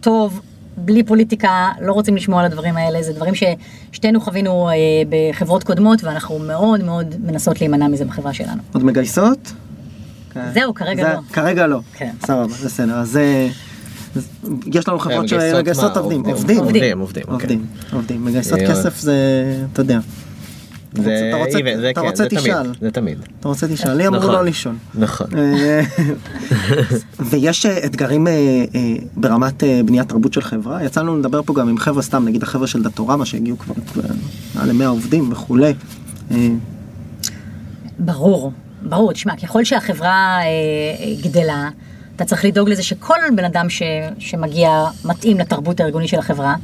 טוב, 0.01 0.41
בלי 0.77 1.03
פוליטיקה, 1.03 1.49
לא 1.81 1.93
רוצים 1.93 2.15
לשמוע 2.15 2.39
על 2.39 2.45
הדברים 2.45 2.77
האלה, 2.77 3.03
זה 3.03 3.13
דברים 3.13 3.33
ששתינו 3.35 4.21
חווינו 4.21 4.69
אה, 4.69 4.75
בחברות 5.09 5.63
קודמות, 5.63 6.03
ואנחנו 6.03 6.39
מאוד 6.39 6.83
מאוד 6.83 7.15
מנסות 7.25 7.61
להימנע 7.61 7.87
מזה 7.87 8.05
בחברה 8.05 8.33
שלנו. 8.33 8.61
עוד 8.73 8.83
מגייסות? 8.83 9.53
כן. 10.33 10.51
זהו, 10.53 10.73
כרגע 10.73 11.03
זה- 11.03 11.13
לא. 11.13 11.19
כרגע 11.33 11.67
לא. 11.67 11.79
כן. 11.93 12.11
סבבה, 12.25 12.47
בסדר. 12.47 12.93
אז 12.95 13.17
אה, 13.17 13.47
יש 14.73 14.87
לנו 14.87 14.99
חברות 14.99 15.23
מגייסות 15.25 15.55
שמגייסות? 15.55 15.97
עובדים. 15.97 16.19
עובדים. 16.25 16.35
עובדים. 16.35 16.59
עובדים, 16.59 16.99
עובדים. 16.99 17.23
עובדים. 17.29 17.65
עובדים. 17.93 18.25
מגייסות 18.25 18.59
אה, 18.59 18.67
כסף 18.69 18.99
זה, 18.99 19.13
אתה 19.73 19.81
יודע. 19.81 19.99
זה 20.93 21.31
even, 21.51 21.79
זה 21.79 21.89
אתה 21.89 22.01
כן, 22.01 22.07
רוצה 22.07 22.23
זה 22.23 22.29
תמיד, 22.29 22.41
תשאל. 22.41 22.73
זה 22.81 22.91
תמיד. 22.91 23.17
אתה 23.39 23.47
רוצה 23.47 23.67
תשאל, 23.67 23.93
לי 23.93 24.07
אמרו 24.07 24.19
נכון. 24.19 24.31
לא 24.31 24.45
לישון. 24.45 24.77
נכון. 24.95 25.27
אה, 25.37 25.81
ויש 27.29 27.65
אה, 27.65 27.85
אתגרים 27.85 28.27
אה, 28.27 28.33
ברמת 29.15 29.63
בניית 29.85 30.09
תרבות 30.09 30.33
של 30.33 30.41
חברה 30.41 30.83
יצא 30.83 31.01
לנו 31.01 31.19
לדבר 31.19 31.41
פה 31.43 31.53
גם 31.53 31.69
עם 31.69 31.77
חבר'ה 31.77 32.01
סתם 32.01 32.25
נגיד 32.25 32.43
החבר'ה 32.43 32.67
של 32.67 32.83
דאטורמה 32.83 33.25
שהגיעו 33.25 33.57
כבר 33.57 33.73
מעל 34.55 34.71
ל-100 34.71 34.85
עובדים 34.85 35.31
וכולי. 35.31 35.73
ברור, 37.99 38.51
ברור, 38.81 39.13
תשמע, 39.13 39.33
ככל 39.43 39.63
שהחברה 39.63 40.39
גדלה, 41.23 41.69
אתה 42.15 42.25
צריך 42.25 42.45
לדאוג 42.45 42.69
לזה 42.69 42.83
שכל 42.83 43.15
בן 43.35 43.45
אדם 43.45 43.69
ש, 43.69 43.81
שמגיע 44.19 44.85
מתאים 45.05 45.39
לתרבות 45.39 45.79
הארגונית 45.79 46.09
של 46.09 46.19
החברה. 46.19 46.55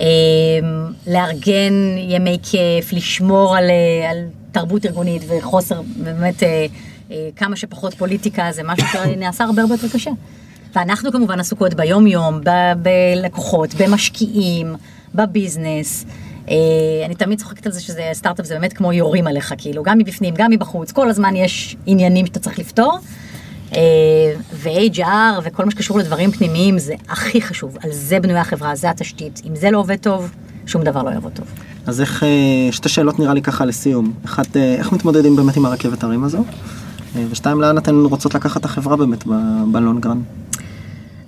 אה, 0.00 0.68
לארגן 1.06 1.72
ימי 1.98 2.38
כיף, 2.42 2.92
לשמור 2.92 3.56
על, 3.56 3.70
אה, 3.70 4.10
על 4.10 4.24
תרבות 4.52 4.86
ארגונית 4.86 5.22
וחוסר, 5.28 5.80
באמת 5.96 6.42
אה, 6.42 6.66
אה, 7.10 7.28
כמה 7.36 7.56
שפחות 7.56 7.94
פוליטיקה, 7.94 8.48
זה 8.52 8.62
משהו 8.64 8.86
שנעשה 9.04 9.44
הרבה 9.44 9.62
הרבה 9.62 9.74
יותר 9.74 9.88
קשה. 9.88 10.10
ואנחנו 10.74 11.12
כמובן 11.12 11.40
עסוקות 11.40 11.74
ביום 11.74 12.06
יום, 12.06 12.40
ב- 12.44 12.72
בלקוחות, 12.82 13.74
במשקיעים, 13.74 14.74
בביזנס. 15.14 16.06
אני 17.04 17.14
תמיד 17.18 17.38
צוחקת 17.38 17.66
על 17.66 17.72
זה 17.72 17.80
שזה 17.80 18.10
סטארט-אפ 18.12 18.46
זה 18.46 18.54
באמת 18.54 18.72
כמו 18.72 18.92
יורים 18.92 19.26
עליך, 19.26 19.54
כאילו, 19.58 19.82
גם 19.82 19.98
מבפנים, 19.98 20.34
גם 20.36 20.50
מבחוץ, 20.50 20.92
כל 20.92 21.08
הזמן 21.10 21.36
יש 21.36 21.76
עניינים 21.86 22.26
שאתה 22.26 22.40
צריך 22.40 22.58
לפתור. 22.58 22.98
אה, 23.76 23.80
ו-HR 24.52 25.40
וכל 25.42 25.64
מה 25.64 25.70
שקשור 25.70 25.98
לדברים 25.98 26.30
פנימיים 26.30 26.78
זה 26.78 26.94
הכי 27.08 27.42
חשוב, 27.42 27.76
על 27.84 27.92
זה 27.92 28.20
בנויה 28.20 28.40
החברה, 28.40 28.74
זה 28.74 28.90
התשתית. 28.90 29.42
אם 29.48 29.56
זה 29.56 29.70
לא 29.70 29.78
עובד 29.78 29.96
טוב, 29.96 30.30
שום 30.66 30.82
דבר 30.82 31.02
לא 31.02 31.10
יעבוד 31.10 31.32
טוב. 31.32 31.46
אז 31.86 32.00
איך, 32.00 32.22
אה, 32.22 32.28
שתי 32.72 32.88
שאלות 32.88 33.18
נראה 33.18 33.34
לי 33.34 33.42
ככה 33.42 33.64
לסיום. 33.64 34.12
אחת, 34.24 34.56
אה, 34.56 34.74
איך 34.74 34.92
מתמודדים 34.92 35.36
באמת 35.36 35.56
עם 35.56 35.66
הרכבת 35.66 36.04
הרים 36.04 36.24
הזו? 36.24 36.44
ושתיים, 37.30 37.60
לאן 37.60 37.78
אתן 37.78 37.94
רוצות 37.94 38.34
לקחת 38.34 38.60
את 38.60 38.64
החברה 38.64 38.96
באמת 38.96 39.24
בלונגרן? 39.72 40.20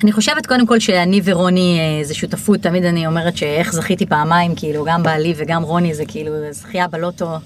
אני 0.04 0.12
חושבת 0.12 0.46
קודם 0.46 0.66
כל 0.66 0.78
שאני 0.78 1.20
ורוני 1.24 1.80
זה 2.02 2.14
שותפות, 2.14 2.60
תמיד 2.60 2.84
אני 2.84 3.06
אומרת 3.06 3.36
שאיך 3.36 3.72
זכיתי 3.72 4.06
פעמיים, 4.06 4.54
כאילו, 4.56 4.84
גם 4.84 5.02
בעלי 5.02 5.34
וגם 5.36 5.62
רוני 5.62 5.94
זה 5.94 6.04
כאילו 6.08 6.32
זכייה 6.50 6.88
בלוטו. 6.88 7.38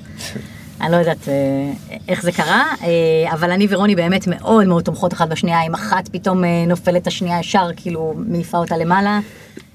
אני 0.81 0.93
לא 0.93 0.97
יודעת 0.97 1.29
אה, 1.29 1.73
איך 2.09 2.23
זה 2.23 2.33
קרה, 2.33 2.65
אה, 2.83 3.33
אבל 3.33 3.51
אני 3.51 3.67
ורוני 3.71 3.95
באמת 3.95 4.27
מאוד 4.27 4.67
מאוד 4.67 4.85
תומכות 4.85 5.13
אחת 5.13 5.29
בשנייה, 5.29 5.63
אם 5.63 5.75
אחת 5.75 6.09
פתאום 6.09 6.45
אה, 6.45 6.65
נופלת 6.67 7.07
השנייה 7.07 7.41
ישר, 7.41 7.69
כאילו 7.77 8.15
מעיפה 8.17 8.59
אותה 8.59 8.77
למעלה. 8.77 9.21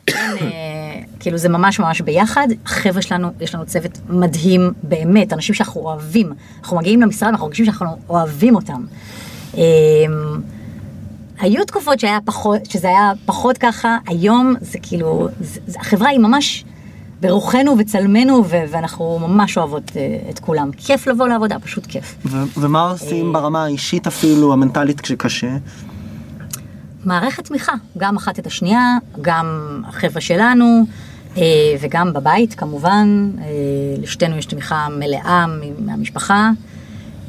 אה, 0.10 0.16
כאילו 1.20 1.38
זה 1.38 1.50
ממש 1.50 1.80
ממש 1.80 2.02
ביחד. 2.02 2.48
החבר'ה 2.66 3.02
שלנו, 3.02 3.30
יש 3.42 3.56
לנו 3.56 3.66
צוות 3.66 4.00
מדהים, 4.10 4.72
באמת, 4.84 5.34
אנשים 5.34 5.56
שאנחנו 5.56 5.82
אוהבים. 5.82 6.34
אנחנו 6.62 6.78
מגיעים 6.78 7.02
למשרד 7.02 7.28
ואנחנו 7.28 7.46
מרגישים 7.46 7.66
שאנחנו 7.66 7.98
אוהבים 8.10 8.56
אותם. 8.56 8.86
היו 11.40 11.66
תקופות 11.66 12.00
שזה 12.70 12.88
היה 12.88 13.12
פחות 13.26 13.58
ככה, 13.58 13.98
היום 14.08 14.56
זה 14.62 14.80
כאילו, 14.82 15.28
החברה 15.80 16.10
היא 16.10 16.20
ממש 16.20 16.66
ברוחנו 17.22 17.76
וצלמנו, 17.78 18.44
ו- 18.50 18.64
ואנחנו 18.70 19.20
ממש 19.20 19.58
אוהבות 19.58 19.92
אה, 19.96 20.30
את 20.30 20.40
כולם. 20.40 20.70
כיף 20.78 21.08
לבוא 21.08 21.28
לעבודה, 21.28 21.60
פשוט 21.60 21.86
כיף. 21.86 22.16
ו- 22.26 22.60
ומה 22.60 22.92
עושים 22.92 23.34
ברמה 23.34 23.64
האישית 23.64 24.08
אפילו, 24.08 24.54
המנטלית 24.54 25.02
כשקשה? 25.02 25.58
מערכת 27.06 27.46
תמיכה, 27.46 27.74
גם 27.98 28.16
אחת 28.16 28.40
את 28.40 28.48
השנייה, 28.48 28.98
גם 29.22 29.46
החבר'ה 29.88 30.22
שלנו, 30.22 30.86
אה, 31.38 31.44
וגם 31.82 32.14
בבית 32.14 32.54
כמובן, 32.54 33.32
אה, 33.42 33.46
לשתינו 34.02 34.38
יש 34.38 34.46
תמיכה 34.46 34.88
מלאה 35.00 35.46
מהמשפחה. 35.80 36.52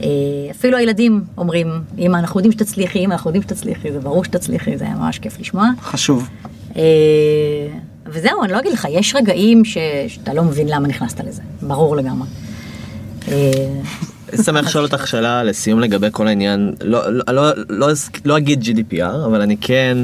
אה, 0.03 0.07
אפילו 0.51 0.78
הילדים 0.78 1.24
אומרים, 1.38 1.66
אמא 1.99 2.16
אנחנו 2.16 2.41
יודעים 2.41 2.53
שתצליחי, 2.53 2.99
אמא 3.05 3.12
אנחנו 3.12 3.30
יודעים 3.30 3.43
שתצליחי, 3.43 3.93
זה 3.93 4.01
ברור 4.01 4.24
שתצליחי, 4.24 4.78
זה 4.78 4.84
היה 4.84 4.95
ממש 4.95 5.18
כיף 5.18 5.41
לשמוע. 5.41 5.68
חשוב. 5.82 6.28
וזהו, 8.07 8.44
אני 8.44 8.53
לא 8.53 8.59
אגיד 8.59 8.72
לך, 8.72 8.86
יש 8.90 9.14
רגעים 9.14 9.64
ש... 9.64 9.78
שאתה 10.09 10.34
לא 10.34 10.42
מבין 10.42 10.68
למה 10.68 10.88
נכנסת 10.88 11.20
לזה, 11.20 11.42
ברור 11.62 11.96
לגמרי. 11.96 12.28
אה, 13.28 13.53
שמח 14.44 14.66
לשאול 14.66 14.84
אותך 14.84 15.07
שאלה 15.07 15.44
לסיום 15.44 15.80
לגבי 15.80 16.09
כל 16.12 16.28
העניין, 16.28 16.74
לא, 16.84 17.12
לא, 17.12 17.24
לא, 17.28 17.53
לא, 17.68 17.88
לא 18.24 18.36
אגיד 18.38 18.62
GDPR, 18.62 19.26
אבל 19.26 19.40
אני 19.40 19.57
כן 19.57 19.98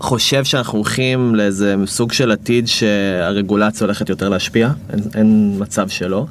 חושב 0.00 0.44
שאנחנו 0.44 0.78
הולכים 0.78 1.34
לאיזה 1.34 1.74
סוג 1.86 2.12
של 2.12 2.32
עתיד 2.32 2.68
שהרגולציה 2.68 3.84
הולכת 3.84 4.08
יותר 4.08 4.28
להשפיע, 4.28 4.70
אין, 4.92 5.00
אין 5.14 5.56
מצב 5.58 5.88
שלא. 5.88 6.26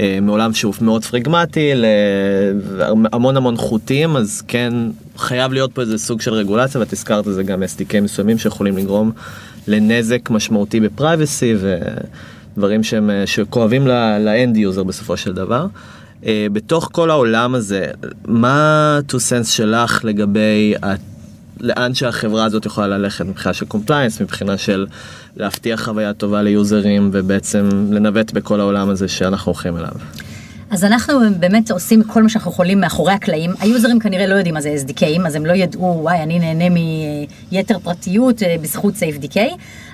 אה, 0.00 0.18
מעולם 0.22 0.54
שהוא 0.54 0.74
מאוד 0.80 1.04
פרגמטי, 1.04 1.72
להמון 1.74 3.36
המון 3.36 3.56
חוטים, 3.56 4.16
אז 4.16 4.42
כן 4.48 4.74
חייב 5.16 5.52
להיות 5.52 5.72
פה 5.72 5.80
איזה 5.80 5.98
סוג 5.98 6.20
של 6.20 6.34
רגולציה, 6.34 6.80
ואת 6.80 6.92
הזכרת 6.92 7.28
את 7.28 7.34
זה 7.34 7.42
גם 7.42 7.62
SDK 7.62 8.00
מסוימים 8.00 8.38
שיכולים 8.38 8.76
לגרום 8.76 9.12
לנזק 9.68 10.30
משמעותי 10.30 10.80
בפרייבסי 10.80 11.54
ודברים 12.56 12.82
שהם, 12.82 13.10
אה, 13.10 13.26
שכואבים 13.26 13.86
ל 14.20 14.29
end 14.29 14.56
user 14.56 14.82
בסופו 14.82 15.16
של 15.16 15.32
דבר. 15.32 15.66
Uh, 16.22 16.24
בתוך 16.52 16.88
כל 16.92 17.10
העולם 17.10 17.54
הזה, 17.54 17.86
מה 18.24 18.98
ה-2 18.98 19.14
cents 19.14 19.46
שלך 19.46 20.04
לגבי 20.04 20.74
לאן 21.60 21.94
שהחברה 21.94 22.44
הזאת 22.44 22.66
יכולה 22.66 22.86
ללכת 22.86 23.24
מבחינה 23.24 23.54
של 23.54 23.66
compliance, 23.66 24.20
מבחינה 24.20 24.58
של 24.58 24.86
להבטיח 25.36 25.84
חוויה 25.84 26.12
טובה 26.12 26.42
ליוזרים 26.42 27.10
ובעצם 27.12 27.68
לנווט 27.90 28.32
בכל 28.32 28.60
העולם 28.60 28.88
הזה 28.88 29.08
שאנחנו 29.08 29.52
הולכים 29.52 29.76
אליו. 29.76 29.92
אז 30.72 30.84
אנחנו 30.84 31.14
באמת 31.38 31.70
עושים 31.70 32.02
כל 32.02 32.22
מה 32.22 32.28
שאנחנו 32.28 32.50
יכולים 32.50 32.80
מאחורי 32.80 33.12
הקלעים. 33.12 33.50
היוזרים 33.60 33.98
כנראה 33.98 34.26
לא 34.26 34.34
יודעים 34.34 34.54
מה 34.54 34.60
זה 34.60 34.74
SDKים, 34.86 35.26
אז 35.26 35.34
הם 35.34 35.46
לא 35.46 35.52
ידעו, 35.52 35.98
וואי, 36.02 36.22
אני 36.22 36.38
נהנה 36.38 36.64
מיתר 37.52 37.78
פרטיות 37.78 38.42
אה, 38.42 38.56
בזכות 38.62 38.94
SafeDK, 38.94 39.36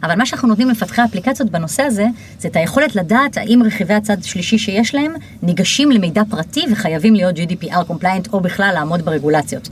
אבל 0.02 0.14
מה 0.14 0.26
שאנחנו 0.26 0.48
נותנים 0.48 0.68
למפתחי 0.68 1.02
האפליקציות 1.02 1.50
בנושא 1.50 1.82
הזה, 1.82 2.06
זה 2.38 2.48
את 2.48 2.56
היכולת 2.56 2.96
לדעת 2.96 3.36
האם 3.36 3.62
רכיבי 3.66 3.94
הצד 3.94 4.22
שלישי 4.22 4.58
שיש 4.58 4.94
להם 4.94 5.12
ניגשים 5.42 5.90
למידע 5.90 6.22
פרטי 6.30 6.64
וחייבים 6.72 7.14
להיות 7.14 7.36
GDPR 7.36 7.90
compliant 7.90 8.32
או 8.32 8.40
בכלל 8.40 8.70
לעמוד 8.74 9.02
ברגולציות. 9.02 9.68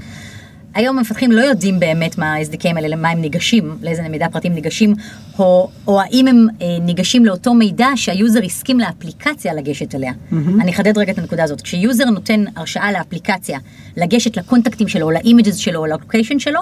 היום 0.77 0.99
המפתחים 0.99 1.33
לא 1.33 1.41
יודעים 1.41 1.81
באמת 1.81 2.19
מה 2.19 2.35
ה-SDKים 2.35 2.77
האלה, 2.77 2.89
למה 2.89 3.11
הם 3.11 3.21
ניגשים, 3.21 3.77
לאיזה 3.83 4.03
מידע 4.03 4.29
פרטי 4.29 4.45
הם 4.45 4.53
ניגשים, 4.53 4.95
או, 5.39 5.71
או 5.87 6.01
האם 6.01 6.27
הם 6.27 6.47
אה, 6.63 6.67
ניגשים 6.81 7.25
לאותו 7.25 7.55
מידע 7.55 7.89
שהיוזר 7.97 8.45
הסכים 8.45 8.81
לאפליקציה 8.81 9.55
לגשת 9.55 9.95
אליה. 9.95 10.13
Mm-hmm. 10.13 10.35
אני 10.61 10.71
אחדד 10.71 10.99
רגע 10.99 11.13
את 11.13 11.19
הנקודה 11.19 11.45
הזאת. 11.45 11.61
כשיוזר 11.61 12.05
נותן 12.05 12.45
הרשאה 12.57 12.93
לאפליקציה 12.93 13.59
לגשת 13.97 14.37
לקונטקטים 14.37 14.89
שלו, 14.89 15.07
או 15.07 15.11
ל 15.11 15.17
images 15.17 15.57
שלו, 15.57 15.81
או 15.81 15.87
ל 15.87 15.93
location 15.93 16.39
שלו, 16.39 16.61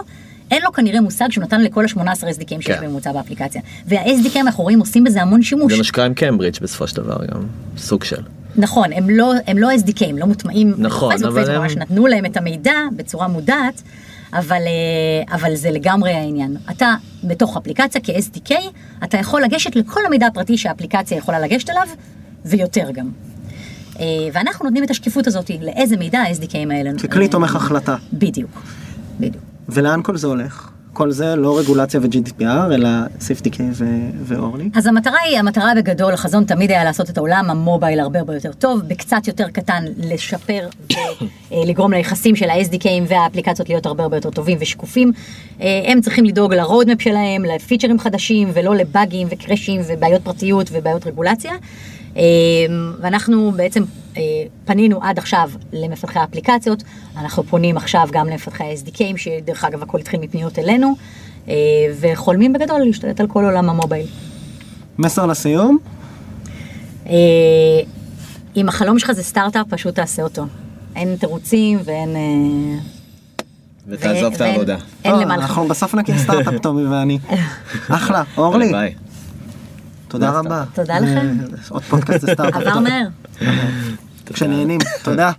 אין 0.51 0.63
לו 0.63 0.73
כנראה 0.73 1.01
מושג 1.01 1.29
שהוא 1.31 1.45
נתן 1.45 1.61
לכל 1.61 1.85
ה-18 1.85 1.99
SDKים 2.23 2.61
שיש 2.61 2.67
כן. 2.67 2.79
בממוצע 2.83 3.13
באפליקציה. 3.13 3.61
וה-SDKים 3.89 4.41
אנחנו 4.41 4.63
רואים 4.63 4.81
עושים 4.81 5.05
בזה 5.05 5.23
המון 5.23 5.43
שימוש. 5.43 5.73
זה 5.73 5.79
מה 5.79 5.85
שקרה 5.85 6.05
עם 6.05 6.15
קיימברידג' 6.15 6.59
בסופו 6.63 6.87
של 6.87 6.97
דבר 6.97 7.17
גם, 7.35 7.43
סוג 7.77 8.05
של. 8.05 8.23
נכון, 8.57 8.93
הם 8.93 9.11
לא, 9.11 9.33
הם 9.47 9.59
לא 9.59 9.69
SDK, 9.73 10.05
הם 10.05 10.19
לא 10.19 10.27
מוטמעים. 10.27 10.75
נכון, 10.79 11.13
אבל 11.13 11.33
פייסבוק 11.35 11.55
הם- 11.57 11.63
ממש 11.63 11.77
נתנו 11.77 12.07
להם 12.07 12.25
את 12.25 12.37
המידע 12.37 12.73
בצורה 12.97 13.29
מודעת, 13.29 13.83
אבל, 14.33 14.57
אה, 14.67 15.35
אבל 15.37 15.55
זה 15.55 15.71
לגמרי 15.71 16.11
העניין. 16.13 16.57
אתה 16.71 16.95
בתוך 17.25 17.57
אפליקציה 17.57 18.01
כ-SDK, 18.05 18.53
אתה 19.05 19.19
יכול 19.19 19.43
לגשת 19.43 19.77
לכל 19.77 20.01
המידע 20.07 20.27
הפרטי 20.27 20.59
שהאפליקציה 20.59 21.19
יכולה 21.19 21.41
לגשת 21.41 21.71
אליו, 21.71 21.87
ויותר 22.45 22.91
גם. 22.93 23.09
אה, 24.01 24.05
ואנחנו 24.33 24.65
נותנים 24.65 24.85
את 24.85 24.91
השקיפות 24.91 25.27
הזאת, 25.27 25.51
לאיזה 25.61 25.97
מידע 25.97 26.19
ה-SDKים 26.19 26.73
האלה. 26.73 26.91
ככלי 27.03 27.25
אה, 27.25 27.31
תומך 27.31 27.57
החלטה. 27.57 27.97
בדיוק, 28.13 28.63
בדיוק. 29.21 29.54
ולאן 29.69 30.01
כל 30.03 30.17
זה 30.17 30.27
הולך? 30.27 30.71
כל 30.95 31.11
זה 31.11 31.37
לא 31.37 31.59
רגולציה 31.59 32.01
ו-GDPR, 32.01 32.75
אלא 32.75 32.89
SafeDK 33.21 33.61
ו- 33.73 33.85
ואורלי. 34.25 34.71
אז 34.75 34.87
המטרה 34.87 35.19
היא, 35.25 35.39
המטרה 35.39 35.73
בגדול, 35.77 36.15
החזון 36.15 36.45
תמיד 36.45 36.71
היה 36.71 36.85
לעשות 36.85 37.11
את 37.11 37.19
העולם 37.19 37.51
המובייל 37.51 38.01
הרבה 38.01 38.19
הרבה 38.19 38.35
יותר 38.35 38.53
טוב, 38.53 38.81
בקצת 38.89 39.29
יותר 39.29 39.49
קטן 39.49 39.85
לשפר 39.97 40.69
ולגרום 41.51 41.93
ליחסים 41.93 42.37
של 42.37 42.51
ה-SDKים 42.51 43.03
והאפליקציות 43.09 43.69
להיות 43.69 43.87
הרבה 43.87 44.03
הרבה 44.03 44.17
יותר 44.17 44.31
טובים 44.31 44.59
ושקופים. 44.61 45.13
אה, 45.61 45.83
הם 45.87 46.01
צריכים 46.01 46.25
לדאוג 46.25 46.55
לרודמפ 46.55 47.03
שלהם, 47.03 47.45
לפיצ'רים 47.45 47.99
חדשים 47.99 48.51
ולא 48.55 48.75
לבאגים 48.77 49.29
וקרשים 49.31 49.81
ובעיות 49.89 50.23
פרטיות 50.23 50.69
ובעיות 50.73 51.07
רגולציה. 51.07 51.53
אה, 52.17 52.23
ואנחנו 53.01 53.53
בעצם 53.57 53.83
אה, 54.17 54.23
פנינו 54.65 55.03
עד 55.03 55.19
עכשיו 55.19 55.51
למפתחי 55.73 56.19
האפליקציות, 56.19 56.83
אנחנו 57.17 57.43
פונים 57.43 57.77
עכשיו 57.77 58.09
גם 58.13 58.29
למפתחי 58.29 58.65
ה-SDKים, 58.65 59.17
שדרך 59.17 59.65
אגב 59.65 59.83
הכל 59.83 59.99
התחיל 60.01 60.21
מפניות 60.21 60.59
אלינו, 60.59 60.95
אה, 61.49 61.55
וחולמים 62.01 62.53
בגדול 62.53 62.81
להשתלט 62.81 63.21
על 63.21 63.27
כל 63.27 63.45
עולם 63.45 63.71
ה 63.71 63.75
mobile. 63.75 64.07
מסר 64.99 65.27
לסיום? 65.27 65.79
אה, 67.07 67.15
אם 68.57 68.69
החלום 68.69 68.99
שלך 68.99 69.13
זה 69.13 69.23
סטארט-אפ, 69.23 69.67
פשוט 69.69 69.95
תעשה 69.95 70.23
אותו. 70.23 70.47
אין 70.97 71.17
תירוצים 71.17 71.79
ואין... 71.85 72.17
ותעזוב 73.89 74.35
את 74.35 74.41
העבודה. 74.41 74.77
אין 75.05 75.15
למה 75.15 75.37
לחכות. 75.37 75.51
אנחנו 75.51 75.69
בסוף 75.69 75.95
נקים 75.95 76.19
סטארט-אפ, 76.19 76.55
טומי 76.63 76.87
ואני. 76.87 77.19
אחלה, 77.89 78.23
אורלי, 78.37 78.73
ביי. 78.73 78.95
תודה 80.15 80.31
רבה. 80.31 80.65
תודה 80.75 80.99
לכם. 80.99 81.37
עוד 81.69 81.83
פודקאסט 81.83 82.21
זה 82.21 82.33
סטארט-אפ. 82.33 82.63
עבר 82.63 82.79
מהר. 82.79 83.07
כשנהנים, 84.33 84.81
תודה. 85.03 85.33